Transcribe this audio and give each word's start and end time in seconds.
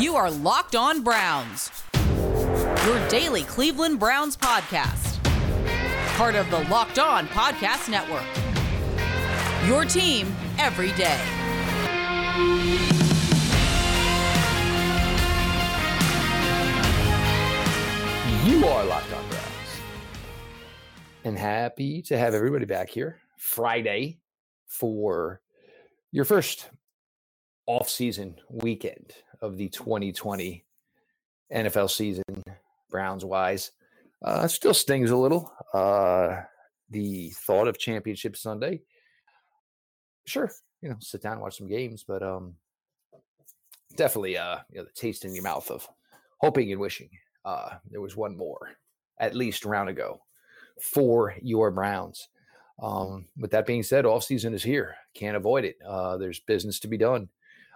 You 0.00 0.16
are 0.16 0.30
Locked 0.30 0.76
On 0.76 1.02
Browns, 1.02 1.70
your 2.86 3.08
daily 3.10 3.42
Cleveland 3.42 4.00
Browns 4.00 4.34
podcast. 4.34 5.22
Part 6.16 6.34
of 6.36 6.50
the 6.50 6.60
Locked 6.70 6.98
On 6.98 7.26
Podcast 7.28 7.90
Network. 7.90 8.24
Your 9.68 9.84
team 9.84 10.34
every 10.58 10.92
day. 10.92 11.20
You 18.46 18.66
are 18.68 18.84
Locked 18.86 19.12
On 19.12 19.28
Browns. 19.28 19.80
And 21.24 21.38
happy 21.38 22.00
to 22.04 22.16
have 22.16 22.32
everybody 22.32 22.64
back 22.64 22.88
here 22.88 23.18
Friday 23.36 24.18
for 24.66 25.42
your 26.10 26.24
first 26.24 26.70
off-season 27.66 28.36
weekend 28.48 29.12
of 29.42 29.56
the 29.56 29.68
2020 29.68 30.64
NFL 31.52 31.90
season, 31.90 32.24
Browns 32.90 33.24
wise. 33.24 33.72
Uh, 34.22 34.46
still 34.46 34.74
stings 34.74 35.10
a 35.10 35.16
little. 35.16 35.52
Uh, 35.72 36.42
the 36.90 37.30
thought 37.30 37.68
of 37.68 37.78
Championship 37.78 38.36
Sunday. 38.36 38.82
Sure, 40.26 40.50
you 40.82 40.88
know, 40.88 40.96
sit 41.00 41.22
down 41.22 41.34
and 41.34 41.42
watch 41.42 41.56
some 41.56 41.68
games, 41.68 42.04
but 42.06 42.22
um, 42.22 42.54
definitely, 43.96 44.36
uh, 44.36 44.58
you 44.70 44.78
know, 44.78 44.84
the 44.84 44.90
taste 44.90 45.24
in 45.24 45.34
your 45.34 45.44
mouth 45.44 45.70
of 45.70 45.88
hoping 46.38 46.70
and 46.70 46.80
wishing 46.80 47.10
uh, 47.44 47.70
there 47.90 48.00
was 48.00 48.16
one 48.16 48.36
more, 48.36 48.76
at 49.18 49.34
least 49.34 49.64
round 49.64 49.88
ago, 49.88 50.20
for 50.80 51.34
your 51.42 51.70
Browns. 51.70 52.28
Um, 52.82 53.26
with 53.36 53.50
that 53.50 53.66
being 53.66 53.82
said, 53.82 54.06
off 54.06 54.24
season 54.24 54.54
is 54.54 54.62
here. 54.62 54.96
Can't 55.14 55.36
avoid 55.36 55.64
it. 55.64 55.76
Uh, 55.86 56.16
there's 56.16 56.40
business 56.40 56.80
to 56.80 56.88
be 56.88 56.96
done. 56.96 57.28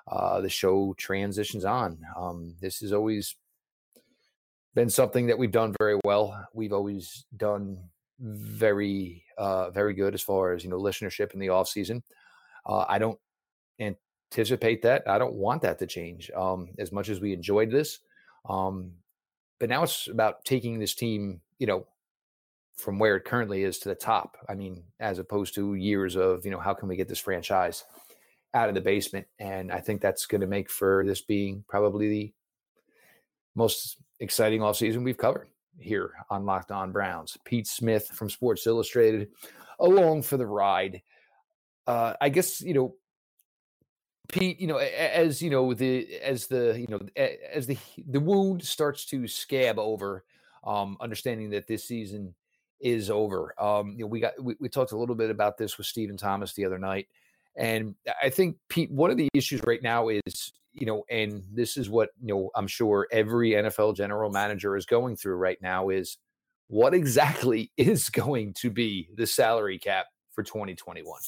Uh, 0.07 0.41
the 0.41 0.49
show 0.51 0.95
transitions 0.99 1.65
on. 1.65 1.99
Um, 2.15 2.57
this 2.61 2.81
has 2.81 2.93
always 2.93 3.37
been 4.75 4.91
something 4.91 5.27
that 5.27 5.39
we've 5.39 5.51
done 5.51 5.75
very 5.78 5.98
well. 6.05 6.47
We've 6.53 6.75
always 6.75 7.25
done 7.37 7.78
very, 8.19 9.25
uh, 9.39 9.70
very 9.70 9.95
good 9.95 10.15
as 10.15 10.23
far 10.23 10.53
as 10.53 10.62
you 10.62 10.70
know 10.70 10.78
listenership 10.78 11.33
in 11.33 11.41
the 11.41 11.48
off 11.48 11.69
season. 11.69 12.03
Uh, 12.67 12.84
I 12.87 12.98
don't 12.98 13.19
anticipate 13.81 14.83
that. 14.83 15.09
I 15.09 15.19
don't 15.19 15.34
want 15.34 15.62
that 15.62 15.78
to 15.78 15.87
change. 15.87 16.31
Um, 16.37 16.69
as 16.78 16.93
much 16.93 17.09
as 17.09 17.21
we 17.21 17.33
enjoyed 17.33 17.71
this, 17.71 18.00
um, 18.48 18.93
but 19.59 19.71
now 19.71 19.84
it's 19.84 20.09
about 20.09 20.45
taking 20.45 20.78
this 20.78 20.95
team, 20.95 21.41
you 21.59 21.67
know, 21.67 21.87
from 22.77 22.98
where 22.98 23.17
it 23.17 23.25
currently 23.25 23.62
is 23.62 23.78
to 23.78 23.89
the 23.89 23.95
top. 23.95 24.37
I 24.48 24.55
mean, 24.55 24.83
as 25.00 25.19
opposed 25.19 25.55
to 25.55 25.75
years 25.75 26.17
of, 26.17 26.45
you 26.45 26.50
know, 26.50 26.59
how 26.59 26.75
can 26.75 26.89
we 26.89 26.97
get 26.97 27.09
this 27.09 27.21
franchise 27.21 27.84
out 28.55 28.69
of 28.69 28.74
the 28.74 28.80
basement? 28.80 29.27
And 29.38 29.70
I 29.70 29.80
think 29.80 30.00
that's 30.00 30.27
going 30.27 30.41
to 30.41 30.47
make 30.47 30.70
for 30.70 31.05
this 31.05 31.20
being 31.20 31.64
probably 31.69 32.08
the 32.08 32.33
most 33.55 33.98
exciting 34.20 34.60
offseason 34.60 35.05
we've 35.05 35.19
covered 35.19 35.48
here 35.78 36.12
on 36.30 36.47
Locked 36.47 36.70
On 36.70 36.92
Browns. 36.92 37.36
Pete 37.44 37.66
Smith 37.66 38.08
from 38.08 38.30
Sports 38.30 38.66
Illustrated 38.66 39.28
along 39.78 40.22
for 40.22 40.36
the 40.36 40.47
ride. 40.47 41.02
Uh, 41.86 42.14
I 42.20 42.28
guess, 42.28 42.60
you 42.60 42.75
know, 42.75 42.94
Pete, 44.28 44.58
you 44.58 44.66
know, 44.66 44.78
as 44.78 45.42
you 45.42 45.50
know, 45.50 45.75
the 45.75 46.14
as 46.22 46.47
the 46.47 46.78
you 46.80 46.86
know 46.88 47.00
as 47.16 47.66
the 47.66 47.77
the 48.08 48.20
wound 48.20 48.64
starts 48.64 49.05
to 49.06 49.28
scab 49.28 49.78
over, 49.78 50.25
um, 50.64 50.97
understanding 51.00 51.50
that 51.50 51.66
this 51.66 51.84
season 51.84 52.34
is 52.80 53.10
over. 53.10 53.55
Um, 53.62 53.91
you 53.92 54.05
know, 54.05 54.06
we 54.06 54.20
got 54.20 54.42
we, 54.42 54.56
we 54.58 54.69
talked 54.70 54.92
a 54.92 54.97
little 54.97 55.14
bit 55.14 55.28
about 55.28 55.58
this 55.58 55.77
with 55.77 55.86
Stephen 55.86 56.16
Thomas 56.16 56.55
the 56.55 56.64
other 56.64 56.78
night, 56.78 57.08
and 57.56 57.94
I 58.22 58.30
think 58.30 58.56
Pete, 58.69 58.91
one 58.91 59.10
of 59.10 59.16
the 59.16 59.28
issues 59.34 59.62
right 59.64 59.83
now 59.83 60.08
is 60.08 60.52
you 60.74 60.86
know, 60.86 61.05
and 61.08 61.44
this 61.52 61.77
is 61.77 61.88
what 61.88 62.10
you 62.20 62.34
know, 62.34 62.50
I'm 62.55 62.66
sure 62.66 63.06
every 63.12 63.50
NFL 63.50 63.97
general 63.97 64.30
manager 64.30 64.77
is 64.77 64.86
going 64.86 65.16
through 65.16 65.36
right 65.36 65.58
now 65.62 65.88
is 65.88 66.19
what 66.69 66.94
exactly 66.94 67.70
is 67.76 68.09
going 68.09 68.54
to 68.54 68.70
be 68.70 69.09
the 69.14 69.26
salary 69.26 69.78
cap 69.78 70.06
for 70.32 70.43
2021. 70.43 71.20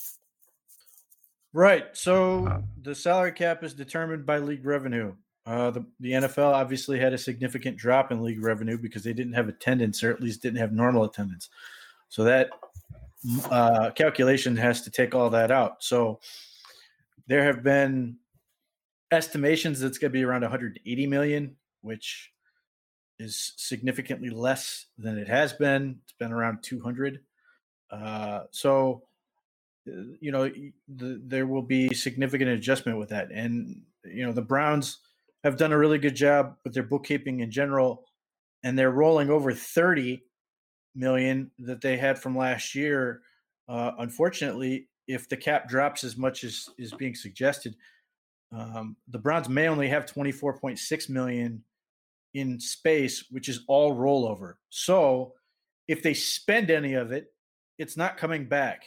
Right. 1.53 1.87
So 1.93 2.63
the 2.83 2.95
salary 2.95 3.33
cap 3.33 3.65
is 3.65 3.73
determined 3.73 4.27
by 4.27 4.39
league 4.39 4.67
revenue. 4.67 5.15
Uh, 5.47 5.71
the, 5.71 5.87
the 6.01 6.11
NFL 6.11 6.53
obviously 6.53 6.99
had 6.99 7.13
a 7.13 7.19
significant 7.19 7.79
drop 7.79 8.11
in 8.11 8.23
league 8.23 8.43
revenue 8.43 8.77
because 8.77 9.05
they 9.05 9.13
didn't 9.13 9.35
have 9.35 9.49
attendance, 9.49 10.03
or 10.03 10.11
at 10.11 10.21
least 10.21 10.43
didn't 10.43 10.59
have 10.59 10.73
normal 10.73 11.05
attendance. 11.05 11.49
So 12.09 12.25
that 12.25 12.51
uh, 13.51 13.91
calculation 13.91 14.57
has 14.57 14.83
to 14.83 14.91
take 14.91 15.15
all 15.15 15.31
that 15.31 15.51
out. 15.51 15.83
So 15.83 16.21
there 17.27 17.45
have 17.45 17.63
been 17.63 18.17
estimations 19.11 19.81
that 19.81 19.89
it's 19.89 19.99
going 19.99 20.11
to 20.11 20.19
be 20.19 20.25
around 20.25 20.43
180 20.43 21.07
million, 21.07 21.57
which 21.83 22.33
is 23.19 23.53
significantly 23.57 24.31
less 24.31 24.87
than 24.99 25.19
it 25.19 25.29
has 25.29 25.53
been. 25.53 26.01
It's 26.05 26.13
been 26.19 26.33
around 26.33 26.63
200. 26.63 27.21
Uh, 27.91 28.41
so 28.51 29.03
uh, 29.89 30.03
you 30.21 30.33
know, 30.33 30.51
the, 30.89 31.21
there 31.25 31.47
will 31.47 31.63
be 31.63 31.95
significant 31.95 32.51
adjustment 32.51 32.99
with 32.99 33.09
that. 33.11 33.31
And, 33.33 33.83
you 34.05 34.27
know, 34.27 34.33
the 34.33 34.43
Browns 34.43 34.99
have 35.45 35.57
done 35.57 35.73
a 35.73 35.79
really 35.79 35.99
good 35.99 36.17
job 36.17 36.57
with 36.65 36.75
their 36.75 36.83
bookkeeping 36.83 37.41
in 37.41 37.51
general, 37.51 38.05
and 38.65 38.79
they're 38.79 38.91
rolling 38.91 39.31
over 39.31 39.53
30 39.53 40.23
million 40.97 41.51
that 41.59 41.81
they 41.81 41.97
had 41.97 42.19
from 42.19 42.37
last 42.37 42.75
year. 42.75 43.23
Uh, 43.69 43.93
unfortunately, 43.99 44.89
if 45.07 45.29
the 45.29 45.37
cap 45.37 45.69
drops 45.69 46.05
as 46.05 46.17
much 46.17 46.45
as 46.45 46.69
is 46.79 46.93
being 46.93 47.15
suggested, 47.15 47.77
um, 48.53 48.97
the 49.09 49.19
Browns 49.19 49.49
may 49.49 49.69
only 49.69 49.89
have 49.89 50.07
24.6 50.07 51.11
million 51.11 51.63
in 52.35 52.61
space, 52.61 53.25
which 53.31 53.49
is 53.49 53.61
all 53.67 53.95
rollover. 53.95 54.55
So 54.71 55.35
if 55.89 56.03
they 56.03 56.15
spend 56.15 56.71
any 56.71 56.95
of 56.95 57.13
it, 57.13 57.33
it's 57.79 57.97
not 57.97 58.17
coming 58.17 58.47
back. 58.49 58.85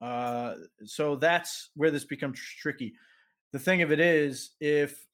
Uh, 0.00 0.54
so 0.84 1.16
that's 1.16 1.70
where 1.76 1.90
this 1.90 2.04
becomes 2.04 2.40
tricky. 2.60 2.92
The 3.52 3.58
thing 3.58 3.82
of 3.82 3.92
it 3.92 4.00
is, 4.00 4.50
if 4.60 5.06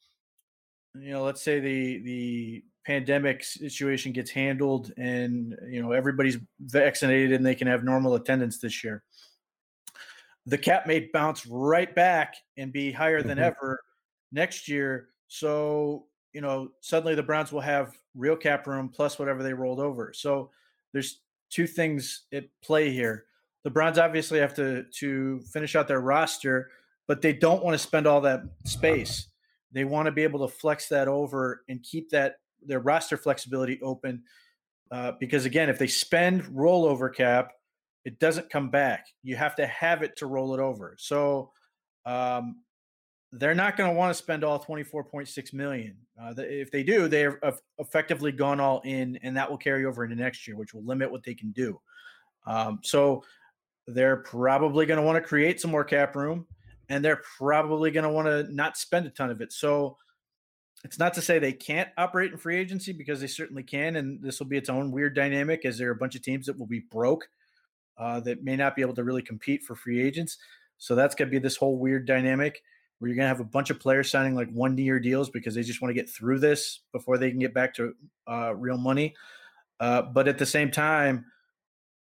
you 0.94 1.12
know, 1.12 1.24
let's 1.24 1.42
say 1.42 1.60
the 1.60 1.98
the 2.02 2.64
pandemic 2.88 3.44
situation 3.44 4.12
gets 4.12 4.30
handled 4.30 4.92
and 4.96 5.54
you 5.68 5.82
know 5.82 5.92
everybody's 5.92 6.38
vaccinated 6.60 7.32
and 7.32 7.44
they 7.44 7.54
can 7.54 7.68
have 7.68 7.84
normal 7.84 8.14
attendance 8.14 8.58
this 8.58 8.82
year, 8.82 9.02
the 10.46 10.58
cap 10.58 10.86
may 10.86 11.08
bounce 11.12 11.46
right 11.46 11.94
back 11.94 12.34
and 12.56 12.72
be 12.72 12.90
higher 12.90 13.22
than 13.22 13.36
mm-hmm. 13.36 13.44
ever 13.44 13.80
next 14.32 14.68
year. 14.68 15.08
So 15.28 16.06
you 16.32 16.40
know, 16.40 16.70
suddenly 16.80 17.14
the 17.14 17.22
Browns 17.22 17.52
will 17.52 17.60
have 17.60 17.96
real 18.14 18.36
cap 18.36 18.66
room 18.66 18.88
plus 18.88 19.18
whatever 19.18 19.42
they 19.42 19.52
rolled 19.52 19.80
over. 19.80 20.12
So 20.14 20.50
there's 20.92 21.20
two 21.50 21.66
things 21.66 22.24
at 22.32 22.44
play 22.62 22.90
here 22.90 23.26
the 23.64 23.70
Browns 23.70 23.98
obviously 23.98 24.38
have 24.38 24.54
to 24.54 24.84
to 24.84 25.40
finish 25.40 25.76
out 25.76 25.88
their 25.88 26.00
roster, 26.00 26.70
but 27.06 27.20
they 27.20 27.34
don't 27.34 27.62
want 27.62 27.74
to 27.74 27.78
spend 27.78 28.06
all 28.06 28.22
that 28.22 28.42
space. 28.64 29.28
They 29.72 29.84
want 29.84 30.06
to 30.06 30.12
be 30.12 30.22
able 30.22 30.46
to 30.46 30.54
flex 30.54 30.88
that 30.88 31.08
over 31.08 31.64
and 31.68 31.82
keep 31.82 32.08
that 32.10 32.36
their 32.64 32.80
roster 32.80 33.16
flexibility 33.16 33.80
open. 33.82 34.22
Uh, 34.90 35.12
because 35.20 35.44
again, 35.44 35.68
if 35.68 35.78
they 35.78 35.86
spend 35.86 36.44
rollover 36.44 37.14
cap, 37.14 37.52
it 38.04 38.18
doesn't 38.18 38.50
come 38.50 38.70
back. 38.70 39.06
You 39.22 39.36
have 39.36 39.54
to 39.56 39.66
have 39.66 40.02
it 40.02 40.16
to 40.16 40.26
roll 40.26 40.54
it 40.54 40.60
over. 40.60 40.96
So 40.98 41.50
um, 42.06 42.62
they're 43.32 43.54
not 43.54 43.76
going 43.76 43.90
to 43.90 43.96
want 43.96 44.10
to 44.10 44.14
spend 44.14 44.44
all 44.44 44.58
24.6 44.58 45.52
million. 45.52 45.96
Uh, 46.20 46.32
if 46.38 46.70
they 46.70 46.82
do, 46.82 47.06
they 47.06 47.22
have 47.22 47.60
effectively 47.78 48.32
gone 48.32 48.60
all 48.60 48.80
in, 48.84 49.18
and 49.22 49.36
that 49.36 49.50
will 49.50 49.58
carry 49.58 49.84
over 49.84 50.04
into 50.04 50.16
next 50.16 50.46
year, 50.48 50.56
which 50.56 50.72
will 50.72 50.84
limit 50.84 51.10
what 51.10 51.22
they 51.22 51.34
can 51.34 51.50
do. 51.52 51.78
Um, 52.46 52.80
so 52.82 53.24
they're 53.86 54.18
probably 54.18 54.86
going 54.86 54.98
to 54.98 55.04
want 55.04 55.22
to 55.22 55.28
create 55.28 55.60
some 55.60 55.70
more 55.70 55.84
cap 55.84 56.16
room 56.16 56.46
and 56.88 57.04
they're 57.04 57.22
probably 57.38 57.90
going 57.90 58.04
to 58.04 58.10
want 58.10 58.26
to 58.26 58.54
not 58.54 58.76
spend 58.76 59.06
a 59.06 59.10
ton 59.10 59.30
of 59.30 59.40
it. 59.40 59.52
So 59.52 59.96
it's 60.84 60.98
not 60.98 61.14
to 61.14 61.22
say 61.22 61.38
they 61.38 61.52
can't 61.52 61.88
operate 61.96 62.32
in 62.32 62.38
free 62.38 62.56
agency 62.56 62.92
because 62.92 63.20
they 63.20 63.26
certainly 63.26 63.62
can. 63.62 63.96
And 63.96 64.22
this 64.22 64.38
will 64.38 64.46
be 64.46 64.56
its 64.56 64.68
own 64.68 64.92
weird 64.92 65.14
dynamic 65.14 65.64
as 65.64 65.78
there 65.78 65.88
are 65.88 65.92
a 65.92 65.96
bunch 65.96 66.14
of 66.14 66.22
teams 66.22 66.46
that 66.46 66.58
will 66.58 66.66
be 66.66 66.80
broke 66.80 67.28
uh, 67.98 68.20
that 68.20 68.44
may 68.44 68.56
not 68.56 68.76
be 68.76 68.82
able 68.82 68.94
to 68.94 69.04
really 69.04 69.22
compete 69.22 69.64
for 69.64 69.74
free 69.74 70.00
agents. 70.00 70.38
So 70.78 70.94
that's 70.94 71.14
going 71.14 71.28
to 71.28 71.32
be 71.32 71.40
this 71.40 71.56
whole 71.56 71.78
weird 71.78 72.06
dynamic 72.06 72.62
where 72.98 73.08
you're 73.08 73.16
going 73.16 73.24
to 73.24 73.28
have 73.28 73.40
a 73.40 73.44
bunch 73.44 73.70
of 73.70 73.80
players 73.80 74.10
signing 74.10 74.34
like 74.34 74.50
one 74.50 74.76
year 74.78 75.00
deals 75.00 75.30
because 75.30 75.54
they 75.54 75.62
just 75.62 75.82
want 75.82 75.90
to 75.90 76.00
get 76.00 76.10
through 76.10 76.38
this 76.38 76.80
before 76.92 77.18
they 77.18 77.30
can 77.30 77.38
get 77.38 77.54
back 77.54 77.74
to 77.74 77.94
uh, 78.28 78.54
real 78.54 78.78
money. 78.78 79.14
Uh, 79.80 80.02
but 80.02 80.28
at 80.28 80.38
the 80.38 80.46
same 80.46 80.70
time, 80.70 81.24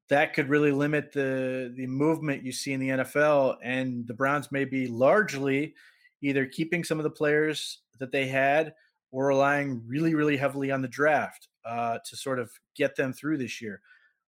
that 0.10 0.34
could 0.34 0.48
really 0.48 0.72
limit 0.72 1.12
the 1.12 1.74
the 1.76 1.88
movement 1.88 2.46
you 2.46 2.54
see 2.54 2.72
in 2.72 2.80
the 2.80 2.90
NFL. 2.90 3.58
And 3.62 4.08
the 4.08 4.14
Browns 4.14 4.52
may 4.52 4.64
be 4.64 4.88
largely 4.88 5.76
either 6.22 6.46
keeping 6.46 6.84
some 6.84 7.00
of 7.00 7.04
the 7.04 7.10
players 7.10 7.80
that 8.00 8.12
they 8.12 8.28
had 8.28 8.74
or 9.12 9.28
relying 9.28 9.82
really, 9.88 10.16
really 10.16 10.38
heavily 10.38 10.72
on 10.72 10.82
the 10.82 10.88
draft 10.88 11.48
uh, 11.66 11.98
to 12.06 12.16
sort 12.16 12.40
of 12.40 12.52
get 12.76 12.96
them 12.96 13.14
through 13.14 13.38
this 13.38 13.62
year, 13.62 13.82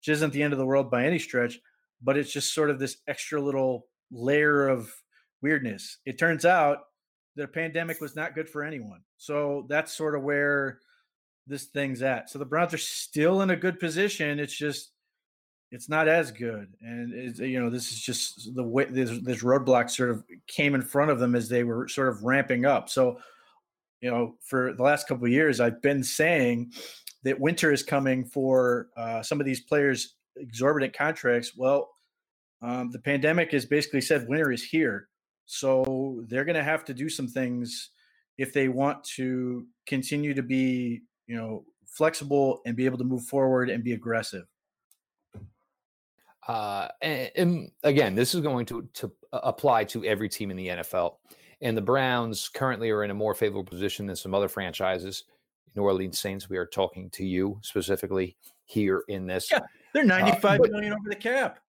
which 0.01 0.09
isn't 0.09 0.33
the 0.33 0.43
end 0.43 0.53
of 0.53 0.59
the 0.59 0.67
world 0.67 0.91
by 0.91 1.05
any 1.05 1.19
stretch, 1.19 1.59
but 2.03 2.17
it's 2.17 2.33
just 2.33 2.55
sort 2.55 2.71
of 2.71 2.79
this 2.79 2.99
extra 3.07 3.41
little 3.41 3.87
layer 4.11 4.69
of 4.69 4.93
weirdness. 5.43 5.99
It 6.05 6.19
turns 6.19 6.45
out 6.45 6.79
the 7.37 7.47
pandemic 7.47 8.01
was 8.01 8.17
not 8.17 8.35
good 8.35 8.49
for 8.49 8.63
anyone. 8.63 9.01
So 9.17 9.67
that's 9.69 9.93
sort 9.93 10.15
of 10.15 10.23
where 10.23 10.81
this 11.47 11.65
thing's 11.65 12.03
at. 12.03 12.31
So 12.31 12.39
the 12.39 12.45
Browns 12.45 12.75
are 12.75 12.79
still 12.79 13.43
in 13.43 13.51
a 13.51 13.57
good 13.57 13.79
position. 13.79 14.39
It's 14.39 14.57
just 14.57 14.93
it's 15.71 15.89
not 15.89 16.07
as 16.07 16.31
good, 16.31 16.73
and 16.81 17.37
you 17.39 17.61
know 17.61 17.71
this 17.71 17.91
is 17.91 18.01
just 18.01 18.55
the 18.55 18.63
way 18.63 18.85
this, 18.85 19.11
this 19.23 19.43
roadblock 19.43 19.91
sort 19.91 20.11
of 20.11 20.25
came 20.47 20.75
in 20.75 20.83
front 20.83 21.11
of 21.11 21.19
them 21.19 21.35
as 21.35 21.49
they 21.49 21.65
were 21.65 21.89
sort 21.89 22.09
of 22.09 22.23
ramping 22.23 22.65
up. 22.65 22.89
So 22.89 23.19
you 24.01 24.11
know 24.11 24.37
for 24.43 24.73
the 24.75 24.83
last 24.83 25.09
couple 25.09 25.25
of 25.25 25.33
years, 25.33 25.61
I've 25.61 25.83
been 25.83 26.05
saying 26.05 26.73
that 27.25 27.41
winter 27.41 27.73
is 27.73 27.83
coming 27.83 28.25
for 28.25 28.89
uh, 28.97 29.23
some 29.23 29.41
of 29.41 29.47
these 29.47 29.61
players 29.61 30.15
exorbitant 30.37 30.97
contracts. 30.97 31.57
Well, 31.57 31.91
um, 32.63 32.91
the 32.91 32.99
pandemic 32.99 33.53
has 33.53 33.67
basically 33.67 34.01
said 34.01 34.29
winter 34.29 34.53
is 34.53 34.63
here. 34.63 35.09
So 35.47 36.25
they're 36.29 36.45
going 36.45 36.57
to 36.57 36.63
have 36.63 36.85
to 36.87 36.95
do 36.95 37.09
some 37.09 37.29
things 37.29 37.91
if 38.39 38.53
they 38.53 38.69
want 38.69 39.05
to 39.05 39.67
continue 39.87 40.35
to 40.35 40.43
be, 40.43 41.03
you 41.27 41.37
know, 41.37 41.65
flexible 41.87 42.61
and 42.67 42.77
be 42.77 42.87
able 42.87 42.99
to 42.99 43.05
move 43.05 43.25
forward 43.25 43.71
and 43.71 43.85
be 43.85 43.93
aggressive. 43.93 44.45
Uh, 46.47 46.89
and, 47.01 47.31
and, 47.37 47.71
again, 47.85 48.15
this 48.15 48.35
is 48.35 48.41
going 48.41 48.67
to 48.67 48.87
to 48.95 49.11
apply 49.33 49.85
to 49.85 50.05
every 50.05 50.29
team 50.29 50.51
in 50.51 50.57
the 50.57 50.69
NFL. 50.69 51.17
And 51.63 51.77
the 51.77 51.83
Browns 51.83 52.49
currently 52.49 52.91
are 52.91 53.05
in 53.05 53.11
a 53.11 53.15
more 53.15 53.35
favorable 53.35 53.65
position 53.65 54.07
than 54.07 54.17
some 54.17 54.35
other 54.35 54.49
franchises. 54.49 55.25
New 55.75 55.83
Orleans 55.83 56.21
Saints, 56.21 56.49
we 56.49 56.57
are 56.57 56.67
talking 56.67 57.11
to 57.11 57.25
you 57.25 57.59
specifically 57.63 58.37
here 58.65 59.05
in 59.09 59.27
this. 59.27 59.51
Yeah, 59.51 59.61
they're 59.93 60.05
ninety-five 60.05 60.61
uh, 60.61 60.63
but, 60.63 60.71
million 60.71 60.93
over 60.93 61.09
the 61.09 61.17
cap. 61.17 61.61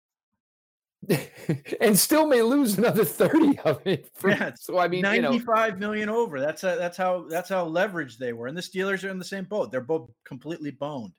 and 1.80 1.98
still 1.98 2.26
may 2.26 2.40
lose 2.40 2.78
another 2.78 3.04
30 3.04 3.58
of 3.60 3.80
it. 3.86 4.08
For, 4.14 4.30
yeah, 4.30 4.52
so 4.56 4.78
I 4.78 4.88
mean, 4.88 5.02
ninety-five 5.02 5.74
you 5.74 5.80
know, 5.80 5.86
million 5.86 6.08
over. 6.08 6.40
That's 6.40 6.64
a, 6.64 6.76
that's 6.78 6.96
how 6.96 7.26
that's 7.28 7.48
how 7.48 7.68
leveraged 7.68 8.18
they 8.18 8.32
were. 8.32 8.46
And 8.46 8.56
the 8.56 8.62
Steelers 8.62 9.04
are 9.04 9.10
in 9.10 9.18
the 9.18 9.24
same 9.24 9.44
boat. 9.44 9.70
They're 9.70 9.80
both 9.80 10.10
completely 10.24 10.70
boned. 10.70 11.12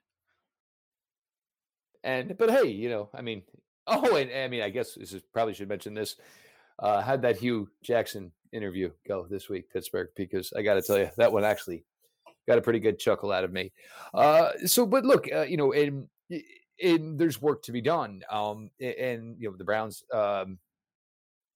And 2.04 2.36
but 2.38 2.50
hey, 2.50 2.68
you 2.68 2.88
know, 2.88 3.08
I 3.14 3.22
mean, 3.22 3.42
oh, 3.86 4.16
and 4.16 4.30
I 4.32 4.48
mean, 4.48 4.62
I 4.62 4.70
guess 4.70 4.94
this 4.94 5.12
is 5.12 5.22
probably 5.32 5.54
should 5.54 5.68
mention 5.68 5.94
this. 5.94 6.16
Uh, 6.78 7.00
how'd 7.00 7.22
that 7.22 7.38
Hue 7.38 7.68
Jackson 7.82 8.32
interview 8.52 8.90
go 9.08 9.26
this 9.28 9.48
week, 9.48 9.70
Pittsburgh? 9.72 10.08
Because 10.14 10.52
I 10.54 10.62
got 10.62 10.74
to 10.74 10.82
tell 10.82 10.98
you, 10.98 11.10
that 11.16 11.32
one 11.32 11.44
actually 11.44 11.84
got 12.46 12.58
a 12.58 12.62
pretty 12.62 12.80
good 12.80 12.98
chuckle 12.98 13.32
out 13.32 13.44
of 13.44 13.52
me. 13.52 13.72
Uh, 14.14 14.50
so, 14.66 14.86
but 14.86 15.04
look, 15.04 15.26
uh, 15.32 15.42
you 15.42 15.56
know, 15.56 15.72
and 15.72 16.06
and 16.82 17.18
there's 17.18 17.40
work 17.40 17.62
to 17.62 17.72
be 17.72 17.80
done. 17.80 18.22
Um, 18.30 18.70
and 18.80 19.36
you 19.38 19.50
know 19.50 19.56
the 19.56 19.64
Browns, 19.64 20.04
um, 20.12 20.58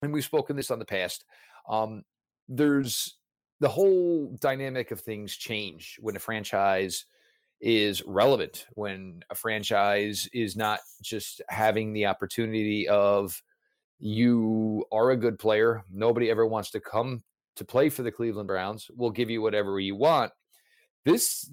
and 0.03 0.13
we've 0.13 0.25
spoken 0.25 0.57
this 0.57 0.71
on 0.71 0.79
the 0.79 0.85
past. 0.85 1.25
Um, 1.69 2.05
there's 2.49 3.17
the 3.61 3.69
whole 3.69 4.37
dynamic 4.41 4.91
of 4.91 5.01
things 5.01 5.37
change 5.37 5.99
when 6.01 6.17
a 6.17 6.19
franchise 6.19 7.05
is 7.61 8.03
relevant, 8.07 8.67
when 8.75 9.23
a 9.31 9.35
franchise 9.35 10.29
is 10.33 10.57
not 10.57 10.81
just 11.03 11.43
having 11.49 11.93
the 11.93 12.07
opportunity 12.07 12.89
of 12.89 13.43
you 13.99 14.85
are 14.91 15.11
a 15.11 15.17
good 15.17 15.39
player. 15.39 15.85
Nobody 15.91 16.31
ever 16.31 16.47
wants 16.47 16.71
to 16.71 16.81
come 16.81 17.23
to 17.57 17.65
play 17.65 17.91
for 17.91 18.03
the 18.03 18.13
Cleveland 18.13 18.47
Browns. 18.47 18.91
We'll 18.97 19.11
give 19.11 19.29
you 19.31 19.43
whatever 19.43 19.79
you 19.79 19.95
want 19.95 20.33
this 21.05 21.51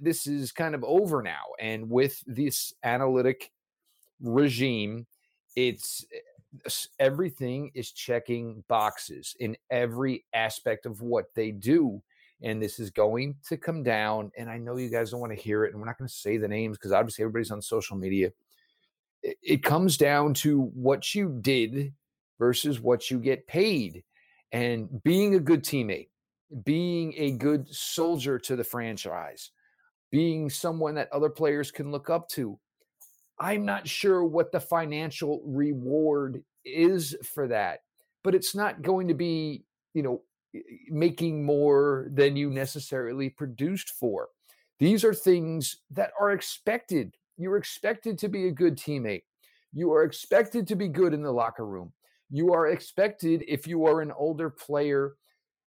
this 0.00 0.26
is 0.26 0.52
kind 0.52 0.74
of 0.74 0.84
over 0.84 1.22
now 1.22 1.44
and 1.58 1.88
with 1.88 2.22
this 2.26 2.74
analytic 2.84 3.50
regime 4.20 5.06
it's 5.56 6.04
eh, 6.14 6.70
everything 6.98 7.70
is 7.74 7.92
checking 7.92 8.62
boxes 8.68 9.34
in 9.40 9.56
every 9.70 10.24
aspect 10.34 10.84
of 10.84 11.00
what 11.00 11.26
they 11.34 11.50
do 11.50 12.02
and 12.42 12.62
this 12.62 12.78
is 12.78 12.90
going 12.90 13.34
to 13.46 13.56
come 13.56 13.82
down 13.82 14.30
and 14.36 14.50
i 14.50 14.58
know 14.58 14.76
you 14.76 14.88
guys 14.88 15.10
don't 15.10 15.20
want 15.20 15.32
to 15.32 15.42
hear 15.42 15.64
it 15.64 15.72
and 15.72 15.80
we're 15.80 15.86
not 15.86 15.98
going 15.98 16.08
to 16.08 16.14
say 16.14 16.36
the 16.36 16.48
names 16.48 16.76
because 16.76 16.92
obviously 16.92 17.22
everybody's 17.22 17.50
on 17.50 17.62
social 17.62 17.96
media 17.96 18.30
it, 19.22 19.36
it 19.42 19.62
comes 19.62 19.96
down 19.96 20.34
to 20.34 20.62
what 20.74 21.14
you 21.14 21.38
did 21.40 21.92
versus 22.38 22.80
what 22.80 23.10
you 23.10 23.18
get 23.18 23.46
paid 23.46 24.02
and 24.52 25.02
being 25.02 25.34
a 25.34 25.40
good 25.40 25.62
teammate 25.62 26.08
being 26.64 27.14
a 27.16 27.32
good 27.32 27.68
soldier 27.68 28.38
to 28.38 28.56
the 28.56 28.64
franchise, 28.64 29.50
being 30.10 30.50
someone 30.50 30.94
that 30.94 31.12
other 31.12 31.30
players 31.30 31.70
can 31.70 31.90
look 31.90 32.10
up 32.10 32.28
to. 32.28 32.58
I'm 33.38 33.64
not 33.64 33.88
sure 33.88 34.24
what 34.24 34.52
the 34.52 34.60
financial 34.60 35.42
reward 35.44 36.42
is 36.64 37.16
for 37.34 37.48
that, 37.48 37.80
but 38.22 38.34
it's 38.34 38.54
not 38.54 38.82
going 38.82 39.08
to 39.08 39.14
be, 39.14 39.64
you 39.94 40.02
know, 40.02 40.22
making 40.88 41.44
more 41.44 42.08
than 42.12 42.36
you 42.36 42.50
necessarily 42.50 43.30
produced 43.30 43.90
for. 43.90 44.28
These 44.78 45.04
are 45.04 45.14
things 45.14 45.76
that 45.90 46.10
are 46.20 46.32
expected. 46.32 47.16
You're 47.36 47.56
expected 47.56 48.18
to 48.18 48.28
be 48.28 48.48
a 48.48 48.52
good 48.52 48.76
teammate. 48.76 49.22
You 49.72 49.92
are 49.92 50.04
expected 50.04 50.66
to 50.68 50.76
be 50.76 50.88
good 50.88 51.14
in 51.14 51.22
the 51.22 51.32
locker 51.32 51.66
room. 51.66 51.92
You 52.30 52.52
are 52.52 52.68
expected, 52.68 53.44
if 53.46 53.66
you 53.66 53.86
are 53.86 54.00
an 54.00 54.12
older 54.12 54.50
player, 54.50 55.14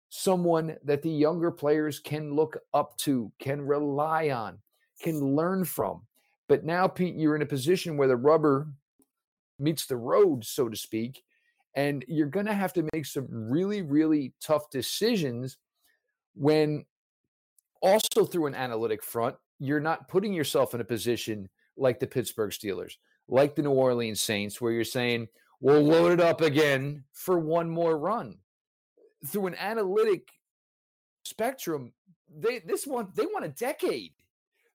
someone 0.09 0.77
that 0.83 1.01
the 1.01 1.09
younger 1.09 1.51
players 1.51 1.99
can 1.99 2.33
look 2.33 2.57
up 2.73 2.97
to, 2.99 3.31
can 3.39 3.61
rely 3.61 4.29
on, 4.29 4.59
can 5.01 5.19
learn 5.19 5.65
from. 5.65 6.01
But 6.47 6.63
now, 6.63 6.87
Pete, 6.87 7.15
you're 7.15 7.35
in 7.35 7.41
a 7.41 7.47
position 7.47 7.97
where 7.97 8.07
the 8.07 8.15
rubber 8.15 8.67
meets 9.59 9.85
the 9.85 9.97
road, 9.97 10.45
so 10.45 10.69
to 10.69 10.75
speak, 10.75 11.23
and 11.75 12.05
you're 12.07 12.27
going 12.27 12.45
to 12.45 12.53
have 12.53 12.73
to 12.73 12.87
make 12.93 13.05
some 13.05 13.27
really, 13.29 13.81
really 13.81 14.33
tough 14.41 14.69
decisions 14.69 15.57
when 16.35 16.85
also 17.81 18.25
through 18.25 18.47
an 18.47 18.55
analytic 18.55 19.03
front, 19.03 19.35
you're 19.59 19.79
not 19.79 20.07
putting 20.07 20.33
yourself 20.33 20.73
in 20.73 20.81
a 20.81 20.85
position 20.85 21.49
like 21.77 21.99
the 21.99 22.07
Pittsburgh 22.07 22.51
Steelers, 22.51 22.93
like 23.27 23.55
the 23.55 23.61
New 23.61 23.71
Orleans 23.71 24.21
Saints, 24.21 24.59
where 24.59 24.71
you're 24.71 24.83
saying, 24.83 25.27
we'll 25.59 25.83
load 25.83 26.11
it 26.11 26.21
up 26.21 26.41
again 26.41 27.03
for 27.13 27.39
one 27.39 27.69
more 27.69 27.97
run 27.97 28.37
through 29.25 29.47
an 29.47 29.55
analytic 29.55 30.29
spectrum, 31.23 31.93
they 32.33 32.59
this 32.59 32.85
one 32.85 33.09
they 33.15 33.25
want 33.25 33.45
a 33.45 33.49
decade. 33.49 34.13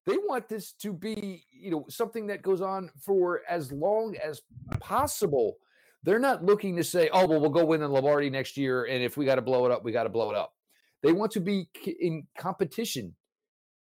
They 0.06 0.16
want 0.16 0.48
this 0.48 0.72
to 0.80 0.92
be, 0.92 1.44
you 1.52 1.70
know, 1.70 1.84
something 1.88 2.26
that 2.28 2.42
goes 2.42 2.62
on 2.62 2.90
for 2.98 3.42
as 3.48 3.70
long 3.70 4.16
as 4.16 4.40
possible. 4.80 5.58
They're 6.02 6.18
not 6.18 6.44
looking 6.44 6.76
to 6.76 6.84
say, 6.84 7.10
"Oh, 7.12 7.26
well, 7.26 7.40
we'll 7.40 7.50
go 7.50 7.64
win 7.64 7.80
the 7.80 7.88
Lombardi 7.88 8.30
next 8.30 8.56
year, 8.56 8.84
and 8.84 9.02
if 9.02 9.16
we 9.16 9.24
got 9.24 9.34
to 9.36 9.42
blow 9.42 9.66
it 9.66 9.72
up, 9.72 9.84
we 9.84 9.92
got 9.92 10.04
to 10.04 10.08
blow 10.08 10.30
it 10.30 10.36
up." 10.36 10.54
They 11.02 11.12
want 11.12 11.32
to 11.32 11.40
be 11.40 11.68
in 12.00 12.26
competition 12.36 13.14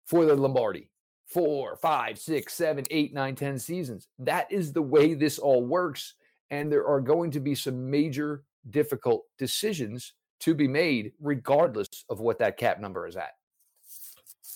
for 0.06 0.24
the 0.24 0.34
Lombardi 0.34 0.90
four, 1.30 1.76
five, 1.76 2.18
six, 2.18 2.54
seven, 2.54 2.84
eight, 2.90 3.14
nine, 3.14 3.36
ten 3.36 3.58
seasons. 3.58 4.08
That 4.18 4.50
is 4.50 4.72
the 4.72 4.82
way 4.82 5.14
this 5.14 5.38
all 5.38 5.64
works. 5.64 6.14
And 6.50 6.70
there 6.70 6.86
are 6.86 7.00
going 7.00 7.30
to 7.32 7.40
be 7.40 7.54
some 7.54 7.90
major 7.90 8.42
difficult 8.68 9.24
decisions 9.38 10.14
to 10.40 10.54
be 10.54 10.66
made, 10.66 11.12
regardless 11.20 11.88
of 12.08 12.20
what 12.20 12.40
that 12.40 12.56
cap 12.56 12.80
number 12.80 13.06
is 13.06 13.16
at. 13.16 13.30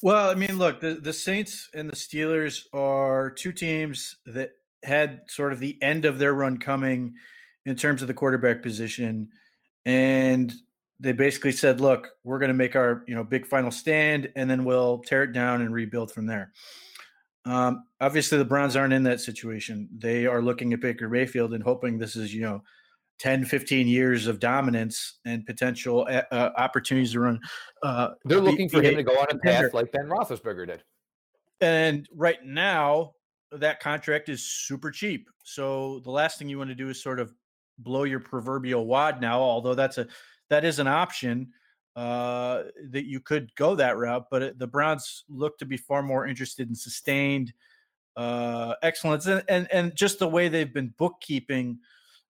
Well, 0.02 0.28
I 0.28 0.34
mean, 0.34 0.58
look, 0.58 0.80
the, 0.80 0.94
the 0.94 1.12
Saints 1.12 1.70
and 1.72 1.88
the 1.88 1.96
Steelers 1.96 2.64
are 2.72 3.30
two 3.30 3.52
teams 3.52 4.16
that 4.26 4.50
had 4.82 5.20
sort 5.28 5.52
of 5.52 5.60
the 5.60 5.78
end 5.80 6.04
of 6.04 6.18
their 6.18 6.34
run 6.34 6.58
coming 6.58 7.14
in 7.66 7.76
terms 7.76 8.02
of 8.02 8.08
the 8.08 8.14
quarterback 8.14 8.62
position. 8.62 9.28
And 9.84 10.52
they 11.00 11.12
basically 11.12 11.52
said, 11.52 11.80
look, 11.80 12.08
we're 12.22 12.38
going 12.38 12.48
to 12.48 12.54
make 12.54 12.76
our, 12.76 13.04
you 13.06 13.14
know, 13.14 13.24
big 13.24 13.46
final 13.46 13.70
stand 13.70 14.30
and 14.36 14.48
then 14.50 14.64
we'll 14.64 14.98
tear 15.00 15.24
it 15.24 15.32
down 15.32 15.60
and 15.60 15.72
rebuild 15.72 16.12
from 16.12 16.26
there. 16.26 16.52
Um, 17.44 17.84
obviously 18.00 18.38
the 18.38 18.44
Browns 18.44 18.76
aren't 18.76 18.92
in 18.92 19.02
that 19.02 19.20
situation. 19.20 19.88
They 19.96 20.26
are 20.26 20.40
looking 20.40 20.72
at 20.72 20.80
Baker 20.80 21.08
Mayfield 21.08 21.52
and 21.52 21.62
hoping 21.62 21.98
this 21.98 22.16
is, 22.16 22.34
you 22.34 22.42
know, 22.42 22.62
10, 23.18 23.44
15 23.44 23.86
years 23.86 24.26
of 24.26 24.40
dominance 24.40 25.20
and 25.24 25.46
potential 25.46 26.06
uh, 26.10 26.22
uh 26.32 26.50
opportunities 26.56 27.12
to 27.12 27.20
run. 27.20 27.38
Uh, 27.82 28.08
They're 28.24 28.40
looking 28.40 28.68
for 28.68 28.82
him 28.82 28.96
to 28.96 29.02
go 29.04 29.12
on 29.12 29.26
a 29.30 29.38
path 29.38 29.72
like 29.72 29.92
Ben 29.92 30.06
Roethlisberger 30.06 30.66
did. 30.66 30.82
And 31.60 32.08
right 32.12 32.44
now, 32.44 33.12
that 33.52 33.78
contract 33.78 34.28
is 34.28 34.44
super 34.44 34.90
cheap. 34.90 35.28
So 35.44 36.00
the 36.00 36.10
last 36.10 36.38
thing 36.38 36.48
you 36.48 36.58
want 36.58 36.70
to 36.70 36.74
do 36.74 36.88
is 36.88 37.02
sort 37.02 37.20
of 37.20 37.32
blow 37.78 38.04
your 38.04 38.20
proverbial 38.20 38.86
wad 38.86 39.20
now. 39.20 39.40
Although 39.40 39.74
that's 39.74 39.98
a 39.98 40.06
that 40.50 40.64
is 40.64 40.78
an 40.78 40.86
option 40.86 41.52
uh, 41.96 42.64
that 42.90 43.06
you 43.06 43.20
could 43.20 43.54
go 43.54 43.74
that 43.76 43.96
route, 43.96 44.26
but 44.30 44.42
it, 44.42 44.58
the 44.58 44.66
Browns 44.66 45.24
look 45.28 45.58
to 45.58 45.66
be 45.66 45.76
far 45.76 46.02
more 46.02 46.26
interested 46.26 46.68
in 46.68 46.74
sustained 46.74 47.52
uh, 48.16 48.74
excellence 48.82 49.26
and, 49.26 49.42
and 49.48 49.68
and 49.72 49.94
just 49.94 50.18
the 50.18 50.28
way 50.28 50.48
they've 50.48 50.72
been 50.72 50.94
bookkeeping 50.98 51.78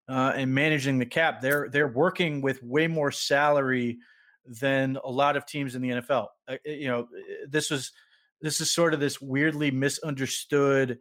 uh, 0.08 0.32
and 0.34 0.54
managing 0.54 0.98
the 0.98 1.06
cap. 1.06 1.40
They're 1.40 1.68
they're 1.70 1.88
working 1.88 2.40
with 2.40 2.62
way 2.62 2.86
more 2.86 3.10
salary 3.10 3.98
than 4.46 4.98
a 5.02 5.10
lot 5.10 5.36
of 5.36 5.46
teams 5.46 5.74
in 5.74 5.82
the 5.82 5.90
NFL. 5.90 6.28
Uh, 6.46 6.56
you 6.64 6.88
know, 6.88 7.08
this 7.48 7.70
was 7.70 7.92
this 8.40 8.60
is 8.60 8.70
sort 8.70 8.94
of 8.94 9.00
this 9.00 9.20
weirdly 9.20 9.70
misunderstood 9.70 10.98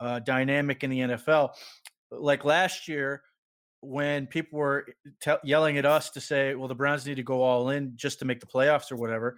uh, 0.00 0.18
dynamic 0.20 0.82
in 0.82 0.90
the 0.90 1.00
NFL. 1.00 1.50
Like 2.10 2.44
last 2.44 2.88
year, 2.88 3.22
when 3.80 4.26
people 4.26 4.58
were 4.58 4.86
te- 5.22 5.36
yelling 5.44 5.78
at 5.78 5.86
us 5.86 6.10
to 6.10 6.20
say, 6.20 6.54
well, 6.54 6.68
the 6.68 6.74
Browns 6.74 7.06
need 7.06 7.16
to 7.16 7.22
go 7.22 7.42
all 7.42 7.70
in 7.70 7.92
just 7.96 8.18
to 8.18 8.24
make 8.24 8.40
the 8.40 8.46
playoffs 8.46 8.92
or 8.92 8.96
whatever, 8.96 9.36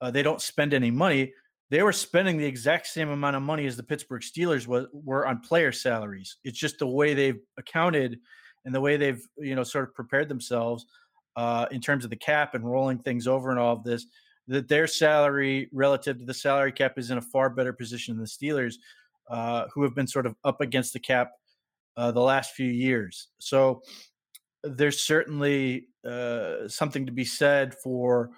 uh, 0.00 0.10
they 0.10 0.22
don't 0.22 0.40
spend 0.40 0.74
any 0.74 0.90
money. 0.90 1.32
They 1.70 1.82
were 1.82 1.92
spending 1.92 2.36
the 2.36 2.44
exact 2.44 2.86
same 2.86 3.08
amount 3.10 3.36
of 3.36 3.42
money 3.42 3.66
as 3.66 3.76
the 3.76 3.82
Pittsburgh 3.82 4.22
Steelers 4.22 4.66
was, 4.66 4.86
were 4.92 5.26
on 5.26 5.40
player 5.40 5.72
salaries. 5.72 6.36
It's 6.44 6.58
just 6.58 6.78
the 6.78 6.86
way 6.86 7.14
they've 7.14 7.40
accounted 7.56 8.18
and 8.64 8.74
the 8.74 8.80
way 8.80 8.96
they've 8.96 9.24
you 9.38 9.54
know 9.54 9.64
sort 9.64 9.88
of 9.88 9.94
prepared 9.94 10.28
themselves 10.28 10.86
uh, 11.36 11.66
in 11.70 11.80
terms 11.80 12.04
of 12.04 12.10
the 12.10 12.16
cap 12.16 12.54
and 12.54 12.70
rolling 12.70 12.98
things 12.98 13.26
over 13.26 13.50
and 13.50 13.58
all 13.58 13.74
of 13.74 13.84
this. 13.84 14.06
That 14.48 14.68
their 14.68 14.86
salary 14.86 15.68
relative 15.72 16.18
to 16.18 16.24
the 16.24 16.34
salary 16.34 16.72
cap 16.72 16.98
is 16.98 17.10
in 17.10 17.18
a 17.18 17.22
far 17.22 17.48
better 17.48 17.72
position 17.72 18.16
than 18.16 18.24
the 18.24 18.28
Steelers, 18.28 18.74
uh, 19.30 19.66
who 19.72 19.82
have 19.84 19.94
been 19.94 20.06
sort 20.06 20.26
of 20.26 20.34
up 20.44 20.60
against 20.60 20.92
the 20.92 20.98
cap 20.98 21.30
uh, 21.96 22.10
the 22.12 22.20
last 22.20 22.54
few 22.54 22.70
years. 22.70 23.28
So 23.38 23.82
there's 24.64 25.00
certainly 25.00 25.88
uh, 26.08 26.68
something 26.68 27.06
to 27.06 27.12
be 27.12 27.24
said 27.24 27.74
for 27.74 28.30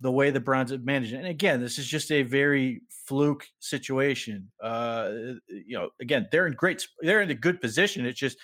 the 0.00 0.10
way 0.10 0.30
the 0.30 0.40
Browns 0.40 0.70
have 0.70 0.84
managed. 0.84 1.12
And 1.12 1.26
again, 1.26 1.60
this 1.60 1.78
is 1.78 1.86
just 1.86 2.10
a 2.10 2.22
very 2.22 2.82
fluke 2.88 3.46
situation. 3.58 4.50
Uh, 4.62 5.10
you 5.48 5.76
know, 5.76 5.90
again, 6.00 6.26
they're 6.32 6.46
in 6.46 6.54
great, 6.54 6.86
they're 7.00 7.20
in 7.20 7.30
a 7.30 7.34
good 7.34 7.60
position. 7.60 8.06
It's 8.06 8.18
just 8.18 8.38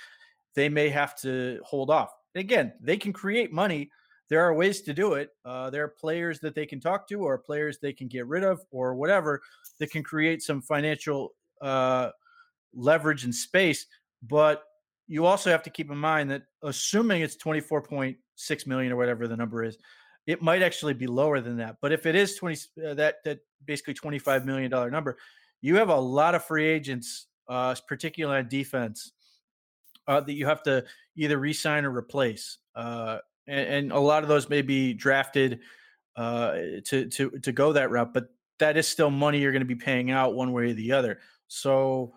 they 0.54 0.68
may 0.68 0.88
have 0.88 1.16
to 1.20 1.60
hold 1.64 1.90
off. 1.90 2.10
Again, 2.34 2.72
they 2.80 2.98
can 2.98 3.12
create 3.12 3.52
money. 3.52 3.90
There 4.28 4.42
are 4.42 4.54
ways 4.54 4.82
to 4.82 4.92
do 4.92 5.14
it. 5.14 5.30
Uh, 5.44 5.70
there 5.70 5.84
are 5.84 5.88
players 5.88 6.40
that 6.40 6.54
they 6.54 6.66
can 6.66 6.80
talk 6.80 7.08
to, 7.08 7.20
or 7.20 7.38
players 7.38 7.78
they 7.78 7.92
can 7.92 8.08
get 8.08 8.26
rid 8.26 8.42
of, 8.42 8.60
or 8.70 8.94
whatever 8.94 9.40
that 9.78 9.90
can 9.90 10.02
create 10.02 10.42
some 10.42 10.60
financial 10.60 11.32
uh, 11.62 12.10
leverage 12.74 13.24
and 13.24 13.34
space. 13.34 13.86
But 14.22 14.62
you 15.08 15.26
also 15.26 15.50
have 15.50 15.62
to 15.64 15.70
keep 15.70 15.90
in 15.90 15.98
mind 15.98 16.30
that 16.30 16.42
assuming 16.62 17.22
it's 17.22 17.36
24.6 17.36 18.66
million 18.66 18.92
or 18.92 18.96
whatever 18.96 19.28
the 19.28 19.36
number 19.36 19.62
is, 19.62 19.78
it 20.26 20.42
might 20.42 20.62
actually 20.62 20.94
be 20.94 21.06
lower 21.06 21.40
than 21.40 21.58
that. 21.58 21.76
But 21.80 21.92
if 21.92 22.06
it 22.06 22.14
is 22.14 22.34
20 22.36 22.56
uh, 22.84 22.94
that 22.94 23.16
that 23.24 23.38
basically 23.64 23.94
25 23.94 24.44
million 24.44 24.70
dollar 24.70 24.90
number, 24.90 25.16
you 25.60 25.76
have 25.76 25.88
a 25.88 25.96
lot 25.96 26.34
of 26.34 26.44
free 26.44 26.66
agents, 26.66 27.26
uh, 27.48 27.74
particularly 27.86 28.38
on 28.38 28.48
defense, 28.48 29.12
uh, 30.08 30.20
that 30.20 30.32
you 30.32 30.46
have 30.46 30.62
to 30.64 30.84
either 31.16 31.38
re-sign 31.38 31.84
or 31.84 31.96
replace. 31.96 32.58
Uh, 32.74 33.18
and, 33.46 33.68
and, 33.68 33.92
a 33.92 33.98
lot 33.98 34.22
of 34.22 34.28
those 34.28 34.48
may 34.48 34.60
be 34.60 34.92
drafted 34.92 35.60
uh, 36.16 36.56
to 36.84 37.06
to 37.06 37.30
to 37.42 37.52
go 37.52 37.72
that 37.72 37.90
route, 37.90 38.12
but 38.12 38.26
that 38.58 38.76
is 38.76 38.88
still 38.88 39.10
money 39.10 39.38
you're 39.38 39.52
going 39.52 39.60
to 39.60 39.66
be 39.66 39.76
paying 39.76 40.10
out 40.10 40.34
one 40.34 40.52
way 40.52 40.70
or 40.70 40.72
the 40.72 40.92
other. 40.92 41.20
So, 41.48 42.14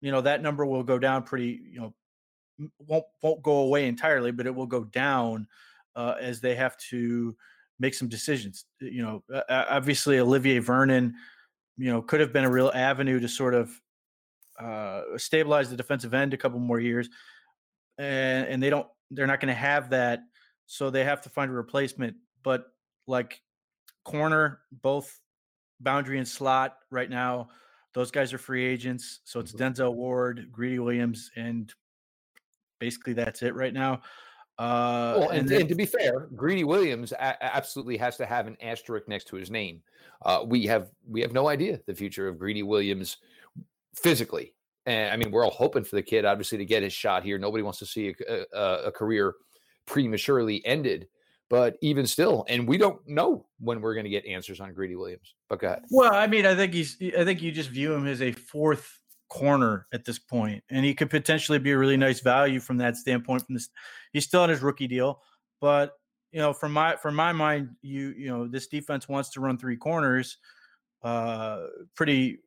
you 0.00 0.10
know, 0.10 0.20
that 0.20 0.42
number 0.42 0.64
will 0.64 0.82
go 0.82 0.98
down 0.98 1.22
pretty. 1.22 1.60
You 1.70 1.80
know, 1.80 1.94
won't 2.86 3.04
won't 3.22 3.42
go 3.42 3.58
away 3.58 3.86
entirely, 3.86 4.30
but 4.32 4.46
it 4.46 4.54
will 4.54 4.66
go 4.66 4.84
down 4.84 5.46
uh, 5.96 6.14
as 6.20 6.40
they 6.40 6.54
have 6.54 6.76
to 6.90 7.36
make 7.78 7.94
some 7.94 8.08
decisions. 8.08 8.64
You 8.80 9.02
know, 9.02 9.42
obviously 9.48 10.18
Olivier 10.18 10.58
Vernon, 10.58 11.14
you 11.76 11.90
know, 11.90 12.02
could 12.02 12.20
have 12.20 12.32
been 12.32 12.44
a 12.44 12.50
real 12.50 12.70
avenue 12.74 13.20
to 13.20 13.28
sort 13.28 13.54
of 13.54 13.70
uh, 14.58 15.02
stabilize 15.16 15.70
the 15.70 15.76
defensive 15.76 16.14
end 16.14 16.34
a 16.34 16.36
couple 16.36 16.58
more 16.58 16.80
years, 16.80 17.08
and 17.98 18.46
and 18.46 18.62
they 18.62 18.70
don't, 18.70 18.86
they're 19.10 19.26
not 19.26 19.40
going 19.40 19.48
to 19.48 19.60
have 19.60 19.90
that, 19.90 20.20
so 20.66 20.90
they 20.90 21.04
have 21.04 21.22
to 21.22 21.30
find 21.30 21.50
a 21.50 21.54
replacement. 21.54 22.16
But 22.42 22.66
like 23.06 23.40
corner, 24.04 24.60
both 24.70 25.18
boundary 25.80 26.18
and 26.18 26.28
slot 26.28 26.76
right 26.90 27.08
now, 27.08 27.48
those 27.94 28.10
guys 28.10 28.32
are 28.32 28.38
free 28.38 28.64
agents. 28.64 29.20
So 29.24 29.40
it's 29.40 29.52
mm-hmm. 29.52 29.82
Denzel 29.82 29.94
Ward, 29.94 30.48
Greedy 30.50 30.78
Williams, 30.78 31.30
and 31.36 31.72
basically 32.78 33.12
that's 33.12 33.42
it 33.42 33.54
right 33.54 33.74
now. 33.74 34.02
Uh, 34.58 35.16
well, 35.16 35.28
and, 35.30 35.40
and, 35.40 35.48
then, 35.48 35.60
and, 35.62 35.68
to 35.70 35.74
be 35.74 35.86
fair, 35.86 36.28
Greedy 36.36 36.64
Williams 36.64 37.12
a- 37.12 37.42
absolutely 37.42 37.96
has 37.96 38.16
to 38.18 38.26
have 38.26 38.46
an 38.46 38.58
asterisk 38.60 39.08
next 39.08 39.24
to 39.28 39.36
his 39.36 39.50
name. 39.50 39.80
Uh, 40.22 40.44
we 40.46 40.66
have 40.66 40.90
we 41.08 41.22
have 41.22 41.32
no 41.32 41.48
idea 41.48 41.80
the 41.86 41.94
future 41.94 42.28
of 42.28 42.38
Greedy 42.38 42.62
Williams 42.62 43.16
physically. 43.94 44.54
And 44.84 45.12
I 45.12 45.16
mean, 45.16 45.30
we're 45.30 45.44
all 45.44 45.50
hoping 45.50 45.84
for 45.84 45.96
the 45.96 46.02
kid, 46.02 46.24
obviously, 46.24 46.58
to 46.58 46.64
get 46.66 46.82
his 46.82 46.92
shot 46.92 47.22
here. 47.22 47.38
Nobody 47.38 47.62
wants 47.62 47.78
to 47.78 47.86
see 47.86 48.14
a, 48.28 48.44
a, 48.52 48.82
a 48.86 48.92
career 48.92 49.34
prematurely 49.86 50.64
ended. 50.66 51.08
But 51.50 51.76
even 51.82 52.06
still, 52.06 52.44
and 52.48 52.66
we 52.66 52.78
don't 52.78 53.00
know 53.08 53.44
when 53.58 53.80
we're 53.80 53.94
going 53.94 54.04
to 54.04 54.10
get 54.10 54.24
answers 54.24 54.60
on 54.60 54.72
Greedy 54.72 54.94
Williams. 54.94 55.34
But 55.48 55.58
go 55.58 55.66
ahead. 55.66 55.82
Well, 55.90 56.14
I 56.14 56.28
mean, 56.28 56.46
I 56.46 56.54
think 56.54 56.72
he's. 56.72 56.96
I 57.18 57.24
think 57.24 57.42
you 57.42 57.50
just 57.50 57.70
view 57.70 57.92
him 57.92 58.06
as 58.06 58.22
a 58.22 58.30
fourth 58.30 58.88
corner 59.28 59.86
at 59.92 60.04
this 60.04 60.18
point, 60.18 60.62
and 60.70 60.84
he 60.84 60.94
could 60.94 61.10
potentially 61.10 61.58
be 61.58 61.72
a 61.72 61.78
really 61.78 61.96
nice 61.96 62.20
value 62.20 62.60
from 62.60 62.76
that 62.78 62.96
standpoint. 62.96 63.44
From 63.44 63.56
this, 63.56 63.68
he's 64.12 64.24
still 64.24 64.42
on 64.42 64.48
his 64.48 64.62
rookie 64.62 64.86
deal, 64.86 65.20
but 65.60 65.94
you 66.32 66.38
know, 66.38 66.52
from 66.52 66.72
my 66.72 66.96
from 66.96 67.16
my 67.16 67.32
mind, 67.32 67.70
you 67.82 68.14
you 68.16 68.28
know, 68.28 68.46
this 68.46 68.68
defense 68.68 69.08
wants 69.08 69.30
to 69.30 69.40
run 69.40 69.58
three 69.58 69.76
corners, 69.76 70.38
uh, 71.02 71.66
pretty 71.96 72.38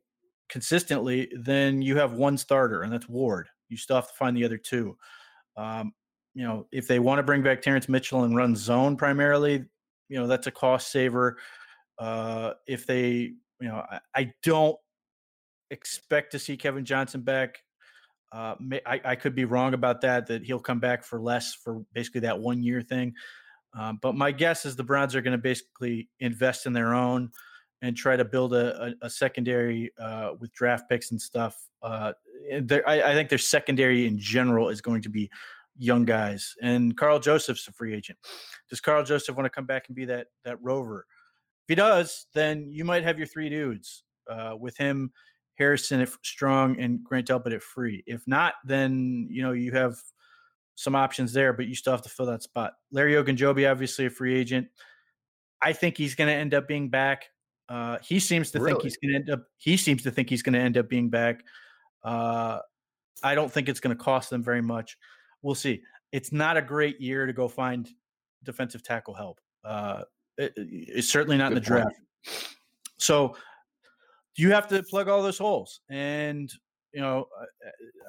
consistently. 0.48 1.30
Then 1.38 1.82
you 1.82 1.96
have 1.98 2.12
one 2.12 2.38
starter, 2.38 2.82
and 2.82 2.92
that's 2.92 3.08
Ward. 3.08 3.48
You 3.68 3.76
still 3.76 3.96
have 3.96 4.08
to 4.08 4.14
find 4.14 4.36
the 4.36 4.44
other 4.44 4.58
two. 4.58 4.96
Um, 5.56 5.92
you 6.34 6.44
know, 6.44 6.66
if 6.72 6.88
they 6.88 6.98
want 6.98 7.18
to 7.18 7.22
bring 7.22 7.42
back 7.42 7.62
Terrance 7.62 7.88
Mitchell 7.88 8.24
and 8.24 8.36
run 8.36 8.56
zone 8.56 8.96
primarily, 8.96 9.64
you 10.08 10.18
know, 10.18 10.26
that's 10.26 10.46
a 10.46 10.50
cost 10.50 10.90
saver. 10.90 11.38
Uh, 11.98 12.52
if 12.66 12.86
they, 12.86 13.32
you 13.60 13.68
know, 13.68 13.84
I, 13.90 14.00
I 14.14 14.32
don't 14.42 14.76
expect 15.70 16.32
to 16.32 16.38
see 16.38 16.56
Kevin 16.56 16.84
Johnson 16.84 17.22
back. 17.22 17.62
Uh, 18.32 18.56
I, 18.84 19.00
I, 19.04 19.14
could 19.14 19.36
be 19.36 19.44
wrong 19.44 19.74
about 19.74 20.00
that, 20.00 20.26
that 20.26 20.42
he'll 20.42 20.58
come 20.58 20.80
back 20.80 21.04
for 21.04 21.20
less 21.20 21.54
for 21.54 21.84
basically 21.92 22.22
that 22.22 22.40
one 22.40 22.64
year 22.64 22.82
thing. 22.82 23.14
Um, 23.78 24.00
but 24.02 24.16
my 24.16 24.32
guess 24.32 24.64
is 24.64 24.74
the 24.74 24.82
Browns 24.82 25.14
are 25.14 25.20
going 25.20 25.36
to 25.36 25.42
basically 25.42 26.08
invest 26.18 26.66
in 26.66 26.72
their 26.72 26.94
own 26.94 27.30
and 27.80 27.96
try 27.96 28.16
to 28.16 28.24
build 28.24 28.54
a, 28.54 28.86
a, 28.86 29.06
a 29.06 29.10
secondary 29.10 29.92
uh, 30.00 30.30
with 30.40 30.52
draft 30.52 30.88
picks 30.88 31.12
and 31.12 31.20
stuff. 31.20 31.56
Uh, 31.80 32.12
I, 32.52 33.02
I, 33.02 33.14
think 33.14 33.28
their 33.28 33.38
secondary 33.38 34.06
in 34.06 34.18
general 34.18 34.68
is 34.68 34.80
going 34.80 35.02
to 35.02 35.08
be 35.08 35.30
young 35.76 36.04
guys. 36.04 36.54
And 36.62 36.96
Karl 36.96 37.18
Joseph's 37.18 37.68
a 37.68 37.72
free 37.72 37.94
agent. 37.94 38.18
Does 38.68 38.80
Karl 38.80 39.04
Joseph 39.04 39.36
want 39.36 39.46
to 39.46 39.50
come 39.50 39.66
back 39.66 39.84
and 39.88 39.96
be 39.96 40.04
that 40.06 40.28
that 40.44 40.62
rover? 40.62 41.06
If 41.64 41.68
he 41.68 41.74
does, 41.74 42.26
then 42.34 42.68
you 42.70 42.84
might 42.84 43.04
have 43.04 43.18
your 43.18 43.26
three 43.26 43.48
dudes 43.48 44.04
uh, 44.30 44.54
with 44.58 44.76
him 44.76 45.12
Harrison 45.56 46.00
if 46.00 46.18
strong 46.22 46.78
and 46.80 47.02
Grant 47.02 47.28
Delpit 47.28 47.54
at 47.54 47.62
free. 47.62 48.02
If 48.06 48.22
not, 48.26 48.54
then 48.64 49.28
you 49.30 49.42
know 49.42 49.52
you 49.52 49.72
have 49.72 49.96
some 50.74 50.94
options 50.94 51.32
there, 51.32 51.52
but 51.52 51.66
you 51.66 51.74
still 51.74 51.92
have 51.92 52.02
to 52.02 52.08
fill 52.08 52.26
that 52.26 52.42
spot. 52.42 52.74
Larry 52.90 53.12
Ogunjobi, 53.12 53.70
obviously 53.70 54.06
a 54.06 54.10
free 54.10 54.36
agent. 54.36 54.66
I 55.62 55.72
think 55.72 55.96
he's 55.96 56.14
going 56.14 56.28
to 56.28 56.34
end 56.34 56.52
up 56.52 56.66
being 56.66 56.90
back. 56.90 57.26
Uh, 57.68 57.98
he 58.02 58.18
seems 58.18 58.50
to 58.50 58.58
really? 58.58 58.72
think 58.72 58.82
he's 58.82 58.96
going 58.96 59.12
to 59.12 59.16
end 59.16 59.30
up. 59.30 59.46
He 59.56 59.76
seems 59.76 60.02
to 60.02 60.10
think 60.10 60.28
he's 60.28 60.42
going 60.42 60.54
to 60.54 60.58
end 60.58 60.76
up 60.76 60.88
being 60.88 61.08
back. 61.08 61.44
Uh, 62.02 62.58
I 63.22 63.34
don't 63.34 63.50
think 63.50 63.68
it's 63.68 63.80
going 63.80 63.96
to 63.96 64.02
cost 64.02 64.30
them 64.30 64.42
very 64.42 64.60
much. 64.60 64.98
We'll 65.44 65.54
see. 65.54 65.82
It's 66.10 66.32
not 66.32 66.56
a 66.56 66.62
great 66.62 67.00
year 67.00 67.26
to 67.26 67.32
go 67.32 67.48
find 67.48 67.88
defensive 68.44 68.82
tackle 68.82 69.14
help. 69.14 69.40
Uh, 69.62 70.02
it, 70.38 70.54
it's 70.56 71.08
certainly 71.08 71.36
not 71.36 71.50
Good 71.50 71.58
in 71.58 71.62
the 71.62 71.70
point. 71.70 71.94
draft. 72.24 72.56
So 72.96 73.36
you 74.36 74.50
have 74.52 74.66
to 74.68 74.82
plug 74.82 75.08
all 75.08 75.22
those 75.22 75.36
holes. 75.38 75.80
And, 75.90 76.50
you 76.92 77.02
know, 77.02 77.28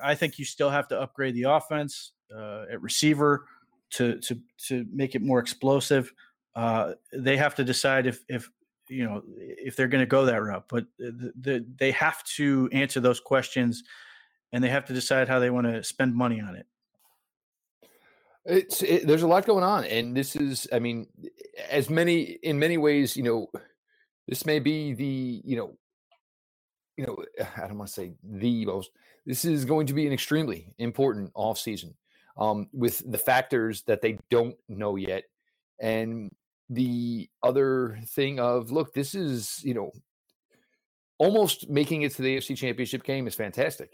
I 0.01 0.15
think 0.15 0.39
you 0.39 0.45
still 0.45 0.69
have 0.69 0.87
to 0.87 0.99
upgrade 0.99 1.35
the 1.35 1.43
offense 1.43 2.13
uh, 2.33 2.63
at 2.71 2.81
receiver 2.81 3.45
to, 3.91 4.17
to, 4.21 4.39
to 4.67 4.85
make 4.93 5.13
it 5.13 5.21
more 5.21 5.39
explosive. 5.39 6.13
Uh, 6.55 6.93
they 7.11 7.35
have 7.35 7.53
to 7.55 7.65
decide 7.65 8.07
if, 8.07 8.23
if, 8.29 8.49
you 8.87 9.03
know, 9.03 9.23
if 9.37 9.75
they're 9.75 9.89
going 9.89 10.01
to 10.01 10.05
go 10.05 10.25
that 10.25 10.41
route, 10.41 10.65
but 10.69 10.85
the, 10.97 11.33
the, 11.41 11.65
they 11.77 11.91
have 11.91 12.23
to 12.37 12.69
answer 12.71 13.01
those 13.01 13.19
questions 13.19 13.83
and 14.53 14.63
they 14.63 14.69
have 14.69 14.85
to 14.85 14.93
decide 14.93 15.27
how 15.27 15.39
they 15.39 15.49
want 15.49 15.67
to 15.67 15.83
spend 15.83 16.15
money 16.15 16.39
on 16.39 16.55
it. 16.55 16.65
It's 18.45 18.81
it, 18.83 19.07
there's 19.07 19.23
a 19.23 19.27
lot 19.27 19.45
going 19.45 19.63
on, 19.63 19.85
and 19.85 20.15
this 20.15 20.35
is, 20.35 20.67
I 20.71 20.79
mean, 20.79 21.07
as 21.69 21.89
many 21.89 22.21
in 22.21 22.59
many 22.59 22.77
ways, 22.77 23.17
you 23.17 23.23
know, 23.23 23.49
this 24.27 24.45
may 24.45 24.59
be 24.59 24.93
the 24.93 25.41
you 25.43 25.57
know 25.57 25.77
you 26.97 27.05
know, 27.05 27.17
I 27.57 27.67
don't 27.67 27.77
want 27.77 27.87
to 27.87 27.93
say 27.93 28.13
the 28.23 28.65
most. 28.65 28.91
This 29.25 29.45
is 29.45 29.65
going 29.65 29.87
to 29.87 29.93
be 29.93 30.05
an 30.05 30.13
extremely 30.13 30.73
important 30.77 31.31
off 31.33 31.57
season 31.57 31.95
um, 32.37 32.67
with 32.71 33.01
the 33.11 33.17
factors 33.17 33.81
that 33.83 34.01
they 34.01 34.19
don't 34.29 34.55
know 34.69 34.95
yet, 34.95 35.23
and 35.79 36.31
the 36.69 37.29
other 37.43 37.99
thing 38.07 38.39
of 38.39 38.71
look, 38.71 38.93
this 38.93 39.15
is 39.15 39.61
you 39.63 39.73
know 39.73 39.91
almost 41.17 41.69
making 41.69 42.01
it 42.03 42.13
to 42.13 42.21
the 42.21 42.37
AFC 42.37 42.57
Championship 42.57 43.03
game 43.03 43.27
is 43.27 43.35
fantastic. 43.35 43.91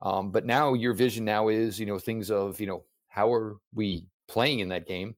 Um, 0.00 0.30
but 0.30 0.46
now 0.46 0.74
your 0.74 0.92
vision 0.92 1.24
now 1.24 1.48
is 1.48 1.80
you 1.80 1.86
know 1.86 1.98
things 1.98 2.30
of 2.30 2.60
you 2.60 2.66
know 2.66 2.84
how 3.08 3.32
are 3.32 3.56
we 3.74 4.06
playing 4.28 4.60
in 4.60 4.68
that 4.68 4.86
game, 4.86 5.16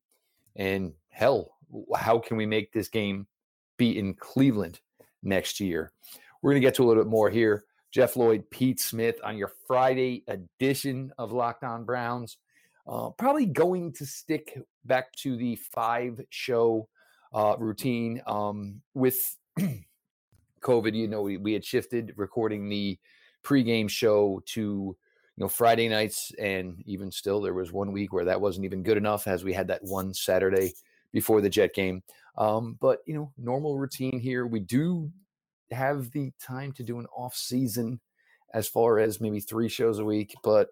and 0.57 0.93
hell, 1.09 1.53
how 1.97 2.19
can 2.19 2.37
we 2.37 2.47
make 2.47 2.73
this 2.73 2.89
game 2.89 3.27
be 3.77 3.99
in 3.99 4.15
Cleveland 4.15 4.81
next 5.23 5.61
year? 5.61 5.93
We're 6.43 6.53
going 6.53 6.63
to 6.63 6.67
get 6.67 6.75
to 6.77 6.85
a 6.85 6.87
little 6.87 7.03
bit 7.03 7.11
more 7.11 7.31
here. 7.31 7.65
Jeff 7.91 8.17
Lloyd, 8.17 8.49
Pete 8.51 8.81
Smith 8.81 9.17
on 9.25 9.37
your 9.37 9.53
Friday 9.67 10.25
edition 10.29 11.13
of 11.19 11.33
Locked 11.33 11.65
On 11.65 11.85
Browns. 11.85 12.37
Uh, 12.87 13.11
probably 13.11 13.47
going 13.47 13.93
to 13.95 14.07
stick 14.07 14.59
back 14.85 15.13
to 15.17 15.37
the 15.37 15.57
five 15.57 16.21
show 16.31 16.89
uh, 17.33 17.57
routine 17.59 18.23
um, 18.27 18.81
with 18.95 19.37
COVID. 20.61 20.95
You 20.95 21.09
know, 21.09 21.23
we, 21.23 21.37
we 21.37 21.53
had 21.53 21.65
shifted 21.65 22.15
recording 22.17 22.69
the 22.69 22.99
pregame 23.45 23.89
show 23.89 24.43
to 24.47 24.97
you 25.41 25.45
know 25.45 25.49
Friday 25.49 25.89
nights, 25.89 26.33
and 26.39 26.83
even 26.85 27.11
still, 27.11 27.41
there 27.41 27.55
was 27.55 27.73
one 27.73 27.93
week 27.93 28.13
where 28.13 28.27
that 28.27 28.43
wasn't 28.43 28.67
even 28.67 28.83
good 28.83 28.99
enough, 28.99 29.27
as 29.27 29.43
we 29.43 29.55
had 29.55 29.69
that 29.69 29.83
one 29.83 30.13
Saturday 30.13 30.75
before 31.15 31.41
the 31.41 31.49
Jet 31.49 31.73
game. 31.73 32.03
Um, 32.37 32.77
but 32.79 32.99
you 33.07 33.15
know, 33.15 33.33
normal 33.39 33.79
routine 33.79 34.21
here. 34.21 34.47
We 34.47 34.61
do 34.61 35.11
have 35.71 36.11
the 36.11 36.31
time 36.43 36.73
to 36.73 36.83
do 36.83 36.99
an 36.99 37.07
off 37.17 37.35
season 37.35 38.01
as 38.53 38.69
far 38.69 38.99
as 38.99 39.19
maybe 39.19 39.41
three 39.41 39.71
shows 39.71 39.99
a 39.99 40.05
week, 40.05 40.35
but 40.45 40.69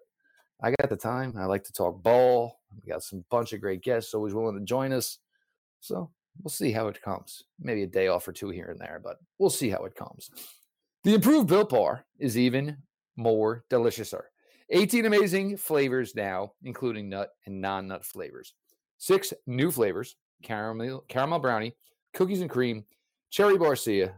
I 0.61 0.69
got 0.69 0.91
the 0.91 0.97
time. 0.97 1.33
I 1.35 1.45
like 1.45 1.63
to 1.63 1.73
talk 1.73 2.03
ball. 2.03 2.59
We 2.79 2.91
got 2.91 3.01
some 3.01 3.25
bunch 3.31 3.53
of 3.53 3.61
great 3.61 3.81
guests 3.81 4.13
always 4.13 4.35
willing 4.35 4.59
to 4.59 4.63
join 4.63 4.93
us. 4.93 5.17
So 5.79 6.11
we'll 6.43 6.51
see 6.51 6.71
how 6.71 6.89
it 6.89 7.01
comes. 7.01 7.43
Maybe 7.59 7.81
a 7.81 7.87
day 7.87 8.07
off 8.07 8.27
or 8.27 8.33
two 8.33 8.51
here 8.51 8.67
and 8.69 8.79
there, 8.79 9.01
but 9.03 9.17
we'll 9.39 9.49
see 9.49 9.71
how 9.71 9.85
it 9.85 9.95
comes. 9.95 10.29
The 11.05 11.15
improved 11.15 11.47
Built 11.47 11.69
Bar 11.69 12.05
is 12.19 12.37
even 12.37 12.77
more 13.17 13.63
deliciouser. 13.71 14.25
18 14.71 15.05
amazing 15.05 15.57
flavors 15.57 16.15
now, 16.15 16.53
including 16.63 17.09
nut 17.09 17.31
and 17.45 17.59
non-nut 17.59 18.05
flavors. 18.05 18.53
Six 18.97 19.33
new 19.47 19.71
flavors: 19.71 20.15
caramel, 20.43 21.05
caramel 21.07 21.39
brownie, 21.39 21.75
cookies 22.13 22.41
and 22.41 22.49
cream, 22.49 22.85
cherry 23.31 23.57
barcia, 23.57 24.13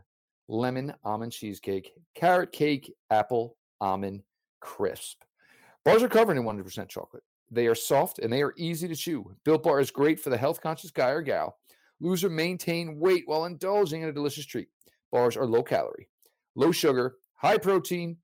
lemon 0.47 0.93
almond 1.03 1.31
cheesecake, 1.31 1.93
carrot 2.15 2.51
cake, 2.51 2.93
apple 3.09 3.55
almond 3.79 4.23
crisp. 4.59 5.21
Bars 5.85 6.03
are 6.03 6.09
covered 6.09 6.37
in 6.37 6.43
100% 6.43 6.89
chocolate. 6.89 7.23
They 7.49 7.67
are 7.67 7.75
soft 7.75 8.19
and 8.19 8.31
they 8.31 8.41
are 8.41 8.53
easy 8.57 8.87
to 8.87 8.95
chew. 8.95 9.33
Built 9.43 9.63
Bar 9.63 9.79
is 9.79 9.91
great 9.91 10.19
for 10.19 10.29
the 10.29 10.37
health 10.37 10.61
conscious 10.61 10.91
guy 10.91 11.09
or 11.09 11.21
gal. 11.21 11.57
Lose 11.99 12.23
or 12.23 12.29
maintain 12.29 12.99
weight 12.99 13.23
while 13.25 13.45
indulging 13.45 14.01
in 14.01 14.09
a 14.09 14.13
delicious 14.13 14.45
treat. 14.45 14.67
Bars 15.11 15.35
are 15.35 15.45
low 15.45 15.63
calorie, 15.63 16.07
low 16.55 16.71
sugar, 16.71 17.15
high 17.35 17.57
protein, 17.57 18.17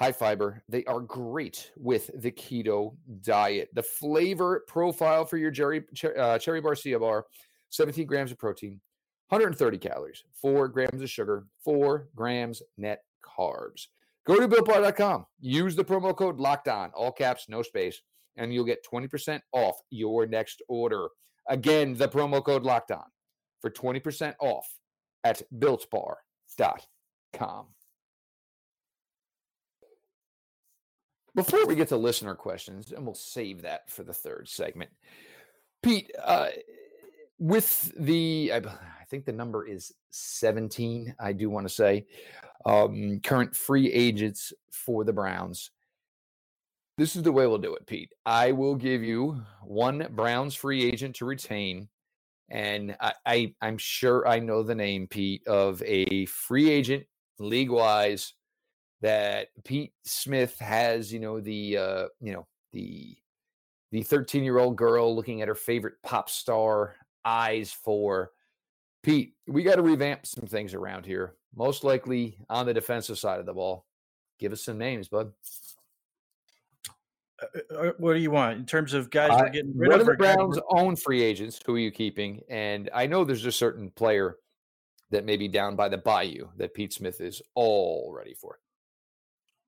high 0.00 0.12
fiber. 0.12 0.62
They 0.68 0.84
are 0.84 1.00
great 1.00 1.72
with 1.76 2.10
the 2.14 2.30
keto 2.30 2.94
diet. 3.20 3.68
The 3.74 3.82
flavor 3.82 4.64
profile 4.66 5.26
for 5.26 5.36
your 5.36 5.50
cherry, 5.50 5.84
uh, 6.18 6.38
cherry 6.38 6.62
barcia 6.62 6.98
bar 6.98 7.26
17 7.68 8.06
grams 8.06 8.32
of 8.32 8.38
protein, 8.38 8.80
130 9.28 9.76
calories, 9.78 10.24
4 10.40 10.68
grams 10.68 11.02
of 11.02 11.10
sugar, 11.10 11.44
4 11.64 12.08
grams 12.16 12.62
net 12.78 13.02
carbs. 13.24 13.88
Go 14.26 14.40
to 14.40 14.48
BuiltBar.com. 14.48 15.26
Use 15.40 15.76
the 15.76 15.84
promo 15.84 16.16
code 16.16 16.38
Locked 16.38 16.68
On, 16.68 16.90
all 16.90 17.12
caps, 17.12 17.46
no 17.48 17.62
space, 17.62 18.02
and 18.36 18.52
you'll 18.52 18.64
get 18.64 18.84
20% 18.84 19.40
off 19.52 19.76
your 19.90 20.26
next 20.26 20.62
order. 20.68 21.08
Again, 21.48 21.94
the 21.94 22.08
promo 22.08 22.44
code 22.44 22.64
Locked 22.64 22.92
On 22.92 23.06
for 23.60 23.70
20% 23.70 24.34
off 24.40 24.66
at 25.24 25.42
BuiltBar.com. 25.58 27.66
Before 31.40 31.64
we 31.64 31.74
get 31.74 31.88
to 31.88 31.96
listener 31.96 32.34
questions, 32.34 32.92
and 32.92 33.06
we'll 33.06 33.14
save 33.14 33.62
that 33.62 33.88
for 33.88 34.02
the 34.02 34.12
third 34.12 34.46
segment, 34.46 34.90
Pete, 35.82 36.12
uh, 36.22 36.48
with 37.38 37.94
the, 37.98 38.52
I, 38.52 38.56
I, 38.58 39.04
think 39.08 39.24
the 39.24 39.32
number 39.32 39.66
is 39.66 39.90
17, 40.10 41.14
I 41.18 41.32
do 41.32 41.48
want 41.48 41.66
to 41.66 41.72
say, 41.72 42.04
um, 42.66 43.20
current 43.24 43.56
free 43.56 43.90
agents 43.90 44.52
for 44.70 45.02
the 45.02 45.14
Browns. 45.14 45.70
This 46.98 47.16
is 47.16 47.22
the 47.22 47.32
way 47.32 47.46
we'll 47.46 47.56
do 47.56 47.74
it, 47.74 47.86
Pete. 47.86 48.12
I 48.26 48.52
will 48.52 48.74
give 48.74 49.02
you 49.02 49.40
one 49.62 50.08
Browns 50.10 50.54
free 50.54 50.84
agent 50.84 51.16
to 51.16 51.24
retain. 51.24 51.88
And 52.50 52.98
I, 53.00 53.14
I, 53.24 53.54
I'm 53.62 53.78
sure 53.78 54.28
I 54.28 54.40
know 54.40 54.62
the 54.62 54.74
name, 54.74 55.06
Pete, 55.06 55.46
of 55.46 55.82
a 55.86 56.26
free 56.26 56.68
agent 56.68 57.06
league 57.38 57.70
wise 57.70 58.34
that 59.00 59.48
Pete 59.64 59.92
Smith 60.04 60.58
has, 60.58 61.12
you 61.12 61.20
know, 61.20 61.40
the 61.40 61.76
uh, 61.76 62.04
you 62.20 62.32
know, 62.32 62.46
the 62.72 63.16
the 63.92 64.02
13 64.02 64.44
year 64.44 64.58
old 64.58 64.76
girl 64.76 65.14
looking 65.14 65.42
at 65.42 65.48
her 65.48 65.54
favorite 65.54 65.94
pop 66.02 66.30
star 66.30 66.94
eyes 67.24 67.72
for. 67.72 68.30
Pete, 69.02 69.34
we 69.46 69.62
got 69.62 69.76
to 69.76 69.82
revamp 69.82 70.26
some 70.26 70.46
things 70.46 70.74
around 70.74 71.06
here. 71.06 71.34
Most 71.56 71.84
likely 71.84 72.36
on 72.50 72.66
the 72.66 72.74
defensive 72.74 73.18
side 73.18 73.40
of 73.40 73.46
the 73.46 73.54
ball. 73.54 73.86
Give 74.38 74.52
us 74.52 74.62
some 74.62 74.76
names, 74.76 75.08
bud. 75.08 75.32
Uh, 77.42 77.46
uh, 77.72 77.76
uh 77.76 77.92
what 77.96 78.12
do 78.12 78.20
you 78.20 78.30
want 78.30 78.58
in 78.58 78.66
terms 78.66 78.92
of 78.92 79.10
guys 79.10 79.30
we're 79.30 79.48
getting 79.48 79.76
rid 79.76 79.92
of? 79.92 80.00
of 80.00 80.06
the 80.06 80.14
Browns' 80.14 80.58
own 80.68 80.96
free 80.96 81.22
agents? 81.22 81.58
Who 81.64 81.76
are 81.76 81.78
you 81.78 81.90
keeping? 81.90 82.42
And 82.50 82.90
I 82.94 83.06
know 83.06 83.24
there's 83.24 83.46
a 83.46 83.52
certain 83.52 83.90
player 83.90 84.36
that 85.10 85.24
may 85.24 85.36
be 85.36 85.48
down 85.48 85.76
by 85.76 85.88
the 85.88 85.98
bayou 85.98 86.48
that 86.56 86.74
Pete 86.74 86.92
Smith 86.92 87.20
is 87.20 87.40
all 87.54 88.12
ready 88.14 88.34
for. 88.34 88.58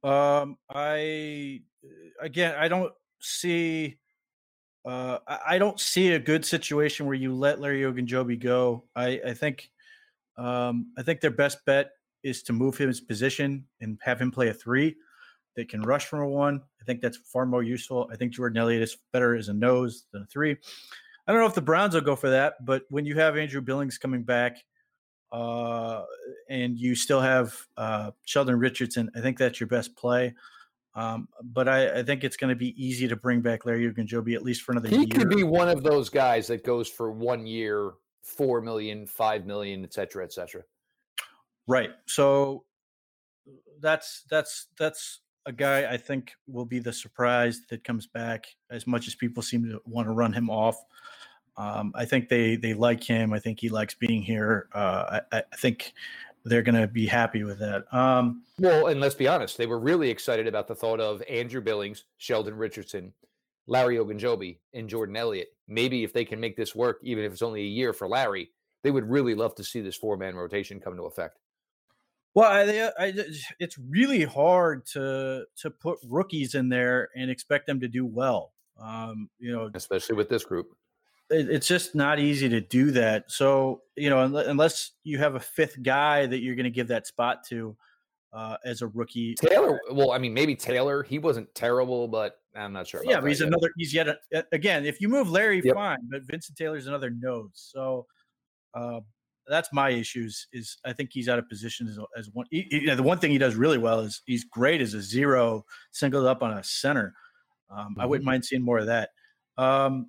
Um, 0.02 0.56
I 0.70 1.62
again, 2.20 2.54
I 2.58 2.68
don't 2.68 2.92
see. 3.20 3.98
Uh, 4.84 5.18
I 5.46 5.58
don't 5.58 5.78
see 5.78 6.12
a 6.12 6.18
good 6.18 6.44
situation 6.44 7.06
where 7.06 7.14
you 7.14 7.32
let 7.32 7.60
Larry 7.60 7.82
Ogunjobi 7.82 8.40
go. 8.40 8.82
I, 8.96 9.20
I 9.24 9.32
think, 9.32 9.70
um, 10.36 10.92
I 10.98 11.04
think 11.04 11.20
their 11.20 11.30
best 11.30 11.64
bet 11.64 11.92
is 12.24 12.42
to 12.44 12.52
move 12.52 12.76
his 12.76 13.00
position 13.00 13.64
and 13.80 13.96
have 14.02 14.20
him 14.20 14.32
play 14.32 14.48
a 14.48 14.54
three. 14.54 14.96
They 15.54 15.64
can 15.64 15.82
rush 15.82 16.06
from 16.06 16.20
a 16.20 16.28
one. 16.28 16.62
I 16.80 16.84
think 16.84 17.00
that's 17.00 17.16
far 17.16 17.46
more 17.46 17.62
useful. 17.62 18.08
I 18.12 18.16
think 18.16 18.32
Jordan 18.32 18.58
Elliott 18.58 18.82
is 18.82 18.96
better 19.12 19.36
as 19.36 19.48
a 19.48 19.54
nose 19.54 20.06
than 20.12 20.22
a 20.22 20.26
three. 20.26 20.56
I 21.28 21.32
don't 21.32 21.40
know 21.40 21.46
if 21.46 21.54
the 21.54 21.60
Browns 21.60 21.94
will 21.94 22.00
go 22.00 22.16
for 22.16 22.30
that, 22.30 22.64
but 22.64 22.82
when 22.88 23.04
you 23.04 23.14
have 23.14 23.36
Andrew 23.36 23.60
Billings 23.60 23.98
coming 23.98 24.24
back, 24.24 24.56
uh, 25.32 26.02
and 26.48 26.78
you 26.78 26.94
still 26.94 27.20
have 27.20 27.54
uh, 27.76 28.10
Sheldon 28.24 28.58
Richardson. 28.58 29.10
I 29.16 29.20
think 29.20 29.38
that's 29.38 29.58
your 29.58 29.66
best 29.66 29.96
play. 29.96 30.34
Um, 30.94 31.28
but 31.42 31.68
I, 31.68 32.00
I, 32.00 32.02
think 32.02 32.22
it's 32.22 32.36
going 32.36 32.50
to 32.50 32.56
be 32.56 32.74
easy 32.76 33.08
to 33.08 33.16
bring 33.16 33.40
back 33.40 33.64
Larry 33.64 33.90
Ogunjobi 33.90 34.34
at 34.34 34.42
least 34.42 34.60
for 34.60 34.72
another 34.72 34.90
he 34.90 34.96
year. 34.96 35.04
He 35.04 35.10
could 35.10 35.30
be 35.30 35.42
one 35.42 35.70
of 35.70 35.82
those 35.82 36.10
guys 36.10 36.48
that 36.48 36.64
goes 36.64 36.86
for 36.86 37.10
one 37.10 37.46
year, 37.46 37.92
four 38.22 38.60
million, 38.60 39.06
five 39.06 39.46
million, 39.46 39.84
et 39.84 39.94
cetera, 39.94 40.22
et 40.22 40.34
cetera. 40.34 40.64
Right. 41.66 41.92
So 42.06 42.64
that's 43.80 44.24
that's 44.28 44.66
that's 44.78 45.20
a 45.46 45.52
guy 45.52 45.90
I 45.90 45.96
think 45.96 46.32
will 46.46 46.66
be 46.66 46.78
the 46.78 46.92
surprise 46.92 47.62
that 47.70 47.84
comes 47.84 48.06
back 48.06 48.44
as 48.70 48.86
much 48.86 49.08
as 49.08 49.14
people 49.14 49.42
seem 49.42 49.64
to 49.64 49.80
want 49.86 50.08
to 50.08 50.12
run 50.12 50.34
him 50.34 50.50
off. 50.50 50.76
Um, 51.56 51.92
I 51.94 52.04
think 52.04 52.28
they 52.28 52.56
they 52.56 52.74
like 52.74 53.04
him. 53.04 53.32
I 53.32 53.38
think 53.38 53.60
he 53.60 53.68
likes 53.68 53.94
being 53.94 54.22
here. 54.22 54.68
Uh, 54.72 55.20
I, 55.32 55.38
I, 55.38 55.56
think 55.56 55.92
they're 56.44 56.62
going 56.62 56.80
to 56.80 56.88
be 56.88 57.06
happy 57.06 57.44
with 57.44 57.58
that. 57.58 57.84
Um, 57.92 58.42
well, 58.58 58.86
and 58.86 59.00
let's 59.00 59.14
be 59.14 59.28
honest, 59.28 59.58
they 59.58 59.66
were 59.66 59.78
really 59.78 60.10
excited 60.10 60.46
about 60.46 60.66
the 60.66 60.74
thought 60.74 61.00
of 61.00 61.22
Andrew 61.28 61.60
Billings, 61.60 62.04
Sheldon 62.16 62.56
Richardson, 62.56 63.12
Larry 63.66 63.96
Ogunjobi, 63.96 64.58
and 64.72 64.88
Jordan 64.88 65.16
Elliott. 65.16 65.48
Maybe 65.68 66.04
if 66.04 66.12
they 66.12 66.24
can 66.24 66.40
make 66.40 66.56
this 66.56 66.74
work, 66.74 67.00
even 67.02 67.24
if 67.24 67.32
it's 67.32 67.42
only 67.42 67.62
a 67.62 67.66
year 67.66 67.92
for 67.92 68.08
Larry, 68.08 68.50
they 68.82 68.90
would 68.90 69.08
really 69.08 69.34
love 69.34 69.54
to 69.56 69.64
see 69.64 69.82
this 69.82 69.96
four 69.96 70.16
man 70.16 70.34
rotation 70.34 70.80
come 70.80 70.96
to 70.96 71.04
effect. 71.04 71.38
Well, 72.34 72.50
I, 72.50 72.90
I, 72.98 73.12
it's 73.60 73.76
really 73.78 74.24
hard 74.24 74.86
to 74.92 75.44
to 75.58 75.70
put 75.70 75.98
rookies 76.02 76.54
in 76.54 76.70
there 76.70 77.10
and 77.14 77.30
expect 77.30 77.66
them 77.66 77.80
to 77.80 77.88
do 77.88 78.06
well. 78.06 78.52
Um, 78.80 79.28
you 79.38 79.52
know, 79.52 79.70
especially 79.74 80.16
with 80.16 80.30
this 80.30 80.44
group 80.44 80.74
it's 81.32 81.66
just 81.66 81.94
not 81.94 82.18
easy 82.18 82.48
to 82.48 82.60
do 82.60 82.90
that. 82.92 83.30
So, 83.30 83.82
you 83.96 84.10
know, 84.10 84.22
unless 84.22 84.92
you 85.02 85.18
have 85.18 85.34
a 85.34 85.40
fifth 85.40 85.82
guy 85.82 86.26
that 86.26 86.38
you're 86.38 86.54
going 86.54 86.64
to 86.64 86.70
give 86.70 86.88
that 86.88 87.06
spot 87.06 87.44
to 87.48 87.76
uh, 88.32 88.56
as 88.64 88.82
a 88.82 88.86
rookie. 88.88 89.34
Taylor, 89.34 89.80
well, 89.90 90.12
I 90.12 90.18
mean, 90.18 90.34
maybe 90.34 90.54
Taylor. 90.54 91.02
He 91.02 91.18
wasn't 91.18 91.54
terrible, 91.54 92.08
but 92.08 92.36
I'm 92.54 92.72
not 92.72 92.86
sure. 92.86 93.02
yeah, 93.04 93.20
but 93.20 93.28
he's 93.28 93.40
yet. 93.40 93.48
another. 93.48 93.70
He's 93.76 93.94
yet 93.94 94.08
a, 94.08 94.44
again. 94.52 94.84
If 94.86 95.00
you 95.00 95.08
move 95.08 95.30
Larry, 95.30 95.60
yep. 95.64 95.74
fine, 95.74 95.98
but 96.10 96.22
Vincent 96.22 96.56
Taylor's 96.56 96.86
another 96.86 97.10
nose. 97.10 97.50
So 97.54 98.06
uh, 98.74 99.00
that's 99.46 99.68
my 99.72 99.90
issues. 99.90 100.46
Is 100.52 100.78
I 100.84 100.92
think 100.92 101.10
he's 101.12 101.28
out 101.28 101.38
of 101.38 101.48
position 101.48 101.88
as, 101.88 101.98
as 102.16 102.30
one. 102.32 102.46
He, 102.50 102.66
you 102.70 102.86
know, 102.86 102.96
the 102.96 103.02
one 103.02 103.18
thing 103.18 103.30
he 103.30 103.38
does 103.38 103.54
really 103.54 103.78
well 103.78 104.00
is 104.00 104.22
he's 104.26 104.44
great 104.44 104.80
as 104.80 104.94
a 104.94 105.02
zero 105.02 105.64
singled 105.90 106.26
up 106.26 106.42
on 106.42 106.52
a 106.52 106.64
center. 106.64 107.14
Um, 107.70 107.78
mm-hmm. 107.78 108.00
I 108.00 108.06
wouldn't 108.06 108.26
mind 108.26 108.44
seeing 108.44 108.62
more 108.62 108.78
of 108.78 108.86
that. 108.86 109.10
Um, 109.58 110.08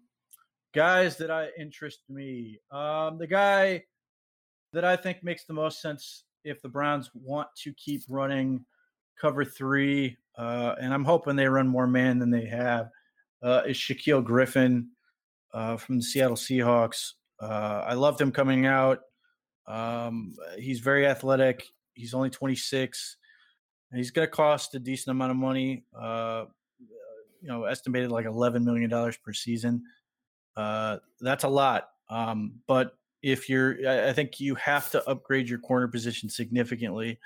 guys 0.74 1.18
that 1.18 1.32
I 1.32 1.50
interest 1.58 2.00
me. 2.10 2.60
Um, 2.72 3.18
the 3.18 3.28
guy 3.28 3.84
that 4.74 4.84
I 4.84 4.96
think 4.96 5.24
makes 5.24 5.46
the 5.46 5.54
most 5.54 5.82
sense 5.82 6.26
if 6.44 6.62
the 6.62 6.70
Browns 6.70 7.10
want 7.14 7.48
to 7.64 7.74
keep 7.74 8.02
running 8.10 8.66
cover 9.20 9.46
three, 9.46 10.18
uh, 10.38 10.76
and 10.82 10.94
I'm 10.94 11.06
hoping 11.06 11.36
they 11.36 11.48
run 11.48 11.68
more 11.68 11.88
man 11.88 12.20
than 12.20 12.32
they 12.32 12.46
have, 12.46 12.90
uh, 13.42 13.62
is 13.68 13.78
Shaquill 13.78 14.24
Griffin 14.24 14.90
uh, 15.54 15.78
from 15.78 15.98
the 15.98 16.04
Seattle 16.04 16.36
Seahawks. 16.36 17.14
Uh, 17.40 17.84
I 17.86 17.94
loved 17.94 18.20
him 18.20 18.32
coming 18.32 18.66
out. 18.66 19.02
Um, 19.68 20.36
he's 20.58 20.80
very 20.80 21.06
athletic. 21.06 21.68
He's 21.94 22.14
only 22.14 22.30
26. 22.30 23.18
He's 23.94 24.12
going 24.12 24.28
to 24.28 24.32
cost 24.32 24.74
a 24.76 24.80
decent 24.80 25.12
amount 25.12 25.32
of 25.32 25.38
money. 25.38 25.86
Uh, 25.98 26.46
you 27.44 27.50
know 27.50 27.66
estimated 27.66 28.10
like 28.10 28.26
eleven 28.26 28.64
million 28.64 28.90
dollars 28.90 29.18
per 29.18 29.34
season. 29.34 29.84
Uh, 30.56 30.98
that's 31.22 31.44
a 31.44 31.50
lot. 31.50 31.90
Um, 32.10 32.56
but 32.68 32.98
if 33.22 33.50
you're, 33.50 34.08
I 34.08 34.14
think 34.14 34.40
you 34.40 34.56
have 34.56 34.92
to 34.92 35.08
upgrade 35.10 35.50
your 35.50 35.60
corner 35.60 35.88
position 35.88 36.30
significantly. 36.30 37.20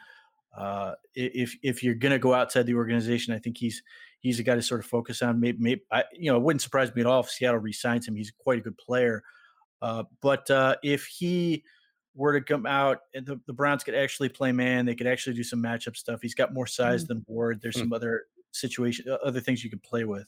Uh, 0.55 0.93
if 1.13 1.55
if 1.61 1.83
you're 1.83 1.95
going 1.95 2.11
to 2.11 2.19
go 2.19 2.33
outside 2.33 2.65
the 2.65 2.73
organization, 2.73 3.33
I 3.33 3.39
think 3.39 3.57
he's 3.57 3.83
he's 4.19 4.39
a 4.39 4.43
guy 4.43 4.55
to 4.55 4.61
sort 4.61 4.79
of 4.79 4.85
focus 4.85 5.21
on. 5.21 5.39
Maybe, 5.39 5.57
maybe 5.59 5.81
I, 5.91 6.03
you 6.13 6.31
know, 6.31 6.37
it 6.37 6.43
wouldn't 6.43 6.61
surprise 6.61 6.93
me 6.95 7.01
at 7.01 7.07
all 7.07 7.19
if 7.19 7.29
Seattle 7.29 7.59
resigns 7.59 8.07
him. 8.07 8.15
He's 8.15 8.31
quite 8.31 8.59
a 8.59 8.61
good 8.61 8.77
player. 8.77 9.23
Uh, 9.81 10.03
but 10.21 10.49
uh, 10.49 10.75
if 10.83 11.05
he 11.05 11.63
were 12.15 12.33
to 12.33 12.43
come 12.43 12.65
out 12.65 13.01
and 13.13 13.25
the, 13.25 13.39
the 13.45 13.53
Browns 13.53 13.83
could 13.83 13.93
actually 13.93 14.29
play 14.29 14.51
man, 14.51 14.85
they 14.85 14.95
could 14.95 15.05
actually 15.05 15.35
do 15.35 15.43
some 15.43 15.61
matchup 15.61 15.95
stuff. 15.95 16.19
He's 16.21 16.33
got 16.33 16.53
more 16.53 16.65
size 16.65 17.03
mm-hmm. 17.03 17.13
than 17.13 17.25
Ward. 17.27 17.59
There's 17.61 17.75
mm-hmm. 17.75 17.85
some 17.85 17.93
other 17.93 18.23
situation, 18.51 19.05
other 19.23 19.39
things 19.39 19.63
you 19.63 19.69
could 19.69 19.83
play 19.83 20.03
with. 20.03 20.25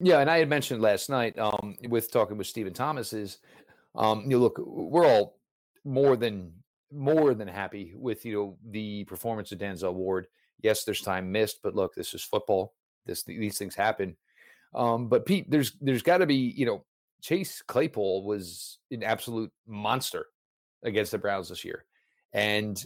Yeah, 0.00 0.20
and 0.20 0.30
I 0.30 0.38
had 0.38 0.48
mentioned 0.48 0.80
last 0.80 1.10
night 1.10 1.38
um, 1.38 1.76
with 1.88 2.12
talking 2.12 2.38
with 2.38 2.46
Stephen 2.46 2.72
Thomas 2.72 3.12
is, 3.12 3.38
um, 3.96 4.22
you 4.22 4.30
know, 4.30 4.38
look, 4.38 4.58
we're 4.58 5.06
all 5.06 5.38
more 5.84 6.16
than 6.16 6.52
more 6.90 7.34
than 7.34 7.48
happy 7.48 7.92
with 7.96 8.24
you 8.24 8.34
know 8.34 8.56
the 8.70 9.04
performance 9.04 9.52
of 9.52 9.58
Denzel 9.58 9.94
Ward. 9.94 10.26
Yes, 10.62 10.84
there's 10.84 11.00
time 11.00 11.32
missed, 11.32 11.60
but 11.62 11.74
look, 11.74 11.94
this 11.94 12.14
is 12.14 12.22
football. 12.22 12.74
This 13.06 13.24
these 13.24 13.58
things 13.58 13.74
happen. 13.74 14.16
Um, 14.74 15.08
but 15.08 15.26
Pete, 15.26 15.50
there's 15.50 15.72
there's 15.80 16.02
got 16.02 16.18
to 16.18 16.26
be 16.26 16.54
you 16.56 16.66
know 16.66 16.84
Chase 17.22 17.62
Claypool 17.66 18.24
was 18.24 18.78
an 18.90 19.02
absolute 19.02 19.50
monster 19.66 20.26
against 20.84 21.10
the 21.10 21.18
Browns 21.18 21.48
this 21.48 21.64
year, 21.64 21.84
and 22.32 22.80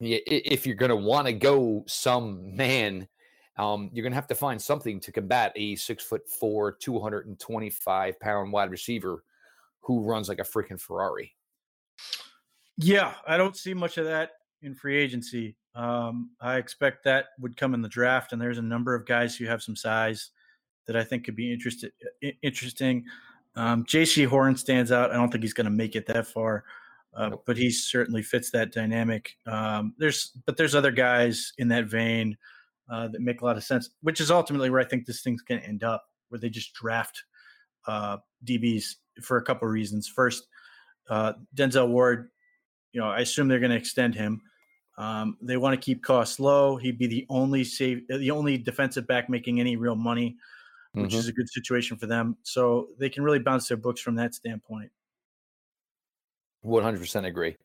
if 0.00 0.66
you're 0.66 0.76
going 0.76 0.90
to 0.90 0.96
want 0.96 1.26
to 1.26 1.32
go 1.32 1.84
some 1.86 2.56
man, 2.56 3.08
um, 3.58 3.90
you're 3.92 4.02
going 4.02 4.12
to 4.12 4.16
have 4.16 4.26
to 4.28 4.34
find 4.34 4.60
something 4.60 5.00
to 5.00 5.12
combat 5.12 5.52
a 5.56 5.76
six 5.76 6.04
foot 6.04 6.28
four, 6.28 6.72
225 6.72 8.20
pound 8.20 8.52
wide 8.52 8.70
receiver 8.70 9.24
who 9.80 10.02
runs 10.02 10.28
like 10.28 10.40
a 10.40 10.42
freaking 10.42 10.80
Ferrari. 10.80 11.34
Yeah, 12.76 13.14
I 13.26 13.36
don't 13.36 13.56
see 13.56 13.72
much 13.72 13.96
of 13.96 14.04
that 14.04 14.32
in 14.62 14.74
free 14.74 14.96
agency. 14.96 15.56
Um, 15.74 16.30
I 16.40 16.56
expect 16.56 17.04
that 17.04 17.26
would 17.40 17.56
come 17.56 17.72
in 17.72 17.82
the 17.82 17.88
draft, 17.88 18.32
and 18.32 18.40
there's 18.40 18.58
a 18.58 18.62
number 18.62 18.94
of 18.94 19.06
guys 19.06 19.36
who 19.36 19.46
have 19.46 19.62
some 19.62 19.76
size 19.76 20.30
that 20.86 20.96
I 20.96 21.04
think 21.04 21.24
could 21.24 21.36
be 21.36 21.52
interested, 21.52 21.92
interesting. 22.42 23.04
Um, 23.54 23.84
Jaycee 23.84 24.26
Horn 24.26 24.56
stands 24.56 24.92
out. 24.92 25.10
I 25.10 25.14
don't 25.14 25.30
think 25.30 25.44
he's 25.44 25.54
going 25.54 25.64
to 25.66 25.70
make 25.70 25.96
it 25.96 26.06
that 26.06 26.26
far, 26.26 26.64
uh, 27.14 27.36
but 27.46 27.56
he 27.56 27.70
certainly 27.70 28.22
fits 28.22 28.50
that 28.50 28.72
dynamic. 28.72 29.36
Um, 29.46 29.94
there's, 29.98 30.32
but 30.44 30.56
there's 30.56 30.74
other 30.74 30.92
guys 30.92 31.52
in 31.58 31.68
that 31.68 31.86
vein 31.86 32.36
uh, 32.90 33.08
that 33.08 33.20
make 33.20 33.40
a 33.40 33.44
lot 33.44 33.56
of 33.56 33.64
sense, 33.64 33.90
which 34.02 34.20
is 34.20 34.30
ultimately 34.30 34.70
where 34.70 34.80
I 34.80 34.84
think 34.84 35.06
this 35.06 35.22
thing's 35.22 35.42
going 35.42 35.60
to 35.60 35.66
end 35.66 35.84
up, 35.84 36.04
where 36.28 36.38
they 36.38 36.50
just 36.50 36.74
draft 36.74 37.22
uh, 37.86 38.18
DBs 38.44 38.84
for 39.22 39.36
a 39.36 39.42
couple 39.42 39.66
of 39.68 39.72
reasons. 39.72 40.08
First, 40.08 40.46
uh, 41.08 41.34
Denzel 41.54 41.88
Ward 41.88 42.30
you 42.96 43.02
know, 43.02 43.08
I 43.08 43.20
assume 43.20 43.46
they're 43.46 43.60
going 43.60 43.72
to 43.72 43.76
extend 43.76 44.14
him. 44.14 44.40
Um, 44.96 45.36
they 45.42 45.58
want 45.58 45.78
to 45.78 45.84
keep 45.84 46.02
costs 46.02 46.40
low. 46.40 46.78
He'd 46.78 46.98
be 46.98 47.06
the 47.06 47.26
only 47.28 47.62
save, 47.62 48.08
the 48.08 48.30
only 48.30 48.56
defensive 48.56 49.06
back 49.06 49.28
making 49.28 49.60
any 49.60 49.76
real 49.76 49.96
money, 49.96 50.36
which 50.92 51.10
mm-hmm. 51.10 51.18
is 51.18 51.28
a 51.28 51.32
good 51.32 51.50
situation 51.50 51.98
for 51.98 52.06
them. 52.06 52.38
So 52.42 52.88
they 52.98 53.10
can 53.10 53.22
really 53.22 53.38
bounce 53.38 53.68
their 53.68 53.76
books 53.76 54.00
from 54.00 54.14
that 54.14 54.34
standpoint. 54.34 54.90
One 56.62 56.82
hundred 56.82 57.00
percent 57.00 57.26
agree. 57.26 57.58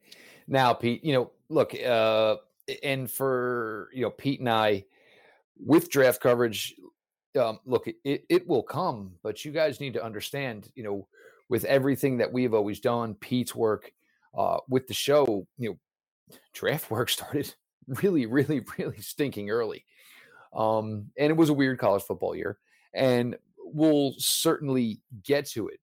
Now, 0.50 0.74
Pete, 0.74 1.02
you 1.06 1.14
know, 1.14 1.32
look, 1.48 1.74
uh, 1.74 2.36
and 2.84 3.10
for 3.10 3.88
you 3.94 4.02
know, 4.02 4.10
Pete 4.10 4.42
and 4.42 4.50
I, 4.50 4.84
with 5.64 5.90
draft 5.90 6.22
coverage, 6.22 6.76
um, 7.40 7.60
look, 7.66 7.88
it 7.88 8.26
it 8.30 8.48
will 8.48 8.64
come, 8.64 9.14
but 9.24 9.46
you 9.46 9.52
guys 9.52 9.80
need 9.80 9.94
to 9.94 10.04
understand, 10.04 10.70
you 10.76 10.84
know, 10.84 11.08
with 11.50 11.66
everything 11.66 12.18
that 12.18 12.32
we've 12.32 12.54
always 12.54 12.80
done, 12.80 13.16
Pete's 13.16 13.56
work 13.56 13.92
uh, 14.38 14.58
with 14.70 14.88
the 14.88 14.94
show, 14.94 15.46
you 15.58 15.70
know, 15.70 16.38
draft 16.54 16.90
work 16.92 17.10
started 17.10 17.54
really, 17.88 18.26
really, 18.26 18.64
really 18.78 19.02
stinking 19.02 19.50
early. 19.50 19.86
Um, 20.54 21.12
and 21.18 21.30
it 21.30 21.38
was 21.38 21.50
a 21.50 21.54
weird 21.54 21.80
college 21.80 22.04
football 22.04 22.36
year, 22.36 22.58
and 22.94 23.38
we'll 23.58 24.16
certainly 24.18 25.02
get 25.24 25.46
to 25.52 25.70
it. 25.70 25.80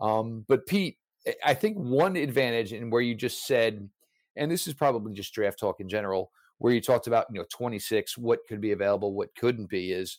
Um, 0.00 0.44
but 0.48 0.66
Pete, 0.66 0.98
I 1.44 1.54
think 1.54 1.76
one 1.76 2.16
advantage 2.16 2.72
in 2.72 2.90
where 2.90 3.02
you 3.02 3.14
just 3.14 3.46
said, 3.46 3.88
and 4.36 4.50
this 4.50 4.66
is 4.66 4.74
probably 4.74 5.12
just 5.14 5.34
draft 5.34 5.58
talk 5.58 5.80
in 5.80 5.88
general, 5.88 6.32
where 6.60 6.74
you 6.74 6.80
talked 6.80 7.06
about 7.06 7.26
you 7.32 7.40
know 7.40 7.46
26, 7.50 8.16
what 8.18 8.40
could 8.46 8.60
be 8.60 8.72
available, 8.72 9.14
what 9.14 9.34
couldn't 9.34 9.68
be, 9.68 9.92
is 9.92 10.18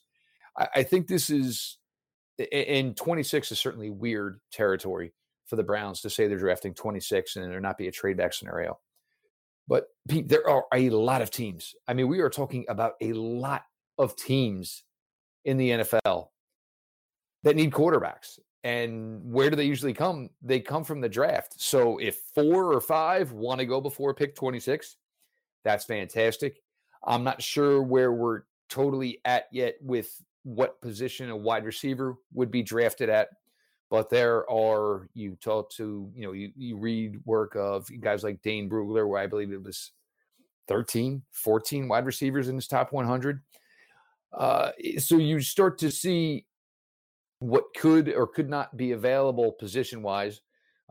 I, 0.58 0.68
I 0.78 0.84
think 0.84 1.08
this 1.08 1.30
is 1.30 1.78
in 2.52 2.96
26 2.96 3.52
is 3.52 3.60
certainly 3.60 3.92
weird 3.92 4.42
territory 4.52 5.14
for 5.46 5.56
the 5.56 5.64
Browns 5.64 6.02
to 6.02 6.10
say 6.10 6.28
they're 6.28 6.40
drafting 6.40 6.74
26 6.74 7.36
and 7.36 7.52
there 7.52 7.62
not 7.62 7.78
be 7.78 7.88
a 7.88 7.92
trade 7.92 8.18
back 8.18 8.34
scenario. 8.34 8.80
But 9.68 9.86
Pete, 10.10 10.28
there 10.28 10.50
are 10.50 10.66
a 10.74 10.90
lot 10.90 11.22
of 11.22 11.30
teams. 11.30 11.76
I 11.88 11.94
mean, 11.94 12.08
we 12.08 12.20
are 12.20 12.30
talking 12.30 12.66
about 12.68 12.94
a 13.02 13.14
lot 13.14 13.64
of 14.00 14.16
teams 14.16 14.84
in 15.46 15.58
the 15.58 15.70
NFL 15.70 16.28
that 17.44 17.56
need 17.56 17.72
quarterbacks. 17.72 18.40
And 18.64 19.22
where 19.32 19.50
do 19.50 19.56
they 19.56 19.66
usually 19.66 19.94
come? 19.94 20.30
They 20.42 20.60
come 20.60 20.84
from 20.84 21.02
the 21.02 21.10
draft. 21.10 21.62
So 21.62 22.00
if 22.00 22.20
four 22.34 22.74
or 22.74 22.82
five 22.82 23.32
want 23.32 23.60
to 23.60 23.66
go 23.66 23.80
before 23.80 24.14
pick 24.14 24.36
26, 24.36 24.98
that's 25.64 25.86
fantastic. 25.86 26.62
I'm 27.06 27.24
not 27.24 27.42
sure 27.42 27.82
where 27.82 28.12
we're 28.12 28.44
totally 28.70 29.20
at 29.26 29.46
yet 29.52 29.76
with 29.82 30.22
what 30.44 30.82
position 30.82 31.30
a 31.30 31.36
wide 31.36 31.66
receiver 31.66 32.16
would 32.34 32.50
be 32.50 32.64
drafted 32.64 33.10
at 33.10 33.30
but 33.92 34.10
there 34.10 34.50
are 34.50 35.10
you 35.14 35.38
talk 35.42 35.70
to 35.70 36.10
you 36.16 36.26
know 36.26 36.32
you, 36.32 36.52
you 36.56 36.78
read 36.78 37.20
work 37.26 37.56
of 37.56 37.88
guys 38.00 38.24
like 38.24 38.42
Dane 38.42 38.70
Brugler 38.70 39.08
where 39.08 39.22
I 39.22 39.28
believe 39.28 39.52
it 39.52 39.62
was 39.62 39.92
13 40.68 41.22
14 41.32 41.88
wide 41.88 42.06
receivers 42.06 42.48
in 42.48 42.56
his 42.56 42.68
top 42.68 42.92
100 42.92 43.42
uh, 44.34 44.72
so 44.98 45.18
you 45.18 45.42
start 45.42 45.78
to 45.80 45.92
see 45.92 46.46
what 47.40 47.66
could 47.78 48.08
or 48.10 48.26
could 48.26 48.50
not 48.50 48.76
be 48.78 48.94
available 48.94 49.52
position 49.52 50.02
wise 50.02 50.42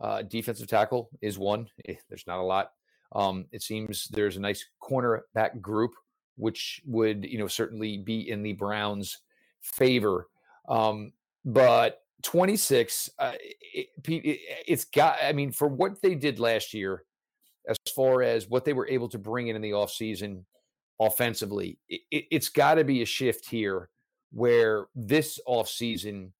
uh, 0.00 0.22
defensive 0.22 0.66
tackle 0.66 1.11
is 1.20 1.38
one. 1.38 1.68
Eh, 1.87 1.94
there's 2.09 2.26
not 2.26 2.38
a 2.38 2.42
lot 2.42 2.72
um, 3.12 3.46
it 3.53 3.62
seems 3.62 4.09
there's 4.09 4.37
a 4.37 4.40
nice 4.40 4.64
cornerback 4.83 5.61
group 5.61 5.92
which 6.37 6.81
would 6.87 7.25
you 7.25 7.38
know 7.38 7.46
certainly 7.46 7.99
be 7.99 8.31
in 8.31 8.42
the 8.42 8.53
browns 8.55 9.18
favor. 9.61 10.27
Um, 10.68 11.12
but 11.44 12.01
26 12.23 13.11
uh, 13.18 13.33
it, 13.75 13.88
it, 14.07 14.38
it's 14.66 14.85
got 14.85 15.16
i 15.23 15.33
mean 15.33 15.51
for 15.51 15.68
what 15.68 16.01
they 16.03 16.14
did 16.14 16.38
last 16.38 16.75
year 16.75 17.05
as 17.68 17.79
far 17.94 18.23
as 18.23 18.49
what 18.49 18.64
they 18.64 18.73
were 18.73 18.88
able 18.88 19.09
to 19.09 19.18
bring 19.18 19.49
in 19.49 19.57
in 19.57 19.62
the 19.62 19.70
offseason 19.70 20.44
offensively 21.01 21.79
it, 21.88 22.27
has 22.31 22.49
got 22.49 22.75
to 22.75 22.85
be 22.85 23.01
a 23.01 23.07
shift 23.07 23.49
here 23.49 23.88
where 24.33 24.87
this 24.94 25.40
offseason 25.49 26.31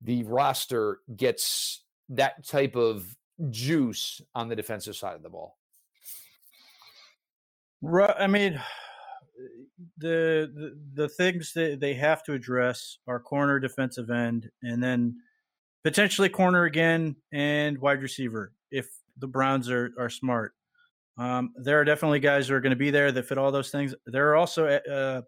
the 0.00 0.22
roster 0.24 1.00
gets 1.16 1.84
that 2.08 2.46
type 2.46 2.74
of 2.74 3.14
juice 3.50 4.22
on 4.34 4.48
the 4.48 4.56
defensive 4.56 4.96
side 4.96 5.14
of 5.14 5.22
the 5.22 5.28
ball 5.28 5.57
right 7.82 8.14
i 8.18 8.26
mean 8.26 8.60
the, 9.98 10.50
the 10.54 10.78
the 10.94 11.08
things 11.08 11.52
that 11.54 11.80
they 11.80 11.94
have 11.94 12.22
to 12.24 12.32
address 12.32 12.98
are 13.06 13.20
corner, 13.20 13.60
defensive 13.60 14.10
end, 14.10 14.50
and 14.62 14.82
then 14.82 15.16
potentially 15.84 16.28
corner 16.28 16.64
again 16.64 17.16
and 17.32 17.78
wide 17.78 18.02
receiver 18.02 18.52
if 18.70 18.88
the 19.18 19.26
Browns 19.26 19.70
are 19.70 19.90
are 19.98 20.10
smart. 20.10 20.52
Um, 21.16 21.52
there 21.56 21.80
are 21.80 21.84
definitely 21.84 22.20
guys 22.20 22.48
who 22.48 22.54
are 22.54 22.60
going 22.60 22.70
to 22.70 22.76
be 22.76 22.90
there 22.90 23.10
that 23.10 23.26
fit 23.26 23.38
all 23.38 23.50
those 23.50 23.70
things. 23.70 23.94
There 24.06 24.28
are 24.30 24.36
also 24.36 24.66
uh, 24.66 24.90
uh, 24.90 25.22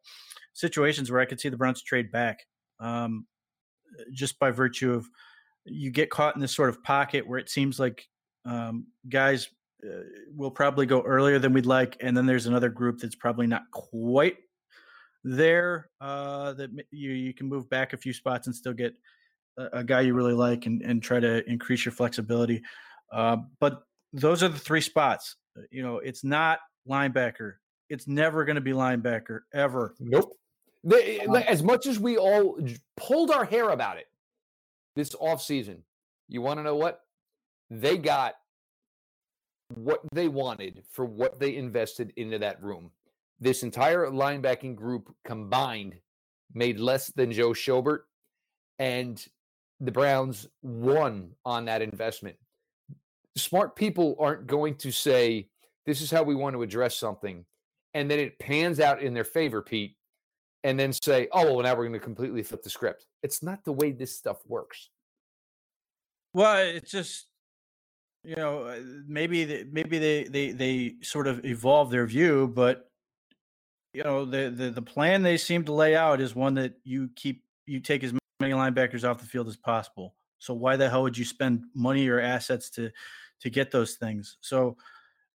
situations 0.52 1.10
where 1.10 1.20
I 1.20 1.24
could 1.24 1.40
see 1.40 1.48
the 1.48 1.56
Browns 1.56 1.82
trade 1.82 2.12
back, 2.12 2.46
um, 2.78 3.26
just 4.12 4.38
by 4.38 4.52
virtue 4.52 4.92
of 4.92 5.08
you 5.64 5.90
get 5.90 6.10
caught 6.10 6.34
in 6.36 6.40
this 6.40 6.54
sort 6.54 6.68
of 6.68 6.82
pocket 6.82 7.26
where 7.26 7.38
it 7.38 7.50
seems 7.50 7.78
like 7.78 8.06
um, 8.44 8.86
guys 9.08 9.48
uh, 9.84 10.02
will 10.34 10.50
probably 10.50 10.86
go 10.86 11.02
earlier 11.02 11.38
than 11.38 11.52
we'd 11.52 11.66
like, 11.66 11.96
and 12.00 12.16
then 12.16 12.26
there's 12.26 12.46
another 12.46 12.68
group 12.68 12.98
that's 12.98 13.14
probably 13.14 13.46
not 13.46 13.62
quite 13.72 14.36
there. 15.24 15.90
Uh, 16.00 16.52
that 16.54 16.70
you 16.90 17.12
you 17.12 17.34
can 17.34 17.48
move 17.48 17.68
back 17.70 17.92
a 17.92 17.96
few 17.96 18.12
spots 18.12 18.46
and 18.46 18.56
still 18.56 18.72
get 18.72 18.94
a, 19.58 19.78
a 19.78 19.84
guy 19.84 20.00
you 20.00 20.14
really 20.14 20.34
like 20.34 20.66
and, 20.66 20.82
and 20.82 21.02
try 21.02 21.20
to 21.20 21.48
increase 21.48 21.84
your 21.84 21.92
flexibility. 21.92 22.62
Uh, 23.12 23.38
but 23.58 23.82
those 24.12 24.42
are 24.42 24.48
the 24.48 24.58
three 24.58 24.80
spots. 24.80 25.36
Uh, 25.56 25.62
you 25.70 25.82
know, 25.82 25.98
it's 25.98 26.24
not 26.24 26.60
linebacker. 26.88 27.54
It's 27.88 28.06
never 28.06 28.44
going 28.44 28.56
to 28.56 28.60
be 28.60 28.72
linebacker 28.72 29.40
ever. 29.52 29.94
Nope. 29.98 30.36
They, 30.84 31.20
um, 31.20 31.36
as 31.36 31.62
much 31.62 31.86
as 31.86 31.98
we 31.98 32.16
all 32.16 32.58
pulled 32.96 33.30
our 33.30 33.44
hair 33.44 33.70
about 33.70 33.98
it 33.98 34.06
this 34.96 35.10
offseason, 35.10 35.82
you 36.28 36.40
want 36.40 36.58
to 36.58 36.62
know 36.62 36.76
what? 36.76 37.00
They 37.70 37.98
got 37.98 38.34
what 39.74 40.00
they 40.12 40.28
wanted 40.28 40.82
for 40.90 41.04
what 41.04 41.38
they 41.38 41.56
invested 41.56 42.12
into 42.16 42.38
that 42.38 42.62
room. 42.62 42.90
This 43.38 43.62
entire 43.62 44.06
linebacking 44.06 44.76
group 44.76 45.14
combined 45.24 45.94
made 46.52 46.78
less 46.78 47.08
than 47.12 47.32
Joe 47.32 47.50
Schobert, 47.50 48.00
and 48.78 49.24
the 49.80 49.92
Browns 49.92 50.46
won 50.62 51.30
on 51.44 51.64
that 51.66 51.82
investment. 51.82 52.36
Smart 53.36 53.76
people 53.76 54.16
aren't 54.18 54.46
going 54.46 54.74
to 54.76 54.90
say, 54.90 55.48
This 55.86 56.00
is 56.00 56.10
how 56.10 56.22
we 56.22 56.34
want 56.34 56.54
to 56.54 56.62
address 56.62 56.96
something. 56.96 57.44
And 57.94 58.10
then 58.10 58.18
it 58.18 58.38
pans 58.38 58.78
out 58.78 59.02
in 59.02 59.14
their 59.14 59.24
favor, 59.24 59.62
Pete, 59.62 59.96
and 60.64 60.78
then 60.78 60.92
say, 60.92 61.28
Oh, 61.32 61.54
well, 61.54 61.62
now 61.62 61.74
we're 61.74 61.84
going 61.84 61.92
to 61.92 61.98
completely 61.98 62.42
flip 62.42 62.62
the 62.62 62.70
script. 62.70 63.06
It's 63.22 63.42
not 63.42 63.64
the 63.64 63.72
way 63.72 63.92
this 63.92 64.16
stuff 64.16 64.38
works. 64.46 64.90
Well, 66.34 66.58
it's 66.58 66.90
just 66.90 67.26
you 68.24 68.36
know 68.36 68.64
uh, 68.64 68.80
maybe 69.06 69.44
they, 69.44 69.64
maybe 69.70 69.98
they 69.98 70.24
they 70.24 70.52
they 70.52 70.94
sort 71.02 71.26
of 71.26 71.44
evolve 71.44 71.90
their 71.90 72.06
view, 72.06 72.50
but 72.54 72.90
you 73.92 74.04
know 74.04 74.24
the, 74.24 74.50
the 74.50 74.70
the 74.70 74.82
plan 74.82 75.22
they 75.22 75.36
seem 75.36 75.64
to 75.64 75.72
lay 75.72 75.96
out 75.96 76.20
is 76.20 76.34
one 76.34 76.54
that 76.54 76.74
you 76.84 77.10
keep 77.16 77.42
you 77.66 77.80
take 77.80 78.04
as 78.04 78.12
many 78.40 78.52
linebackers 78.52 79.08
off 79.08 79.18
the 79.18 79.26
field 79.26 79.48
as 79.48 79.56
possible. 79.56 80.14
So 80.38 80.54
why 80.54 80.76
the 80.76 80.88
hell 80.88 81.02
would 81.02 81.16
you 81.16 81.24
spend 81.24 81.64
money 81.74 82.08
or 82.08 82.20
assets 82.20 82.70
to 82.70 82.90
to 83.40 83.50
get 83.50 83.70
those 83.70 83.94
things? 83.94 84.36
So 84.40 84.76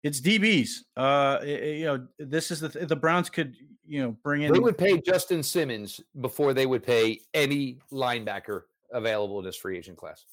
it's 0.02 0.20
DBs. 0.20 0.68
Uh, 0.96 1.40
you 1.44 1.84
know, 1.86 2.06
this 2.18 2.50
is 2.50 2.60
the 2.60 2.68
the 2.68 2.96
Browns 2.96 3.30
could 3.30 3.56
you 3.86 4.02
know 4.02 4.16
bring 4.22 4.42
in. 4.42 4.52
They 4.52 4.58
would 4.58 4.78
pay 4.78 5.00
Justin 5.00 5.42
Simmons 5.42 6.00
before 6.20 6.54
they 6.54 6.66
would 6.66 6.82
pay 6.82 7.20
any 7.34 7.78
linebacker 7.92 8.62
available 8.92 9.38
in 9.40 9.44
this 9.44 9.56
free 9.56 9.76
agent 9.76 9.98
class. 9.98 10.24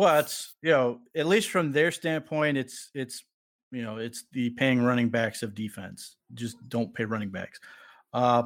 Well, 0.00 0.18
it's 0.18 0.54
you 0.62 0.70
know 0.70 1.00
at 1.14 1.26
least 1.26 1.50
from 1.50 1.72
their 1.72 1.90
standpoint, 1.90 2.56
it's 2.56 2.88
it's 2.94 3.22
you 3.70 3.82
know 3.82 3.98
it's 3.98 4.24
the 4.32 4.48
paying 4.48 4.82
running 4.82 5.10
backs 5.10 5.42
of 5.42 5.54
defense. 5.54 6.16
Just 6.32 6.56
don't 6.70 6.94
pay 6.94 7.04
running 7.04 7.28
backs. 7.28 7.60
Uh, 8.14 8.44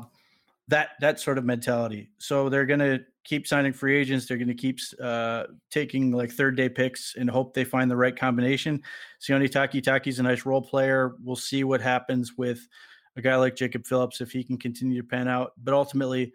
that 0.66 0.88
that 0.98 1.20
sort 1.20 1.38
of 1.38 1.44
mentality. 1.44 2.10
So 2.18 2.48
they're 2.48 2.66
to 2.80 3.04
keep 3.22 3.46
signing 3.46 3.72
free 3.72 3.96
agents. 3.96 4.26
They're 4.26 4.36
to 4.48 4.54
keep 4.54 4.80
uh, 5.00 5.44
taking 5.70 6.10
like 6.10 6.32
third 6.32 6.56
day 6.56 6.68
picks 6.68 7.14
and 7.14 7.30
hope 7.30 7.54
they 7.54 7.62
find 7.62 7.88
the 7.88 7.96
right 7.96 8.16
combination. 8.18 8.82
Sione 9.22 9.48
Takitaki's 9.48 10.18
a 10.18 10.24
nice 10.24 10.44
role 10.44 10.60
player. 10.60 11.14
We'll 11.22 11.36
see 11.36 11.62
what 11.62 11.80
happens 11.80 12.32
with 12.36 12.66
a 13.14 13.22
guy 13.22 13.36
like 13.36 13.54
Jacob 13.54 13.86
Phillips 13.86 14.20
if 14.20 14.32
he 14.32 14.42
can 14.42 14.58
continue 14.58 15.00
to 15.00 15.06
pan 15.06 15.28
out. 15.28 15.52
But 15.62 15.74
ultimately, 15.74 16.32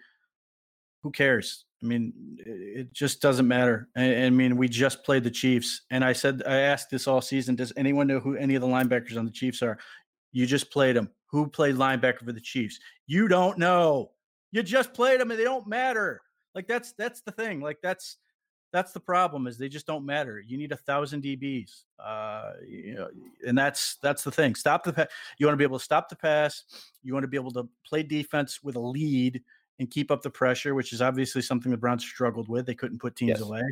who 1.03 1.11
cares? 1.11 1.65
I 1.81 1.85
mean, 1.85 2.13
it 2.45 2.93
just 2.93 3.21
doesn't 3.21 3.47
matter. 3.47 3.87
I, 3.95 4.25
I, 4.25 4.29
mean, 4.29 4.57
we 4.57 4.67
just 4.67 5.03
played 5.03 5.23
the 5.23 5.31
Chiefs, 5.31 5.83
and 5.91 6.03
I 6.03 6.13
said 6.13 6.43
I 6.45 6.57
asked 6.57 6.89
this 6.89 7.07
all 7.07 7.21
season. 7.21 7.55
Does 7.55 7.71
anyone 7.77 8.07
know 8.07 8.19
who 8.19 8.35
any 8.35 8.55
of 8.55 8.61
the 8.61 8.67
linebackers 8.67 9.17
on 9.17 9.25
the 9.25 9.31
Chiefs 9.31 9.61
are? 9.61 9.77
You 10.31 10.45
just 10.45 10.71
played 10.71 10.95
them. 10.95 11.09
Who 11.27 11.47
played 11.47 11.75
linebacker 11.75 12.25
for 12.25 12.33
the 12.33 12.41
Chiefs? 12.41 12.79
You 13.07 13.27
don't 13.27 13.57
know. 13.57 14.11
You 14.51 14.61
just 14.63 14.93
played 14.93 15.21
them, 15.21 15.31
and 15.31 15.39
they 15.39 15.45
don't 15.45 15.67
matter. 15.67 16.21
Like 16.53 16.67
that's 16.67 16.93
that's 16.93 17.21
the 17.21 17.31
thing. 17.31 17.61
Like 17.61 17.77
that's 17.81 18.17
that's 18.71 18.91
the 18.91 18.99
problem 18.99 19.47
is 19.47 19.57
they 19.57 19.69
just 19.69 19.87
don't 19.87 20.05
matter. 20.05 20.43
You 20.45 20.57
need 20.57 20.71
a 20.71 20.77
thousand 20.77 21.23
DBs, 21.23 21.83
uh, 22.03 22.51
you 22.67 22.95
know, 22.95 23.07
and 23.47 23.57
that's 23.57 23.97
that's 24.01 24.23
the 24.23 24.31
thing. 24.31 24.55
Stop 24.55 24.83
the 24.83 24.93
pass. 24.93 25.07
You 25.37 25.45
want 25.45 25.53
to 25.53 25.57
be 25.57 25.63
able 25.63 25.79
to 25.79 25.83
stop 25.83 26.09
the 26.09 26.15
pass. 26.15 26.63
You 27.03 27.13
want 27.13 27.23
to 27.23 27.27
be 27.27 27.37
able 27.37 27.51
to 27.51 27.67
play 27.87 28.03
defense 28.03 28.61
with 28.63 28.75
a 28.75 28.79
lead 28.79 29.41
and 29.79 29.89
keep 29.89 30.11
up 30.11 30.21
the 30.21 30.29
pressure, 30.29 30.75
which 30.75 30.91
is 30.91 31.01
obviously 31.01 31.41
something 31.41 31.71
the 31.71 31.77
Browns 31.77 32.03
struggled 32.03 32.49
with. 32.49 32.65
They 32.65 32.75
couldn't 32.75 32.99
put 32.99 33.15
teams 33.15 33.39
yes. 33.39 33.41
away. 33.41 33.63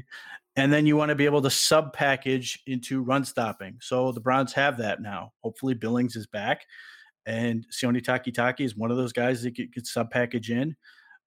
And 0.56 0.72
then 0.72 0.86
you 0.86 0.96
want 0.96 1.10
to 1.10 1.16
be 1.16 1.26
able 1.26 1.42
to 1.42 1.50
sub 1.50 1.94
package 1.94 2.64
into 2.66 3.04
run 3.04 3.26
stopping. 3.26 3.78
So 3.82 4.12
the 4.12 4.22
Browns 4.22 4.54
have 4.54 4.78
that 4.78 5.02
now. 5.02 5.34
Hopefully 5.44 5.74
Billings 5.74 6.16
is 6.16 6.26
back. 6.26 6.66
And 7.26 7.68
Sione 7.72 8.02
Takitaki 8.02 8.62
is 8.62 8.78
one 8.78 8.90
of 8.90 8.98
those 8.98 9.12
guys 9.12 9.44
that 9.44 9.56
could, 9.56 9.86
sub 9.86 10.10
package 10.10 10.50
in. 10.50 10.76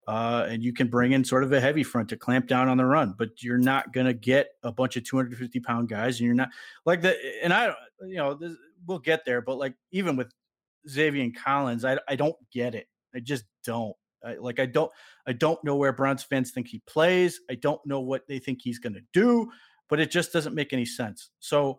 Uh, 0.09 0.47
and 0.49 0.63
you 0.63 0.73
can 0.73 0.89
bring 0.89 1.13
in 1.13 1.23
sort 1.23 1.45
of 1.45 1.53
a 1.53 1.61
heavy 1.61 1.85
front 1.85 2.09
to 2.09 2.17
clamp 2.17 2.49
down 2.49 2.69
on 2.69 2.79
the 2.79 2.85
run, 2.85 3.15
but 3.17 3.43
you're 3.43 3.59
not 3.59 3.93
going 3.93 4.07
to 4.07 4.15
get 4.15 4.49
a 4.63 4.73
bunch 4.73 4.97
of 4.97 5.05
250 5.05 5.61
pound 5.61 5.89
guys. 5.89 6.19
And 6.19 6.27
you're 6.27 6.35
not 6.35 6.49
like 6.87 7.03
the, 7.03 7.15
and 7.45 7.53
I, 7.53 7.75
you 8.01 8.17
know, 8.17 8.35
this, 8.35 8.57
we'll 8.87 8.99
get 8.99 9.25
there, 9.27 9.43
but 9.43 9.59
like 9.59 9.75
even 9.93 10.17
with 10.17 10.33
Zaven 10.89 11.37
Collins, 11.37 11.85
I, 11.85 11.99
I 12.09 12.17
don't 12.17 12.35
get 12.51 12.75
it. 12.75 12.89
I 13.15 13.21
just 13.21 13.45
don't. 13.65 13.95
I, 14.25 14.35
like 14.35 14.61
I 14.61 14.67
don't 14.67 14.91
I 15.27 15.33
don't 15.33 15.63
know 15.65 15.77
where 15.77 15.93
Browns 15.93 16.23
fans 16.23 16.51
think 16.51 16.69
he 16.69 16.81
plays. 16.87 17.41
I 17.51 17.55
don't 17.55 17.85
know 17.87 18.01
what 18.01 18.27
they 18.29 18.39
think 18.39 18.61
he's 18.63 18.79
going 18.79 18.95
to 18.95 19.03
do, 19.13 19.51
but 19.89 20.01
it 20.01 20.11
just 20.11 20.33
doesn't 20.33 20.55
make 20.55 20.73
any 20.73 20.85
sense. 20.85 21.31
So 21.41 21.79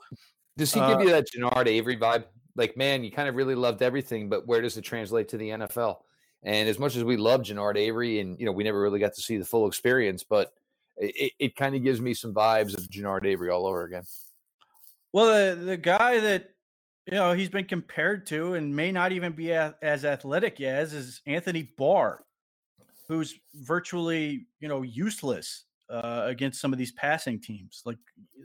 does 0.58 0.74
he 0.74 0.80
uh, 0.80 0.90
give 0.90 1.02
you 1.08 1.12
that 1.12 1.28
Genard 1.32 1.68
Avery 1.68 1.98
vibe? 1.98 2.26
Like, 2.56 2.76
man, 2.76 3.04
you 3.04 3.12
kind 3.12 3.30
of 3.30 3.36
really 3.36 3.56
loved 3.56 3.82
everything, 3.82 4.30
but 4.30 4.46
where 4.46 4.62
does 4.62 4.78
it 4.78 4.82
translate 4.82 5.30
to 5.30 5.38
the 5.38 5.50
NFL? 5.50 5.98
And 6.44 6.68
as 6.68 6.80
much 6.80 6.96
as 6.96 7.04
we 7.04 7.18
love 7.18 7.42
Genard 7.42 7.78
Avery, 7.78 8.20
and 8.20 8.40
you 8.40 8.46
know, 8.46 8.52
we 8.52 8.64
never 8.64 8.82
really 8.82 9.00
got 9.00 9.14
to 9.14 9.22
see 9.22 9.38
the 9.38 9.46
full 9.46 9.68
experience, 9.68 10.24
but 10.24 10.52
it, 10.98 11.32
it 11.40 11.56
kind 11.56 11.76
of 11.76 11.84
gives 11.84 12.02
me 12.02 12.14
some 12.14 12.34
vibes 12.34 12.78
of 12.78 12.84
Genard 12.90 13.26
Avery 13.26 13.50
all 13.50 13.66
over 13.66 13.84
again. 13.84 14.04
Well, 15.14 15.56
the 15.56 15.56
the 15.56 15.78
guy 15.78 16.20
that 16.20 16.50
you 17.06 17.14
know 17.14 17.34
he's 17.34 17.50
been 17.50 17.66
compared 17.66 18.28
to 18.28 18.56
and 18.56 18.76
may 18.76 18.92
not 18.92 19.12
even 19.12 19.34
be 19.34 19.52
a, 19.52 19.76
as 19.82 20.06
athletic 20.06 20.62
as 20.62 20.94
is 20.94 21.22
Anthony 21.26 21.64
Barr 21.78 22.24
who's 23.12 23.36
virtually 23.56 24.48
you 24.60 24.68
know 24.68 24.82
useless 24.82 25.66
uh, 25.92 26.24
against 26.26 26.62
some 26.62 26.72
of 26.72 26.80
these 26.80 26.94
passing 26.94 27.40
teams. 27.40 27.82
Like 27.86 27.98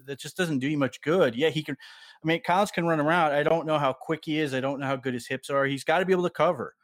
that 0.07 0.19
just 0.19 0.37
doesn't 0.37 0.59
do 0.59 0.69
you 0.69 0.77
much 0.77 1.01
good. 1.01 1.35
Yeah, 1.35 1.51
he 1.51 1.63
can. 1.63 1.77
I 2.23 2.27
mean, 2.27 2.41
Collins 2.45 2.73
can 2.73 2.87
run 2.87 3.01
around. 3.01 3.33
I 3.33 3.43
don't 3.43 3.67
know 3.67 3.79
how 3.79 3.93
quick 3.93 4.23
he 4.25 4.41
is. 4.41 4.53
I 4.53 4.61
don't 4.61 4.81
know 4.81 4.87
how 4.87 4.97
good 4.97 5.15
his 5.15 5.27
hips 5.27 5.49
are. 5.51 5.65
He's 5.65 5.85
got 5.85 6.01
to 6.01 6.05
be 6.05 6.13
able 6.13 6.25
to 6.25 6.31
cover. 6.31 6.75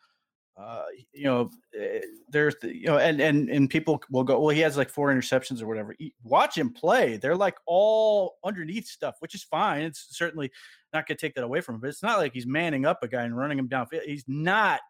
Uh, 0.57 0.85
you 1.13 1.25
know, 1.25 1.51
eh, 1.79 2.01
there's 2.29 2.55
the, 2.61 2.77
you 2.77 2.87
know, 2.87 2.99
and 2.99 3.21
and 3.21 3.49
and 3.49 3.71
people 3.71 4.01
will 4.11 4.23
go, 4.23 4.39
well, 4.39 4.55
he 4.55 4.61
has 4.61 4.77
like 4.77 4.91
four 4.91 5.13
interceptions 5.13 5.63
or 5.63 5.67
whatever. 5.67 5.97
Watch 6.23 6.57
him 6.57 6.71
play. 6.73 7.17
They're 7.17 7.37
like 7.37 7.57
all 7.67 8.37
underneath 8.45 8.87
stuff, 8.87 9.17
which 9.21 9.35
is 9.35 9.43
fine. 9.43 9.83
It's 9.83 10.09
certainly 10.11 10.51
not 10.93 11.07
going 11.07 11.17
to 11.17 11.21
take 11.21 11.35
that 11.35 11.45
away 11.45 11.63
from 11.63 11.77
him. 11.77 11.81
But 11.81 11.89
it's 11.89 12.03
not 12.03 12.19
like 12.19 12.35
he's 12.35 12.47
manning 12.47 12.85
up 12.85 13.03
a 13.03 13.09
guy 13.09 13.23
and 13.23 13.37
running 13.37 13.59
him 13.59 13.67
down. 13.67 13.87
He's 14.05 14.25
not 14.29 14.81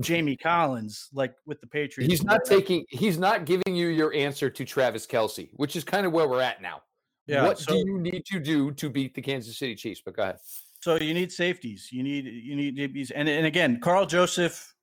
Jamie 0.00 0.36
Collins, 0.36 1.08
like 1.12 1.34
with 1.46 1.60
the 1.60 1.66
Patriots. 1.66 2.10
He's 2.10 2.24
not 2.24 2.44
taking. 2.44 2.84
He's 2.88 3.18
not 3.18 3.44
giving 3.44 3.74
you 3.74 3.88
your 3.88 4.12
answer 4.14 4.48
to 4.50 4.64
Travis 4.64 5.06
Kelce, 5.06 5.50
which 5.54 5.76
is 5.76 5.84
kind 5.84 6.06
of 6.06 6.12
where 6.12 6.28
we're 6.28 6.40
at 6.40 6.62
now. 6.62 6.82
Yeah. 7.26 7.46
What 7.46 7.58
so, 7.58 7.72
do 7.72 7.78
you 7.78 7.98
need 7.98 8.24
to 8.26 8.40
do 8.40 8.72
to 8.72 8.90
beat 8.90 9.14
the 9.14 9.22
Kansas 9.22 9.58
City 9.58 9.74
Chiefs? 9.74 10.02
But 10.04 10.16
go 10.16 10.22
ahead. 10.22 10.38
So 10.80 10.96
you 10.96 11.14
need 11.14 11.30
safeties. 11.30 11.88
You 11.92 12.02
need 12.02 12.24
you 12.24 12.56
need 12.56 12.76
DBs, 12.76 13.12
and 13.14 13.28
and 13.28 13.46
again, 13.46 13.80
Karl 13.80 14.06
Joseph. 14.06 14.74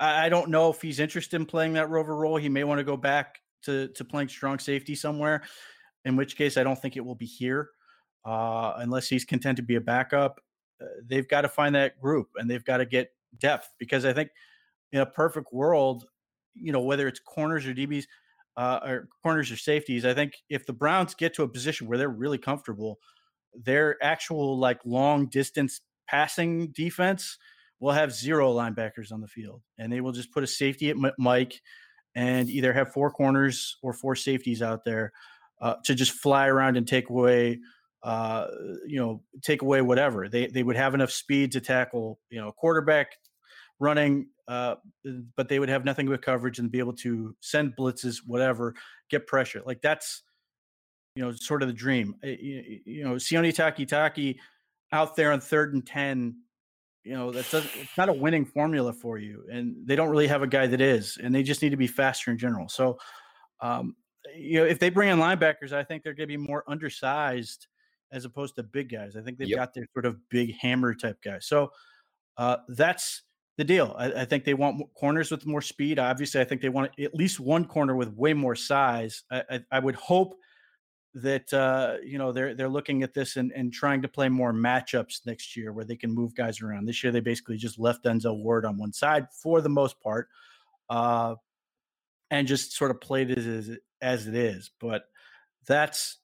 I, 0.00 0.26
I 0.26 0.28
don't 0.28 0.50
know 0.50 0.70
if 0.70 0.82
he's 0.82 0.98
interested 0.98 1.36
in 1.36 1.46
playing 1.46 1.74
that 1.74 1.88
rover 1.88 2.16
role. 2.16 2.36
He 2.36 2.48
may 2.48 2.64
want 2.64 2.78
to 2.78 2.84
go 2.84 2.96
back 2.96 3.40
to 3.62 3.88
to 3.88 4.04
playing 4.04 4.28
strong 4.28 4.58
safety 4.58 4.94
somewhere. 4.94 5.42
In 6.04 6.16
which 6.16 6.36
case, 6.36 6.56
I 6.56 6.64
don't 6.64 6.80
think 6.80 6.96
it 6.96 7.04
will 7.04 7.14
be 7.14 7.26
here, 7.26 7.70
uh, 8.26 8.74
unless 8.78 9.08
he's 9.08 9.24
content 9.24 9.56
to 9.56 9.62
be 9.62 9.76
a 9.76 9.80
backup. 9.80 10.40
Uh, 10.82 10.86
they've 11.06 11.28
got 11.28 11.42
to 11.42 11.48
find 11.48 11.74
that 11.76 11.98
group, 12.00 12.28
and 12.36 12.50
they've 12.50 12.64
got 12.64 12.78
to 12.78 12.84
get 12.84 13.12
depth 13.38 13.72
because 13.78 14.04
I 14.04 14.12
think 14.12 14.30
in 14.94 15.00
a 15.00 15.06
perfect 15.06 15.52
world, 15.52 16.06
you 16.54 16.72
know, 16.72 16.80
whether 16.80 17.08
it's 17.08 17.18
corners 17.18 17.66
or 17.66 17.74
DBs, 17.74 18.04
uh, 18.56 18.78
or 18.84 19.08
corners 19.24 19.50
or 19.50 19.56
safeties, 19.56 20.04
I 20.04 20.14
think 20.14 20.34
if 20.48 20.64
the 20.66 20.72
Browns 20.72 21.14
get 21.14 21.34
to 21.34 21.42
a 21.42 21.48
position 21.48 21.88
where 21.88 21.98
they're 21.98 22.08
really 22.08 22.38
comfortable, 22.38 23.00
their 23.52 24.02
actual 24.02 24.56
like 24.56 24.78
long 24.84 25.26
distance 25.26 25.80
passing 26.06 26.68
defense 26.68 27.38
will 27.80 27.90
have 27.90 28.14
zero 28.14 28.54
linebackers 28.54 29.10
on 29.10 29.20
the 29.20 29.26
field, 29.26 29.62
and 29.78 29.92
they 29.92 30.00
will 30.00 30.12
just 30.12 30.32
put 30.32 30.44
a 30.44 30.46
safety 30.46 30.90
at 30.90 30.96
Mike 31.18 31.60
and 32.14 32.48
either 32.48 32.72
have 32.72 32.92
four 32.92 33.10
corners 33.10 33.76
or 33.82 33.92
four 33.92 34.14
safeties 34.14 34.62
out 34.62 34.84
there 34.84 35.12
uh, 35.60 35.74
to 35.84 35.92
just 35.92 36.12
fly 36.12 36.46
around 36.46 36.76
and 36.76 36.86
take 36.86 37.10
away. 37.10 37.58
Uh, 38.04 38.46
you 38.86 39.00
know, 39.00 39.22
take 39.40 39.62
away 39.62 39.80
whatever 39.80 40.28
they 40.28 40.46
they 40.46 40.62
would 40.62 40.76
have 40.76 40.94
enough 40.94 41.10
speed 41.10 41.50
to 41.50 41.60
tackle. 41.60 42.20
You 42.30 42.40
know, 42.40 42.52
quarterback 42.52 43.16
running, 43.80 44.28
uh, 44.48 44.76
but 45.36 45.48
they 45.48 45.58
would 45.58 45.68
have 45.68 45.84
nothing 45.84 46.06
but 46.06 46.22
coverage 46.22 46.58
and 46.58 46.70
be 46.70 46.78
able 46.78 46.92
to 46.92 47.34
send 47.40 47.74
blitzes, 47.76 48.18
whatever, 48.26 48.74
get 49.10 49.26
pressure. 49.26 49.62
Like 49.64 49.80
that's, 49.80 50.22
you 51.16 51.22
know, 51.22 51.32
sort 51.32 51.62
of 51.62 51.68
the 51.68 51.74
dream. 51.74 52.14
Eh, 52.22 52.36
you, 52.40 52.80
you 52.84 53.04
know, 53.04 53.14
Sione 53.14 53.54
Takitaki 53.54 54.36
out 54.92 55.16
there 55.16 55.32
on 55.32 55.40
third 55.40 55.74
and 55.74 55.86
10, 55.86 56.36
you 57.04 57.12
know, 57.12 57.30
that 57.30 57.50
doesn't, 57.50 57.70
it's 57.76 57.96
not 57.96 58.08
a 58.08 58.12
winning 58.12 58.44
formula 58.44 58.92
for 58.92 59.18
you. 59.18 59.44
And 59.50 59.76
they 59.84 59.96
don't 59.96 60.08
really 60.08 60.26
have 60.26 60.42
a 60.42 60.46
guy 60.46 60.66
that 60.66 60.80
is, 60.80 61.18
and 61.22 61.34
they 61.34 61.42
just 61.42 61.62
need 61.62 61.70
to 61.70 61.76
be 61.76 61.86
faster 61.86 62.30
in 62.30 62.38
general. 62.38 62.68
So, 62.68 62.98
um, 63.60 63.96
you 64.36 64.58
know, 64.58 64.64
if 64.64 64.78
they 64.78 64.90
bring 64.90 65.10
in 65.10 65.18
linebackers, 65.18 65.72
I 65.72 65.84
think 65.84 66.02
they're 66.02 66.14
going 66.14 66.28
to 66.28 66.38
be 66.38 66.42
more 66.42 66.64
undersized 66.66 67.66
as 68.12 68.24
opposed 68.24 68.56
to 68.56 68.62
big 68.62 68.90
guys. 68.90 69.16
I 69.16 69.22
think 69.22 69.38
they've 69.38 69.48
yep. 69.48 69.58
got 69.58 69.74
their 69.74 69.86
sort 69.92 70.06
of 70.06 70.16
big 70.30 70.54
hammer 70.56 70.94
type 70.94 71.18
guys. 71.22 71.46
So 71.46 71.70
uh, 72.36 72.58
that's 72.68 73.22
the 73.56 73.64
deal. 73.64 73.94
I, 73.98 74.22
I, 74.22 74.24
think 74.24 74.44
they 74.44 74.54
want 74.54 74.82
corners 74.94 75.30
with 75.30 75.46
more 75.46 75.62
speed. 75.62 75.98
Obviously, 75.98 76.40
I 76.40 76.44
think 76.44 76.60
they 76.60 76.68
want 76.68 76.90
at 76.98 77.14
least 77.14 77.38
one 77.38 77.64
corner 77.64 77.94
with 77.94 78.12
way 78.14 78.34
more 78.34 78.56
size. 78.56 79.22
I, 79.30 79.42
I, 79.50 79.60
I 79.72 79.78
would 79.78 79.94
hope 79.94 80.34
that 81.14 81.52
uh, 81.54 81.96
you 82.04 82.18
know 82.18 82.32
they're 82.32 82.54
they're 82.54 82.68
looking 82.68 83.02
at 83.02 83.14
this 83.14 83.36
and, 83.36 83.52
and 83.52 83.72
trying 83.72 84.02
to 84.02 84.08
play 84.08 84.28
more 84.28 84.52
matchups 84.52 85.24
next 85.26 85.56
year 85.56 85.72
where 85.72 85.84
they 85.84 85.96
can 85.96 86.12
move 86.12 86.34
guys 86.34 86.60
around. 86.60 86.86
This 86.86 87.04
year 87.04 87.12
they 87.12 87.20
basically 87.20 87.56
just 87.56 87.78
left 87.78 88.04
Denzel 88.04 88.42
Ward 88.42 88.64
on 88.64 88.76
one 88.76 88.92
side 88.92 89.28
for 89.42 89.60
the 89.60 89.68
most 89.68 90.00
part. 90.00 90.28
Uh, 90.90 91.36
and 92.30 92.48
just 92.48 92.72
sort 92.72 92.90
of 92.90 93.00
played 93.00 93.30
it 93.30 93.38
as, 93.38 93.70
as 94.00 94.26
it 94.26 94.34
is. 94.34 94.70
But 94.80 95.04
that's 95.66 96.18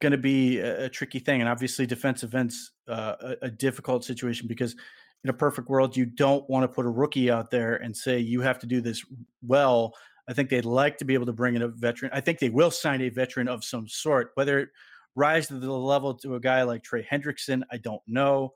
going 0.00 0.12
to 0.12 0.18
be 0.18 0.58
a, 0.58 0.84
a, 0.84 0.88
tricky 0.88 1.18
thing. 1.18 1.40
And 1.40 1.48
obviously, 1.48 1.86
defensive 1.86 2.34
ends 2.34 2.72
uh, 2.88 3.14
a, 3.20 3.36
a 3.42 3.50
difficult 3.50 4.04
situation 4.04 4.46
because 4.46 4.76
in 5.24 5.30
a 5.30 5.34
perfect 5.34 5.68
world, 5.68 5.96
you 5.96 6.04
don't 6.04 6.48
want 6.50 6.64
to 6.64 6.68
put 6.68 6.86
a 6.86 6.90
rookie 6.90 7.30
out 7.30 7.50
there 7.50 7.76
and 7.76 7.96
say 7.96 8.18
you 8.18 8.40
have 8.40 8.58
to 8.60 8.66
do 8.66 8.80
this 8.80 9.04
well. 9.46 9.94
I 10.28 10.32
think 10.32 10.50
they'd 10.50 10.64
like 10.64 10.98
to 10.98 11.04
be 11.04 11.14
able 11.14 11.26
to 11.26 11.32
bring 11.32 11.54
in 11.54 11.62
a 11.62 11.68
veteran. 11.68 12.10
I 12.14 12.20
think 12.20 12.38
they 12.38 12.50
will 12.50 12.70
sign 12.70 13.00
a 13.02 13.08
veteran 13.08 13.48
of 13.48 13.64
some 13.64 13.88
sort. 13.88 14.32
Whether 14.34 14.60
it 14.60 14.68
rise 15.14 15.48
to 15.48 15.54
the 15.54 15.70
level 15.70 16.14
to 16.14 16.34
a 16.36 16.40
guy 16.40 16.62
like 16.62 16.82
Trey 16.82 17.06
Hendrickson, 17.10 17.62
I 17.70 17.78
don't 17.78 18.02
know. 18.06 18.54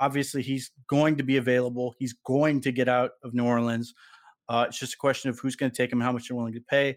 Obviously, 0.00 0.42
he's 0.42 0.70
going 0.88 1.16
to 1.16 1.22
be 1.24 1.36
available. 1.36 1.94
He's 1.98 2.14
going 2.24 2.60
to 2.62 2.72
get 2.72 2.88
out 2.88 3.12
of 3.24 3.34
New 3.34 3.44
Orleans. 3.44 3.94
Uh, 4.48 4.66
it's 4.68 4.78
just 4.78 4.94
a 4.94 4.98
question 4.98 5.28
of 5.28 5.38
who's 5.38 5.56
going 5.56 5.70
to 5.70 5.76
take 5.76 5.92
him, 5.92 6.00
how 6.00 6.12
much 6.12 6.28
they're 6.28 6.36
willing 6.36 6.54
to 6.54 6.60
pay. 6.60 6.96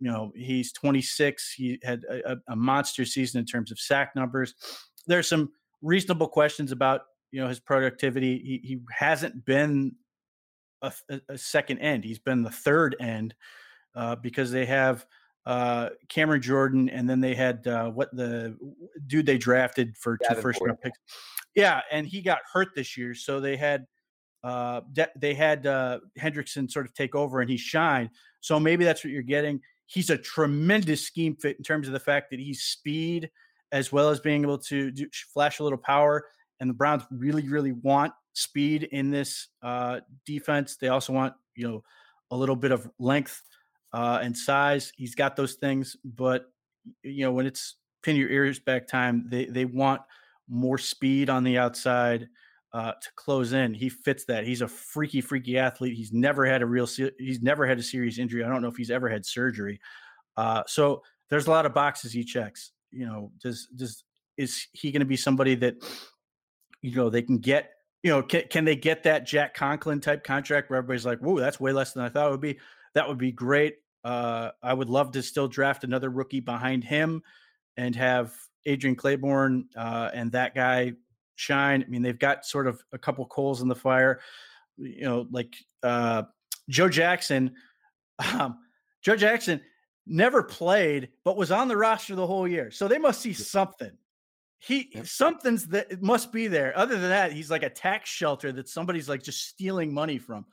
You 0.00 0.10
know, 0.10 0.32
he's 0.34 0.72
26. 0.72 1.54
He 1.54 1.78
had 1.82 2.04
a, 2.10 2.36
a 2.48 2.56
monster 2.56 3.04
season 3.04 3.40
in 3.40 3.46
terms 3.46 3.72
of 3.72 3.80
sack 3.80 4.14
numbers. 4.14 4.54
There's 5.06 5.28
some 5.28 5.50
reasonable 5.82 6.28
questions 6.28 6.72
about 6.72 7.02
you 7.30 7.40
know 7.40 7.48
his 7.48 7.60
productivity. 7.60 8.38
He 8.38 8.68
he 8.68 8.80
hasn't 8.90 9.44
been 9.44 9.94
a, 10.82 10.92
a 11.28 11.38
second 11.38 11.78
end. 11.78 12.04
He's 12.04 12.18
been 12.18 12.42
the 12.42 12.50
third 12.50 12.96
end 13.00 13.34
uh, 13.94 14.16
because 14.16 14.50
they 14.50 14.66
have 14.66 15.06
uh, 15.46 15.90
Cameron 16.08 16.42
Jordan, 16.42 16.88
and 16.88 17.08
then 17.08 17.20
they 17.20 17.34
had 17.34 17.66
uh, 17.66 17.90
what 17.90 18.14
the 18.14 18.56
dude 19.06 19.26
they 19.26 19.38
drafted 19.38 19.96
for 19.96 20.18
two 20.18 20.34
first 20.36 20.60
round 20.60 20.80
picks. 20.80 20.98
Yeah, 21.54 21.80
and 21.90 22.06
he 22.06 22.20
got 22.20 22.38
hurt 22.52 22.68
this 22.74 22.96
year, 22.96 23.14
so 23.14 23.40
they 23.40 23.56
had 23.56 23.86
uh, 24.42 24.82
they 25.16 25.34
had 25.34 25.66
uh, 25.66 26.00
Hendrickson 26.18 26.70
sort 26.70 26.86
of 26.86 26.94
take 26.94 27.14
over, 27.14 27.40
and 27.40 27.50
he 27.50 27.56
shined. 27.56 28.10
So 28.40 28.60
maybe 28.60 28.84
that's 28.84 29.04
what 29.04 29.12
you're 29.12 29.22
getting. 29.22 29.60
He's 29.86 30.10
a 30.10 30.18
tremendous 30.18 31.06
scheme 31.06 31.36
fit 31.36 31.56
in 31.56 31.62
terms 31.62 31.86
of 31.86 31.92
the 31.92 32.00
fact 32.00 32.30
that 32.30 32.40
he's 32.40 32.62
speed 32.62 33.30
as 33.72 33.92
well 33.92 34.10
as 34.10 34.20
being 34.20 34.42
able 34.42 34.58
to 34.58 34.90
do, 34.90 35.06
flash 35.32 35.58
a 35.58 35.62
little 35.62 35.78
power. 35.78 36.26
And 36.60 36.70
the 36.70 36.74
Browns 36.74 37.02
really, 37.10 37.48
really 37.48 37.72
want 37.72 38.12
speed 38.32 38.88
in 38.92 39.10
this 39.10 39.48
uh, 39.62 40.00
defense. 40.24 40.76
They 40.76 40.88
also 40.88 41.12
want 41.12 41.34
you 41.54 41.68
know 41.68 41.84
a 42.30 42.36
little 42.36 42.56
bit 42.56 42.72
of 42.72 42.88
length 42.98 43.42
uh, 43.92 44.20
and 44.22 44.36
size. 44.36 44.92
He's 44.96 45.14
got 45.14 45.36
those 45.36 45.54
things, 45.54 45.96
but 46.04 46.46
you 47.02 47.24
know 47.24 47.32
when 47.32 47.46
it's 47.46 47.76
pin 48.02 48.16
your 48.16 48.30
ears 48.30 48.58
back 48.58 48.86
time, 48.86 49.26
they 49.28 49.46
they 49.46 49.64
want 49.64 50.02
more 50.48 50.78
speed 50.78 51.28
on 51.28 51.44
the 51.44 51.58
outside 51.58 52.28
uh, 52.72 52.92
to 52.92 53.08
close 53.16 53.52
in. 53.52 53.74
He 53.74 53.88
fits 53.88 54.24
that. 54.26 54.46
He's 54.46 54.60
a 54.60 54.68
freaky, 54.68 55.20
freaky 55.20 55.58
athlete. 55.58 55.96
He's 55.96 56.12
never 56.12 56.44
had 56.44 56.62
a 56.62 56.66
real. 56.66 56.86
He's 57.18 57.42
never 57.42 57.66
had 57.66 57.78
a 57.78 57.82
serious 57.82 58.18
injury. 58.18 58.44
I 58.44 58.48
don't 58.48 58.62
know 58.62 58.68
if 58.68 58.76
he's 58.76 58.90
ever 58.90 59.08
had 59.08 59.24
surgery. 59.24 59.80
Uh, 60.36 60.62
so 60.66 61.02
there's 61.30 61.46
a 61.46 61.50
lot 61.50 61.66
of 61.66 61.74
boxes 61.74 62.12
he 62.12 62.22
checks. 62.22 62.72
You 62.90 63.06
know, 63.06 63.32
does 63.42 63.68
does 63.74 64.04
is 64.36 64.66
he 64.72 64.92
going 64.92 65.00
to 65.00 65.06
be 65.06 65.16
somebody 65.16 65.54
that 65.56 65.76
you 66.86 66.96
know 66.96 67.10
they 67.10 67.22
can 67.22 67.38
get? 67.38 67.72
You 68.02 68.10
know, 68.10 68.22
can, 68.22 68.44
can 68.48 68.64
they 68.64 68.76
get 68.76 69.02
that 69.04 69.26
Jack 69.26 69.54
Conklin 69.54 70.00
type 70.00 70.22
contract 70.22 70.70
where 70.70 70.78
everybody's 70.78 71.06
like, 71.06 71.18
"Whoa, 71.18 71.38
that's 71.38 71.60
way 71.60 71.72
less 71.72 71.92
than 71.92 72.04
I 72.04 72.08
thought 72.08 72.28
it 72.28 72.30
would 72.30 72.40
be." 72.40 72.58
That 72.94 73.08
would 73.08 73.18
be 73.18 73.32
great. 73.32 73.76
Uh, 74.04 74.50
I 74.62 74.72
would 74.72 74.88
love 74.88 75.12
to 75.12 75.22
still 75.22 75.48
draft 75.48 75.84
another 75.84 76.10
rookie 76.10 76.40
behind 76.40 76.84
him 76.84 77.22
and 77.76 77.94
have 77.96 78.32
Adrian 78.64 78.96
Clayborn 78.96 79.64
uh, 79.76 80.10
and 80.14 80.30
that 80.32 80.54
guy 80.54 80.92
shine. 81.34 81.82
I 81.82 81.90
mean, 81.90 82.02
they've 82.02 82.18
got 82.18 82.46
sort 82.46 82.66
of 82.66 82.82
a 82.92 82.98
couple 82.98 83.26
coals 83.26 83.62
in 83.62 83.68
the 83.68 83.74
fire. 83.74 84.20
You 84.76 85.04
know, 85.04 85.26
like 85.30 85.56
uh, 85.82 86.24
Joe 86.68 86.88
Jackson. 86.88 87.54
Um, 88.32 88.58
Joe 89.02 89.16
Jackson 89.16 89.60
never 90.06 90.42
played, 90.42 91.10
but 91.24 91.36
was 91.36 91.50
on 91.50 91.68
the 91.68 91.76
roster 91.76 92.14
the 92.14 92.26
whole 92.26 92.48
year. 92.48 92.70
So 92.70 92.88
they 92.88 92.98
must 92.98 93.20
see 93.20 93.32
something. 93.32 93.92
He 94.58 94.90
yep. 94.92 95.06
something's 95.06 95.66
that 95.68 96.02
must 96.02 96.32
be 96.32 96.48
there. 96.48 96.76
Other 96.76 96.98
than 96.98 97.10
that, 97.10 97.32
he's 97.32 97.50
like 97.50 97.62
a 97.62 97.70
tax 97.70 98.08
shelter 98.08 98.52
that 98.52 98.68
somebody's 98.68 99.08
like 99.08 99.22
just 99.22 99.46
stealing 99.46 99.92
money 99.92 100.18
from. 100.18 100.46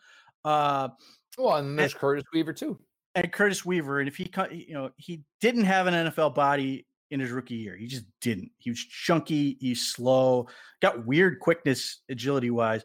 Uh, 0.43 0.89
well, 1.37 1.55
and 1.55 1.77
there's 1.77 1.93
and, 1.93 1.99
Curtis 1.99 2.25
Weaver 2.33 2.53
too. 2.53 2.79
And 3.15 3.31
Curtis 3.31 3.65
Weaver, 3.65 3.99
and 3.99 4.07
if 4.07 4.17
he, 4.17 4.25
cut, 4.25 4.53
you 4.53 4.73
know, 4.73 4.89
he 4.97 5.21
didn't 5.39 5.65
have 5.65 5.87
an 5.87 5.93
NFL 5.93 6.35
body 6.35 6.85
in 7.11 7.19
his 7.19 7.31
rookie 7.31 7.55
year. 7.55 7.75
He 7.77 7.85
just 7.85 8.05
didn't. 8.21 8.51
He 8.57 8.71
was 8.71 8.79
chunky. 8.79 9.57
He's 9.59 9.85
slow. 9.87 10.47
Got 10.81 11.05
weird 11.05 11.39
quickness, 11.39 12.01
agility 12.09 12.49
wise. 12.49 12.83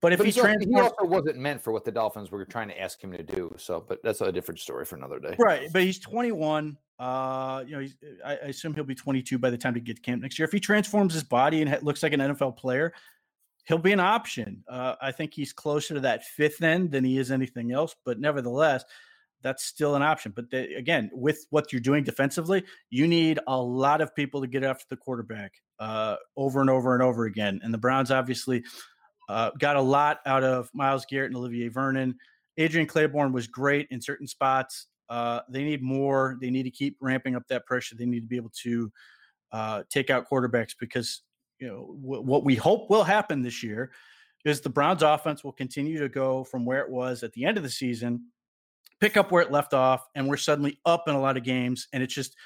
But 0.00 0.12
if 0.12 0.18
but 0.18 0.26
he, 0.26 0.32
transforms, 0.32 0.66
he 0.66 0.80
also 0.80 1.04
wasn't 1.04 1.36
meant 1.36 1.62
for 1.62 1.72
what 1.72 1.84
the 1.84 1.92
Dolphins 1.92 2.30
were 2.30 2.44
trying 2.44 2.68
to 2.68 2.80
ask 2.80 3.02
him 3.02 3.12
to 3.12 3.22
do. 3.22 3.54
So, 3.58 3.84
but 3.86 4.02
that's 4.02 4.20
a 4.22 4.32
different 4.32 4.58
story 4.58 4.84
for 4.84 4.96
another 4.96 5.20
day. 5.20 5.36
Right. 5.38 5.68
But 5.72 5.82
he's 5.82 5.98
21. 5.98 6.76
Uh, 7.00 7.64
you 7.66 7.72
know, 7.72 7.80
he's, 7.80 7.96
I, 8.22 8.32
I 8.32 8.46
assume 8.48 8.74
he'll 8.74 8.84
be 8.84 8.94
22 8.94 9.38
by 9.38 9.48
the 9.48 9.56
time 9.56 9.74
he 9.74 9.80
gets 9.80 10.00
camp 10.00 10.20
next 10.20 10.38
year. 10.38 10.44
If 10.44 10.52
he 10.52 10.60
transforms 10.60 11.14
his 11.14 11.24
body 11.24 11.62
and 11.62 11.82
looks 11.82 12.02
like 12.02 12.12
an 12.12 12.20
NFL 12.20 12.58
player, 12.58 12.92
he'll 13.64 13.78
be 13.78 13.92
an 13.92 14.00
option. 14.00 14.62
Uh, 14.68 14.96
I 15.00 15.10
think 15.10 15.32
he's 15.32 15.50
closer 15.50 15.94
to 15.94 16.00
that 16.00 16.26
fifth 16.26 16.62
end 16.62 16.90
than 16.90 17.02
he 17.02 17.16
is 17.16 17.30
anything 17.30 17.72
else. 17.72 17.96
But 18.04 18.20
nevertheless, 18.20 18.84
that's 19.42 19.64
still 19.64 19.94
an 19.96 20.02
option. 20.02 20.34
But 20.36 20.50
the, 20.50 20.74
again, 20.74 21.10
with 21.14 21.46
what 21.48 21.72
you're 21.72 21.80
doing 21.80 22.04
defensively, 22.04 22.64
you 22.90 23.06
need 23.06 23.40
a 23.46 23.56
lot 23.56 24.02
of 24.02 24.14
people 24.14 24.42
to 24.42 24.46
get 24.46 24.62
after 24.62 24.84
the 24.90 24.96
quarterback 24.98 25.54
uh, 25.78 26.16
over 26.36 26.60
and 26.60 26.68
over 26.68 26.92
and 26.92 27.02
over 27.02 27.24
again. 27.24 27.60
And 27.62 27.72
the 27.72 27.78
Browns 27.78 28.10
obviously 28.10 28.62
uh, 29.30 29.52
got 29.58 29.76
a 29.76 29.80
lot 29.80 30.18
out 30.26 30.44
of 30.44 30.68
Myles 30.74 31.06
Garrett 31.08 31.30
and 31.30 31.36
Olivier 31.38 31.68
Vernon. 31.68 32.16
Adrian 32.58 32.86
Clayborn 32.86 33.32
was 33.32 33.46
great 33.46 33.88
in 33.90 34.02
certain 34.02 34.26
spots. 34.26 34.86
Uh, 35.10 35.40
they 35.48 35.64
need 35.64 35.82
more. 35.82 36.38
They 36.40 36.50
need 36.50 36.62
to 36.62 36.70
keep 36.70 36.96
ramping 37.00 37.34
up 37.34 37.42
that 37.48 37.66
pressure. 37.66 37.96
They 37.96 38.06
need 38.06 38.20
to 38.20 38.26
be 38.26 38.36
able 38.36 38.52
to 38.62 38.92
uh, 39.52 39.82
take 39.90 40.08
out 40.08 40.30
quarterbacks 40.30 40.74
because 40.78 41.22
you 41.58 41.66
know 41.66 41.96
w- 42.00 42.22
what 42.22 42.44
we 42.44 42.54
hope 42.54 42.88
will 42.88 43.02
happen 43.02 43.42
this 43.42 43.62
year 43.62 43.90
is 44.44 44.60
the 44.60 44.70
Browns 44.70 45.02
offense 45.02 45.42
will 45.42 45.52
continue 45.52 45.98
to 45.98 46.08
go 46.08 46.44
from 46.44 46.64
where 46.64 46.80
it 46.80 46.88
was 46.88 47.24
at 47.24 47.32
the 47.32 47.44
end 47.44 47.56
of 47.56 47.64
the 47.64 47.68
season, 47.68 48.26
pick 49.00 49.16
up 49.16 49.32
where 49.32 49.42
it 49.42 49.50
left 49.50 49.74
off, 49.74 50.06
and 50.14 50.28
we're 50.28 50.36
suddenly 50.36 50.78
up 50.86 51.08
in 51.08 51.14
a 51.16 51.20
lot 51.20 51.36
of 51.36 51.42
games, 51.42 51.88
and 51.92 52.02
it's 52.02 52.14
just 52.14 52.36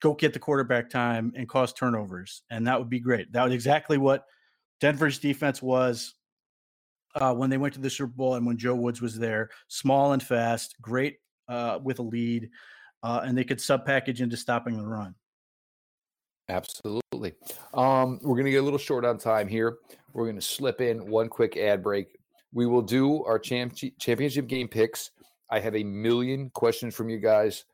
go 0.00 0.14
get 0.14 0.32
the 0.32 0.38
quarterback 0.38 0.88
time 0.88 1.32
and 1.36 1.48
cause 1.48 1.72
turnovers, 1.72 2.42
and 2.50 2.68
that 2.68 2.78
would 2.78 2.88
be 2.88 3.00
great. 3.00 3.32
That 3.32 3.44
was 3.44 3.52
exactly 3.52 3.98
what 3.98 4.26
Denver's 4.80 5.18
defense 5.18 5.60
was 5.60 6.14
uh, 7.16 7.34
when 7.34 7.50
they 7.50 7.58
went 7.58 7.74
to 7.74 7.80
the 7.80 7.90
Super 7.90 8.12
Bowl 8.12 8.36
and 8.36 8.46
when 8.46 8.56
Joe 8.56 8.76
Woods 8.76 9.02
was 9.02 9.18
there. 9.18 9.50
Small 9.66 10.12
and 10.12 10.22
fast, 10.22 10.76
great 10.80 11.16
uh, 11.48 11.78
with 11.82 11.98
a 11.98 12.02
lead, 12.02 12.50
uh, 13.02 13.22
and 13.24 13.36
they 13.36 13.44
could 13.44 13.60
sub 13.60 13.84
package 13.84 14.20
into 14.20 14.36
stopping 14.36 14.76
the 14.76 14.86
run. 14.86 15.14
Absolutely. 16.48 17.32
Um, 17.74 18.18
we're 18.22 18.34
going 18.34 18.46
to 18.46 18.50
get 18.50 18.58
a 18.58 18.62
little 18.62 18.78
short 18.78 19.04
on 19.04 19.18
time 19.18 19.48
here. 19.48 19.78
We're 20.12 20.24
going 20.24 20.36
to 20.36 20.42
slip 20.42 20.80
in 20.80 21.08
one 21.08 21.28
quick 21.28 21.56
ad 21.56 21.82
break. 21.82 22.18
We 22.52 22.66
will 22.66 22.82
do 22.82 23.24
our 23.24 23.38
champ- 23.38 23.76
championship 23.98 24.46
game 24.46 24.68
picks. 24.68 25.10
I 25.50 25.60
have 25.60 25.76
a 25.76 25.84
million 25.84 26.50
questions 26.50 26.94
from 26.94 27.08
you 27.08 27.18
guys. 27.18 27.64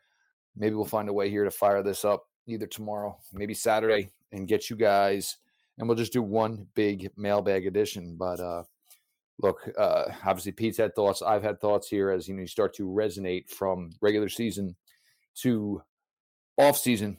Maybe 0.56 0.74
we'll 0.74 0.84
find 0.84 1.08
a 1.08 1.12
way 1.12 1.30
here 1.30 1.44
to 1.44 1.50
fire 1.50 1.82
this 1.82 2.04
up 2.04 2.24
either 2.46 2.66
tomorrow, 2.66 3.18
maybe 3.32 3.54
Saturday, 3.54 4.10
and 4.32 4.48
get 4.48 4.70
you 4.70 4.76
guys. 4.76 5.36
And 5.78 5.88
we'll 5.88 5.96
just 5.96 6.12
do 6.12 6.22
one 6.22 6.66
big 6.74 7.10
mailbag 7.16 7.66
edition. 7.66 8.16
But 8.18 8.40
uh, 8.40 8.64
look, 9.40 9.68
uh, 9.78 10.04
obviously 10.24 10.52
Pete's 10.52 10.78
had 10.78 10.94
thoughts. 10.94 11.22
I've 11.22 11.42
had 11.42 11.60
thoughts 11.60 11.88
here 11.88 12.10
as 12.10 12.28
you 12.28 12.34
know 12.34 12.40
you 12.40 12.46
start 12.46 12.74
to 12.74 12.84
resonate 12.84 13.48
from 13.48 13.90
regular 14.00 14.28
season 14.28 14.76
to 15.36 15.82
off 16.56 16.76
season 16.76 17.18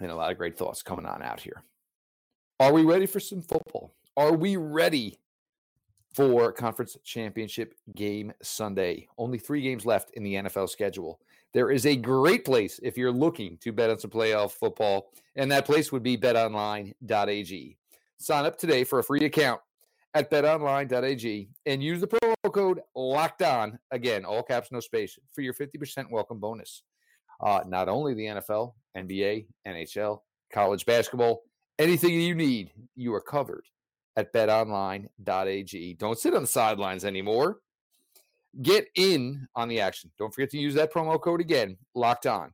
and 0.00 0.10
a 0.10 0.14
lot 0.14 0.30
of 0.30 0.38
great 0.38 0.58
thoughts 0.58 0.82
coming 0.82 1.06
on 1.06 1.22
out 1.22 1.40
here. 1.40 1.62
Are 2.60 2.72
we 2.72 2.82
ready 2.82 3.06
for 3.06 3.20
some 3.20 3.42
football? 3.42 3.94
Are 4.16 4.32
we 4.32 4.56
ready 4.56 5.18
for 6.14 6.52
conference 6.52 6.96
championship 7.04 7.74
game 7.96 8.32
Sunday? 8.42 9.08
Only 9.18 9.38
three 9.38 9.62
games 9.62 9.86
left 9.86 10.10
in 10.12 10.22
the 10.22 10.34
NFL 10.34 10.68
schedule. 10.68 11.20
There 11.52 11.70
is 11.70 11.86
a 11.86 11.96
great 11.96 12.44
place 12.44 12.80
if 12.82 12.98
you're 12.98 13.12
looking 13.12 13.56
to 13.58 13.72
bet 13.72 13.90
on 13.90 13.98
some 13.98 14.10
playoff 14.10 14.52
football, 14.52 15.10
and 15.36 15.50
that 15.52 15.66
place 15.66 15.92
would 15.92 16.02
be 16.02 16.16
betonline.ag. 16.16 17.76
Sign 18.18 18.44
up 18.44 18.58
today 18.58 18.84
for 18.84 18.98
a 18.98 19.04
free 19.04 19.24
account 19.24 19.60
at 20.14 20.30
betonline.ag 20.30 21.48
and 21.66 21.82
use 21.82 22.00
the 22.00 22.06
promo 22.06 22.52
code 22.52 22.80
locked 22.94 23.42
on 23.42 23.78
again 23.90 24.24
all 24.24 24.42
caps 24.42 24.70
no 24.70 24.80
space 24.80 25.18
for 25.32 25.40
your 25.40 25.54
50% 25.54 26.10
welcome 26.10 26.38
bonus 26.38 26.82
uh, 27.40 27.60
not 27.66 27.88
only 27.88 28.14
the 28.14 28.26
NFL, 28.26 28.74
NBA, 28.96 29.46
NHL, 29.66 30.20
college 30.52 30.86
basketball, 30.86 31.42
anything 31.78 32.18
you 32.20 32.34
need, 32.34 32.70
you 32.94 33.14
are 33.14 33.20
covered 33.20 33.64
at 34.16 34.32
betonline.ag. 34.32 35.94
Don't 35.94 36.18
sit 36.18 36.34
on 36.34 36.42
the 36.42 36.48
sidelines 36.48 37.04
anymore. 37.04 37.58
Get 38.62 38.86
in 38.94 39.48
on 39.56 39.68
the 39.68 39.80
action. 39.80 40.12
Don't 40.18 40.32
forget 40.32 40.50
to 40.50 40.58
use 40.58 40.74
that 40.74 40.92
promo 40.92 41.20
code 41.20 41.40
again, 41.40 41.76
locked 41.94 42.26
on, 42.26 42.52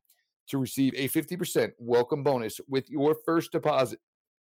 to 0.49 0.59
receive 0.59 0.95
a 0.97 1.09
50% 1.09 1.73
welcome 1.79 2.23
bonus 2.23 2.61
with 2.69 2.89
your 2.89 3.15
first 3.27 3.53
deposit. 3.53 4.01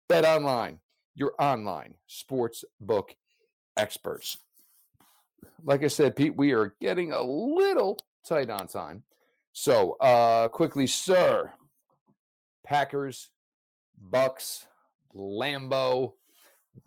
Bet 0.08 0.26
online, 0.26 0.80
your 1.20 1.34
online 1.38 1.96
sports 2.08 2.64
book 2.80 3.14
experts. 3.76 4.38
Like 5.64 5.84
I 5.84 5.88
said, 5.88 6.16
Pete, 6.16 6.36
we 6.36 6.54
are 6.54 6.74
getting 6.80 7.12
a 7.12 7.22
little 7.22 8.00
tight 8.26 8.50
on 8.50 8.68
time. 8.68 9.04
So, 9.52 9.98
uh, 10.00 10.48
quickly, 10.48 10.88
sir. 10.88 11.52
Packers, 12.66 13.30
Bucks, 14.00 14.66
Lambeau, 15.14 16.14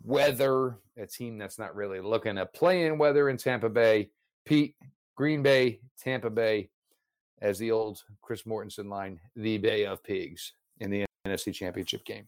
weather, 0.03 0.77
a 0.97 1.05
team 1.05 1.37
that's 1.37 1.59
not 1.59 1.75
really 1.75 1.99
looking 1.99 2.37
at 2.37 2.53
playing 2.53 2.97
weather 2.97 3.29
in 3.29 3.37
Tampa 3.37 3.69
Bay. 3.69 4.09
Pete, 4.45 4.75
Green 5.15 5.43
Bay, 5.43 5.79
Tampa 6.01 6.29
Bay, 6.31 6.69
as 7.41 7.59
the 7.59 7.71
old 7.71 8.03
Chris 8.21 8.43
Mortensen 8.43 8.89
line, 8.89 9.19
the 9.35 9.59
Bay 9.59 9.85
of 9.85 10.03
Pigs 10.03 10.53
in 10.79 10.89
the 10.89 11.05
NFC 11.27 11.53
Championship 11.53 12.03
game. 12.03 12.27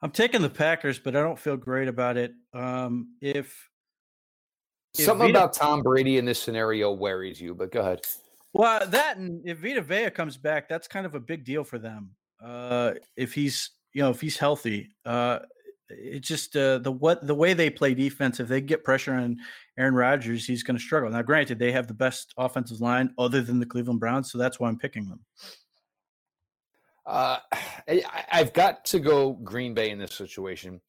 I'm 0.00 0.10
taking 0.10 0.42
the 0.42 0.50
Packers, 0.50 0.98
but 0.98 1.16
I 1.16 1.22
don't 1.22 1.38
feel 1.38 1.56
great 1.56 1.88
about 1.88 2.16
it. 2.16 2.32
Um, 2.52 3.14
if, 3.20 3.68
if 4.96 5.04
something 5.04 5.28
Vita, 5.28 5.38
about 5.38 5.52
Tom 5.52 5.82
Brady 5.82 6.18
in 6.18 6.24
this 6.24 6.40
scenario 6.40 6.92
worries 6.92 7.40
you, 7.40 7.54
but 7.54 7.72
go 7.72 7.80
ahead. 7.80 8.00
Well, 8.52 8.86
that 8.86 9.18
and 9.18 9.46
if 9.46 9.58
Vita 9.58 9.82
Vea 9.82 10.10
comes 10.10 10.36
back, 10.36 10.68
that's 10.68 10.88
kind 10.88 11.04
of 11.04 11.14
a 11.14 11.20
big 11.20 11.44
deal 11.44 11.64
for 11.64 11.78
them. 11.78 12.10
Uh, 12.42 12.92
if 13.16 13.34
he's 13.34 13.70
you 13.92 14.02
know 14.02 14.10
if 14.10 14.20
he's 14.20 14.36
healthy, 14.36 14.88
uh, 15.04 15.40
it's 15.90 16.28
just 16.28 16.56
uh, 16.56 16.78
the 16.78 16.92
what 16.92 17.26
the 17.26 17.34
way 17.34 17.52
they 17.52 17.70
play 17.70 17.94
defense. 17.94 18.40
If 18.40 18.48
they 18.48 18.60
get 18.60 18.84
pressure 18.84 19.14
on 19.14 19.36
Aaron 19.78 19.94
Rodgers, 19.94 20.46
he's 20.46 20.62
going 20.62 20.76
to 20.76 20.82
struggle. 20.82 21.10
Now, 21.10 21.22
granted, 21.22 21.58
they 21.58 21.72
have 21.72 21.88
the 21.88 21.94
best 21.94 22.32
offensive 22.36 22.80
line 22.80 23.12
other 23.18 23.42
than 23.42 23.58
the 23.58 23.66
Cleveland 23.66 24.00
Browns, 24.00 24.30
so 24.30 24.38
that's 24.38 24.60
why 24.60 24.68
I'm 24.68 24.78
picking 24.78 25.08
them. 25.08 25.20
Uh, 27.08 27.38
I, 27.88 28.04
have 28.28 28.52
got 28.52 28.84
to 28.86 29.00
go 29.00 29.32
Green 29.32 29.72
Bay 29.72 29.90
in 29.90 29.98
this 29.98 30.14
situation. 30.14 30.80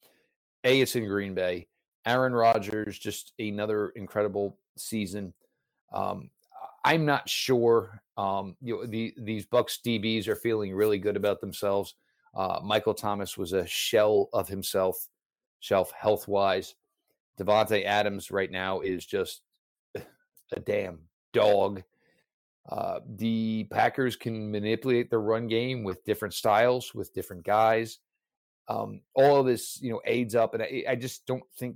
A, 0.64 0.82
it's 0.82 0.94
in 0.94 1.06
Green 1.06 1.34
Bay. 1.34 1.68
Aaron 2.04 2.34
Rodgers, 2.34 2.98
just 2.98 3.32
another 3.38 3.88
incredible 3.96 4.58
season. 4.76 5.32
Um, 5.94 6.28
I'm 6.84 7.06
not 7.06 7.26
sure. 7.26 8.02
Um, 8.18 8.54
you 8.60 8.76
know, 8.76 8.86
the, 8.86 9.14
these 9.16 9.46
Bucks 9.46 9.80
DBs 9.84 10.28
are 10.28 10.36
feeling 10.36 10.74
really 10.74 10.98
good 10.98 11.16
about 11.16 11.40
themselves. 11.40 11.94
Uh, 12.34 12.60
Michael 12.62 12.94
Thomas 12.94 13.38
was 13.38 13.54
a 13.54 13.66
shell 13.66 14.28
of 14.34 14.46
himself, 14.46 15.08
shelf 15.60 15.90
health 15.92 16.28
wise. 16.28 16.74
Davante 17.38 17.84
Adams 17.86 18.30
right 18.30 18.50
now 18.50 18.80
is 18.80 19.06
just 19.06 19.40
a 19.94 20.60
damn 20.60 20.98
dog. 21.32 21.82
Uh, 22.70 23.00
the 23.16 23.64
Packers 23.64 24.14
can 24.14 24.50
manipulate 24.50 25.10
the 25.10 25.18
run 25.18 25.48
game 25.48 25.82
with 25.82 26.04
different 26.04 26.34
styles, 26.34 26.94
with 26.94 27.12
different 27.12 27.44
guys. 27.44 27.98
Um, 28.68 29.00
all 29.14 29.40
of 29.40 29.46
this, 29.46 29.82
you 29.82 29.90
know, 29.90 30.00
aids 30.04 30.36
up, 30.36 30.54
and 30.54 30.62
I, 30.62 30.84
I, 30.88 30.94
just 30.94 31.26
don't 31.26 31.42
think 31.58 31.74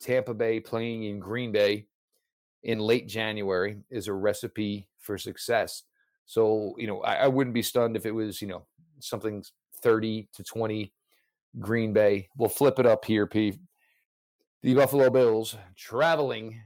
Tampa 0.00 0.32
Bay 0.32 0.58
playing 0.58 1.04
in 1.04 1.18
Green 1.18 1.52
Bay 1.52 1.88
in 2.62 2.78
late 2.78 3.06
January 3.06 3.82
is 3.90 4.08
a 4.08 4.14
recipe 4.14 4.88
for 4.98 5.18
success. 5.18 5.82
So, 6.24 6.74
you 6.78 6.86
know, 6.86 7.02
I, 7.02 7.16
I 7.16 7.26
wouldn't 7.28 7.52
be 7.52 7.60
stunned 7.60 7.94
if 7.94 8.06
it 8.06 8.12
was, 8.12 8.40
you 8.40 8.48
know, 8.48 8.64
something 9.00 9.44
30 9.82 10.30
to 10.32 10.42
20 10.42 10.90
Green 11.58 11.92
Bay. 11.92 12.28
We'll 12.38 12.48
flip 12.48 12.78
it 12.78 12.86
up 12.86 13.04
here, 13.04 13.26
P. 13.26 13.58
The 14.62 14.74
Buffalo 14.74 15.10
Bills 15.10 15.56
traveling 15.76 16.62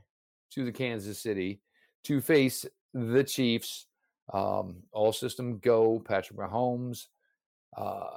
to 0.52 0.64
the 0.64 0.72
Kansas 0.72 1.18
City 1.18 1.60
to 2.04 2.20
face 2.20 2.64
the 2.94 3.24
Chiefs. 3.24 3.86
Um, 4.32 4.76
all 4.92 5.12
system 5.12 5.58
go. 5.58 6.00
Patrick 6.00 6.38
Mahomes. 6.38 7.08
Uh, 7.76 8.16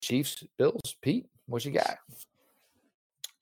Chiefs, 0.00 0.44
Bills. 0.58 0.96
Pete, 1.02 1.26
what 1.46 1.64
you 1.64 1.72
got? 1.72 1.98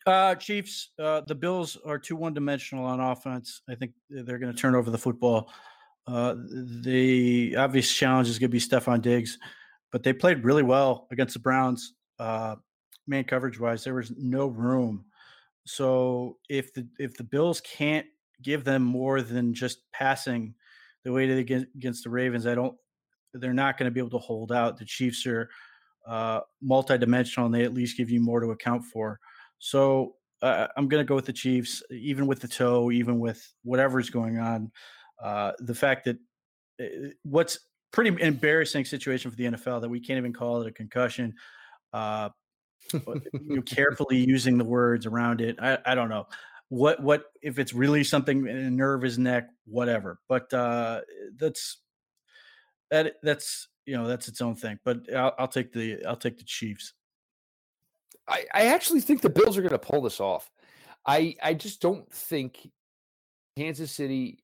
Uh, 0.06 0.34
Chiefs. 0.34 0.90
Uh, 0.98 1.22
the 1.26 1.34
Bills 1.34 1.78
are 1.86 1.98
too 1.98 2.16
one 2.16 2.34
dimensional 2.34 2.84
on 2.84 3.00
offense. 3.00 3.62
I 3.68 3.74
think 3.74 3.92
they're 4.10 4.38
going 4.38 4.52
to 4.52 4.58
turn 4.58 4.74
over 4.74 4.90
the 4.90 4.98
football. 4.98 5.50
Uh, 6.06 6.34
the 6.82 7.56
obvious 7.56 7.90
challenge 7.90 8.28
is 8.28 8.38
going 8.38 8.50
to 8.50 8.52
be 8.52 8.60
Stefon 8.60 9.00
Diggs, 9.00 9.38
but 9.90 10.02
they 10.02 10.12
played 10.12 10.44
really 10.44 10.62
well 10.62 11.06
against 11.10 11.32
the 11.32 11.40
Browns. 11.40 11.94
Uh, 12.18 12.56
man 13.06 13.24
coverage 13.24 13.58
wise, 13.58 13.84
there 13.84 13.94
was 13.94 14.12
no 14.18 14.46
room. 14.46 15.04
So 15.66 16.36
if 16.50 16.74
the 16.74 16.86
if 16.98 17.16
the 17.16 17.24
Bills 17.24 17.62
can't 17.62 18.06
give 18.42 18.64
them 18.64 18.82
more 18.82 19.22
than 19.22 19.54
just 19.54 19.80
passing 19.92 20.54
the 21.04 21.12
way 21.12 21.26
they 21.26 21.44
get 21.44 21.68
against 21.74 22.04
the 22.04 22.10
Ravens. 22.10 22.46
I 22.46 22.54
don't. 22.54 22.76
They're 23.32 23.52
not 23.52 23.78
going 23.78 23.86
to 23.86 23.90
be 23.90 24.00
able 24.00 24.10
to 24.10 24.18
hold 24.18 24.52
out. 24.52 24.78
The 24.78 24.84
Chiefs 24.84 25.26
are 25.26 25.50
uh, 26.06 26.40
multidimensional, 26.62 27.46
and 27.46 27.54
they 27.54 27.64
at 27.64 27.74
least 27.74 27.96
give 27.96 28.10
you 28.10 28.20
more 28.20 28.40
to 28.40 28.52
account 28.52 28.84
for. 28.84 29.18
So 29.58 30.14
uh, 30.40 30.68
I'm 30.76 30.88
going 30.88 31.04
to 31.04 31.08
go 31.08 31.14
with 31.14 31.26
the 31.26 31.32
Chiefs, 31.32 31.82
even 31.90 32.26
with 32.26 32.40
the 32.40 32.48
toe, 32.48 32.90
even 32.90 33.18
with 33.18 33.52
whatever's 33.62 34.10
going 34.10 34.38
on. 34.38 34.70
Uh, 35.22 35.52
the 35.58 35.74
fact 35.74 36.04
that 36.04 36.16
uh, 36.80 37.08
what's 37.22 37.58
pretty 37.92 38.20
embarrassing 38.22 38.84
situation 38.84 39.30
for 39.30 39.36
the 39.36 39.44
NFL 39.44 39.80
that 39.80 39.88
we 39.88 40.00
can't 40.00 40.18
even 40.18 40.32
call 40.32 40.60
it 40.62 40.68
a 40.68 40.72
concussion. 40.72 41.34
Uh, 41.92 42.28
you 42.92 43.32
know, 43.32 43.62
carefully 43.62 44.18
using 44.18 44.58
the 44.58 44.64
words 44.64 45.06
around 45.06 45.40
it. 45.40 45.56
I, 45.60 45.78
I 45.86 45.94
don't 45.94 46.10
know 46.10 46.26
what 46.74 47.00
what 47.00 47.26
if 47.40 47.60
it's 47.60 47.72
really 47.72 48.02
something 48.02 48.48
in 48.48 48.56
a 48.56 48.70
nerve 48.70 49.02
his 49.02 49.16
neck 49.16 49.48
whatever 49.64 50.18
but 50.28 50.52
uh 50.52 51.00
that's 51.36 51.78
that 52.90 53.14
that's 53.22 53.68
you 53.86 53.96
know 53.96 54.08
that's 54.08 54.26
its 54.26 54.40
own 54.40 54.56
thing 54.56 54.76
but 54.84 54.98
i'll, 55.14 55.34
I'll 55.38 55.48
take 55.48 55.72
the 55.72 56.04
i'll 56.04 56.16
take 56.16 56.36
the 56.36 56.44
chiefs 56.44 56.94
i 58.28 58.44
i 58.52 58.66
actually 58.66 59.00
think 59.00 59.20
the 59.20 59.30
bills 59.30 59.56
are 59.56 59.62
going 59.62 59.70
to 59.70 59.78
pull 59.78 60.02
this 60.02 60.18
off 60.18 60.50
i 61.06 61.36
i 61.42 61.54
just 61.54 61.80
don't 61.80 62.10
think 62.12 62.68
kansas 63.56 63.92
city 63.92 64.40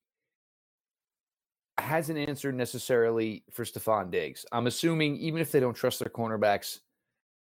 has 1.77 2.09
an 2.09 2.17
answer 2.17 2.51
necessarily 2.51 3.43
for 3.49 3.65
Stefon 3.65 4.11
Diggs. 4.11 4.45
I'm 4.51 4.67
assuming 4.67 5.17
even 5.17 5.41
if 5.41 5.51
they 5.51 5.59
don't 5.59 5.73
trust 5.73 5.97
their 5.97 6.11
cornerbacks, 6.11 6.79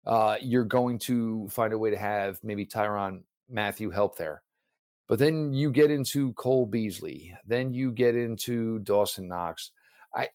uh, 0.06 0.36
you're 0.40 0.64
going 0.64 0.98
to 1.00 1.48
find 1.50 1.74
a 1.74 1.78
way 1.78 1.90
to 1.90 1.98
have 1.98 2.40
maybe 2.42 2.64
Tyrann 2.64 3.24
Mathieu 3.50 3.90
help 3.90 4.16
there. 4.16 4.42
But 5.12 5.18
then 5.18 5.52
you 5.52 5.70
get 5.70 5.90
into 5.90 6.32
Cole 6.32 6.64
Beasley, 6.64 7.36
then 7.46 7.74
you 7.74 7.92
get 7.92 8.16
into 8.16 8.78
Dawson 8.78 9.28
Knox. 9.28 9.72
I, 10.14 10.30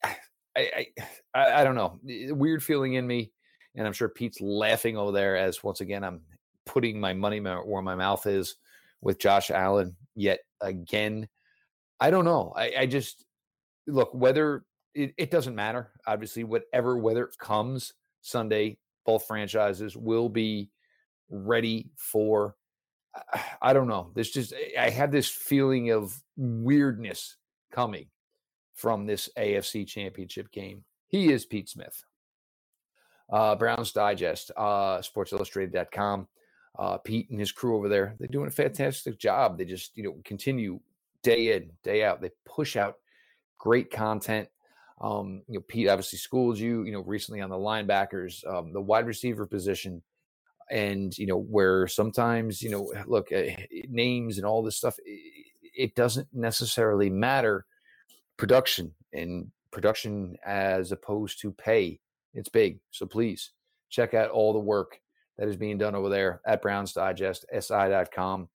I, 0.55 0.85
I, 1.33 1.61
I 1.61 1.63
don't 1.63 1.73
know. 1.73 1.99
Weird 2.03 2.63
feeling 2.63 2.93
in 2.93 3.07
me, 3.07 3.31
and 3.73 3.87
I'm 3.87 3.93
sure 3.93 4.07
Pete's 4.07 4.39
laughing 4.39 4.95
over 4.95 5.11
there 5.11 5.35
as 5.35 5.63
once 5.63 5.81
again 5.81 6.03
I'm 6.03 6.21
putting 6.67 6.99
my 6.99 7.11
money 7.11 7.39
where 7.39 7.81
my 7.81 7.95
mouth 7.95 8.27
is 8.27 8.57
with 9.01 9.17
Josh 9.17 9.49
Allen 9.49 9.95
yet 10.13 10.41
again. 10.61 11.27
I 11.99 12.11
don't 12.11 12.25
know. 12.25 12.53
I, 12.55 12.73
I 12.81 12.85
just 12.85 13.25
look 13.87 14.13
whether 14.13 14.63
it, 14.93 15.11
it 15.17 15.31
doesn't 15.31 15.55
matter. 15.55 15.89
Obviously, 16.05 16.43
whatever 16.43 16.99
weather 16.99 17.31
comes 17.39 17.93
Sunday, 18.21 18.77
both 19.07 19.25
franchises 19.25 19.97
will 19.97 20.29
be 20.29 20.69
ready 21.31 21.89
for 21.95 22.55
I 23.61 23.73
don't 23.73 23.87
know. 23.87 24.11
This 24.15 24.31
just 24.31 24.53
I 24.79 24.89
had 24.89 25.11
this 25.11 25.29
feeling 25.29 25.91
of 25.91 26.15
weirdness 26.35 27.35
coming 27.71 28.07
from 28.73 29.05
this 29.05 29.29
AFC 29.37 29.87
Championship 29.87 30.51
game. 30.51 30.83
He 31.07 31.31
is 31.31 31.45
Pete 31.45 31.69
Smith. 31.69 32.03
Uh, 33.29 33.55
Browns 33.55 33.91
Digest, 33.91 34.51
uh, 34.55 34.99
SportsIllustrated.com. 34.99 36.27
Uh, 36.77 36.97
Pete 36.99 37.29
and 37.31 37.39
his 37.39 37.51
crew 37.51 37.75
over 37.75 37.89
there, 37.89 38.15
they're 38.19 38.27
doing 38.27 38.47
a 38.47 38.51
fantastic 38.51 39.17
job. 39.17 39.57
They 39.57 39.65
just 39.65 39.97
you 39.97 40.03
know 40.03 40.15
continue 40.23 40.79
day 41.23 41.55
in 41.55 41.71
day 41.83 42.03
out. 42.03 42.21
They 42.21 42.31
push 42.45 42.75
out 42.75 42.95
great 43.57 43.91
content. 43.91 44.47
Um, 45.01 45.41
you 45.47 45.55
know, 45.55 45.65
Pete 45.67 45.89
obviously 45.89 46.19
schooled 46.19 46.57
you, 46.57 46.83
you 46.83 46.91
know, 46.91 47.01
recently 47.01 47.41
on 47.41 47.49
the 47.49 47.55
linebackers, 47.55 48.45
um, 48.47 48.73
the 48.73 48.81
wide 48.81 49.05
receiver 49.05 49.45
position 49.45 50.01
and 50.69 51.17
you 51.17 51.25
know 51.25 51.39
where 51.39 51.87
sometimes 51.87 52.61
you 52.61 52.69
know 52.69 52.91
look 53.05 53.31
uh, 53.31 53.43
names 53.89 54.37
and 54.37 54.45
all 54.45 54.61
this 54.63 54.77
stuff 54.77 54.97
it 55.05 55.95
doesn't 55.95 56.27
necessarily 56.33 57.09
matter 57.09 57.65
production 58.37 58.93
and 59.13 59.51
production 59.71 60.35
as 60.45 60.91
opposed 60.91 61.39
to 61.41 61.51
pay. 61.51 61.99
It's 62.33 62.49
big 62.49 62.79
so 62.91 63.05
please 63.05 63.51
check 63.89 64.13
out 64.13 64.29
all 64.29 64.53
the 64.53 64.59
work 64.59 64.99
that 65.37 65.47
is 65.47 65.55
being 65.55 65.77
done 65.77 65.95
over 65.95 66.09
there 66.09 66.41
at 66.45 66.61
browns 66.61 66.93
digest 66.93 67.45
si.com 67.59 68.49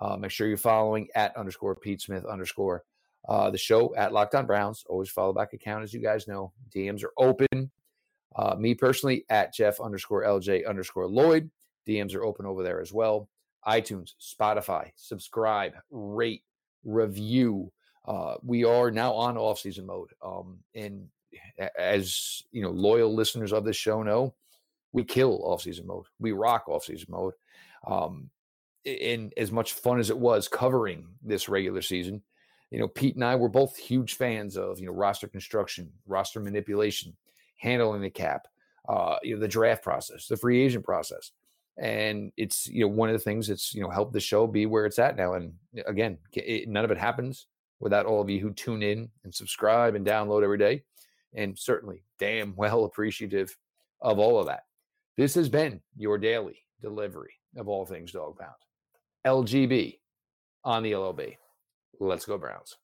uh, 0.00 0.16
make 0.16 0.30
sure 0.30 0.46
you're 0.46 0.56
following 0.56 1.08
at 1.14 1.36
underscore 1.36 1.74
pete 1.74 2.00
smith 2.00 2.24
underscore 2.24 2.84
uh, 3.28 3.50
the 3.50 3.58
show 3.58 3.94
at 3.96 4.12
locked 4.12 4.34
on 4.34 4.46
browns. 4.46 4.84
Always 4.88 5.10
follow 5.10 5.32
back 5.32 5.52
account 5.52 5.82
as 5.82 5.92
you 5.92 6.00
guys 6.00 6.28
know. 6.28 6.52
Dms 6.74 7.04
are 7.04 7.12
open. 7.18 7.70
Uh, 8.34 8.54
me 8.54 8.74
personally 8.74 9.24
at 9.30 9.54
Jeff 9.54 9.80
underscore 9.80 10.24
LJ 10.24 10.68
underscore 10.68 11.08
Lloyd. 11.08 11.50
DMs 11.86 12.14
are 12.14 12.24
open 12.24 12.46
over 12.46 12.62
there 12.62 12.80
as 12.80 12.92
well. 12.92 13.28
iTunes, 13.66 14.14
Spotify, 14.20 14.90
subscribe, 14.96 15.72
rate, 15.90 16.42
review. 16.84 17.72
Uh, 18.06 18.36
we 18.42 18.64
are 18.64 18.90
now 18.90 19.12
on 19.12 19.36
off 19.36 19.58
season 19.58 19.86
mode. 19.86 20.10
Um, 20.22 20.58
and 20.74 21.08
as 21.78 22.42
you 22.52 22.62
know, 22.62 22.70
loyal 22.70 23.14
listeners 23.14 23.52
of 23.52 23.64
this 23.64 23.76
show 23.76 24.02
know, 24.02 24.34
we 24.92 25.04
kill 25.04 25.42
off 25.44 25.62
season 25.62 25.86
mode. 25.86 26.06
We 26.18 26.32
rock 26.32 26.68
off 26.68 26.84
season 26.84 27.08
mode. 27.10 27.34
Um, 27.86 28.30
and 28.86 29.32
as 29.36 29.50
much 29.50 29.72
fun 29.72 29.98
as 29.98 30.10
it 30.10 30.18
was 30.18 30.48
covering 30.48 31.06
this 31.22 31.48
regular 31.48 31.82
season, 31.82 32.22
You 32.70 32.78
know, 32.78 32.88
Pete 32.88 33.14
and 33.16 33.24
I 33.24 33.36
were 33.36 33.48
both 33.48 33.76
huge 33.76 34.14
fans 34.14 34.56
of 34.56 34.78
you 34.80 34.86
know 34.86 34.92
roster 34.92 35.28
construction, 35.28 35.92
roster 36.06 36.40
manipulation, 36.40 37.16
handling 37.58 38.02
the 38.02 38.10
cap, 38.10 38.46
uh, 38.88 39.16
you 39.22 39.34
know, 39.34 39.40
the 39.40 39.48
draft 39.48 39.82
process, 39.82 40.28
the 40.28 40.36
free 40.36 40.62
agent 40.64 40.84
process 40.84 41.32
and 41.78 42.32
it's 42.36 42.66
you 42.66 42.80
know 42.82 42.88
one 42.88 43.08
of 43.08 43.12
the 43.12 43.18
things 43.18 43.48
that's 43.48 43.74
you 43.74 43.82
know 43.82 43.90
helped 43.90 44.12
the 44.12 44.20
show 44.20 44.46
be 44.46 44.66
where 44.66 44.86
it's 44.86 44.98
at 44.98 45.16
now 45.16 45.34
and 45.34 45.52
again 45.86 46.16
it, 46.32 46.68
none 46.68 46.84
of 46.84 46.90
it 46.90 46.98
happens 46.98 47.46
without 47.80 48.06
all 48.06 48.22
of 48.22 48.30
you 48.30 48.40
who 48.40 48.50
tune 48.52 48.82
in 48.82 49.08
and 49.24 49.34
subscribe 49.34 49.94
and 49.94 50.06
download 50.06 50.42
every 50.42 50.58
day 50.58 50.82
and 51.34 51.58
certainly 51.58 52.02
damn 52.18 52.54
well 52.56 52.84
appreciative 52.86 53.56
of 54.00 54.18
all 54.18 54.38
of 54.38 54.46
that. 54.46 54.64
This 55.16 55.34
has 55.34 55.48
been 55.48 55.80
your 55.96 56.18
daily 56.18 56.58
delivery 56.82 57.32
of 57.56 57.68
all 57.68 57.86
things 57.86 58.12
dog 58.12 58.38
pound 58.38 58.52
lgb 59.26 59.98
on 60.62 60.82
the 60.82 60.94
lob 60.94 61.20
let's 61.98 62.26
go 62.26 62.36
browns 62.36 62.76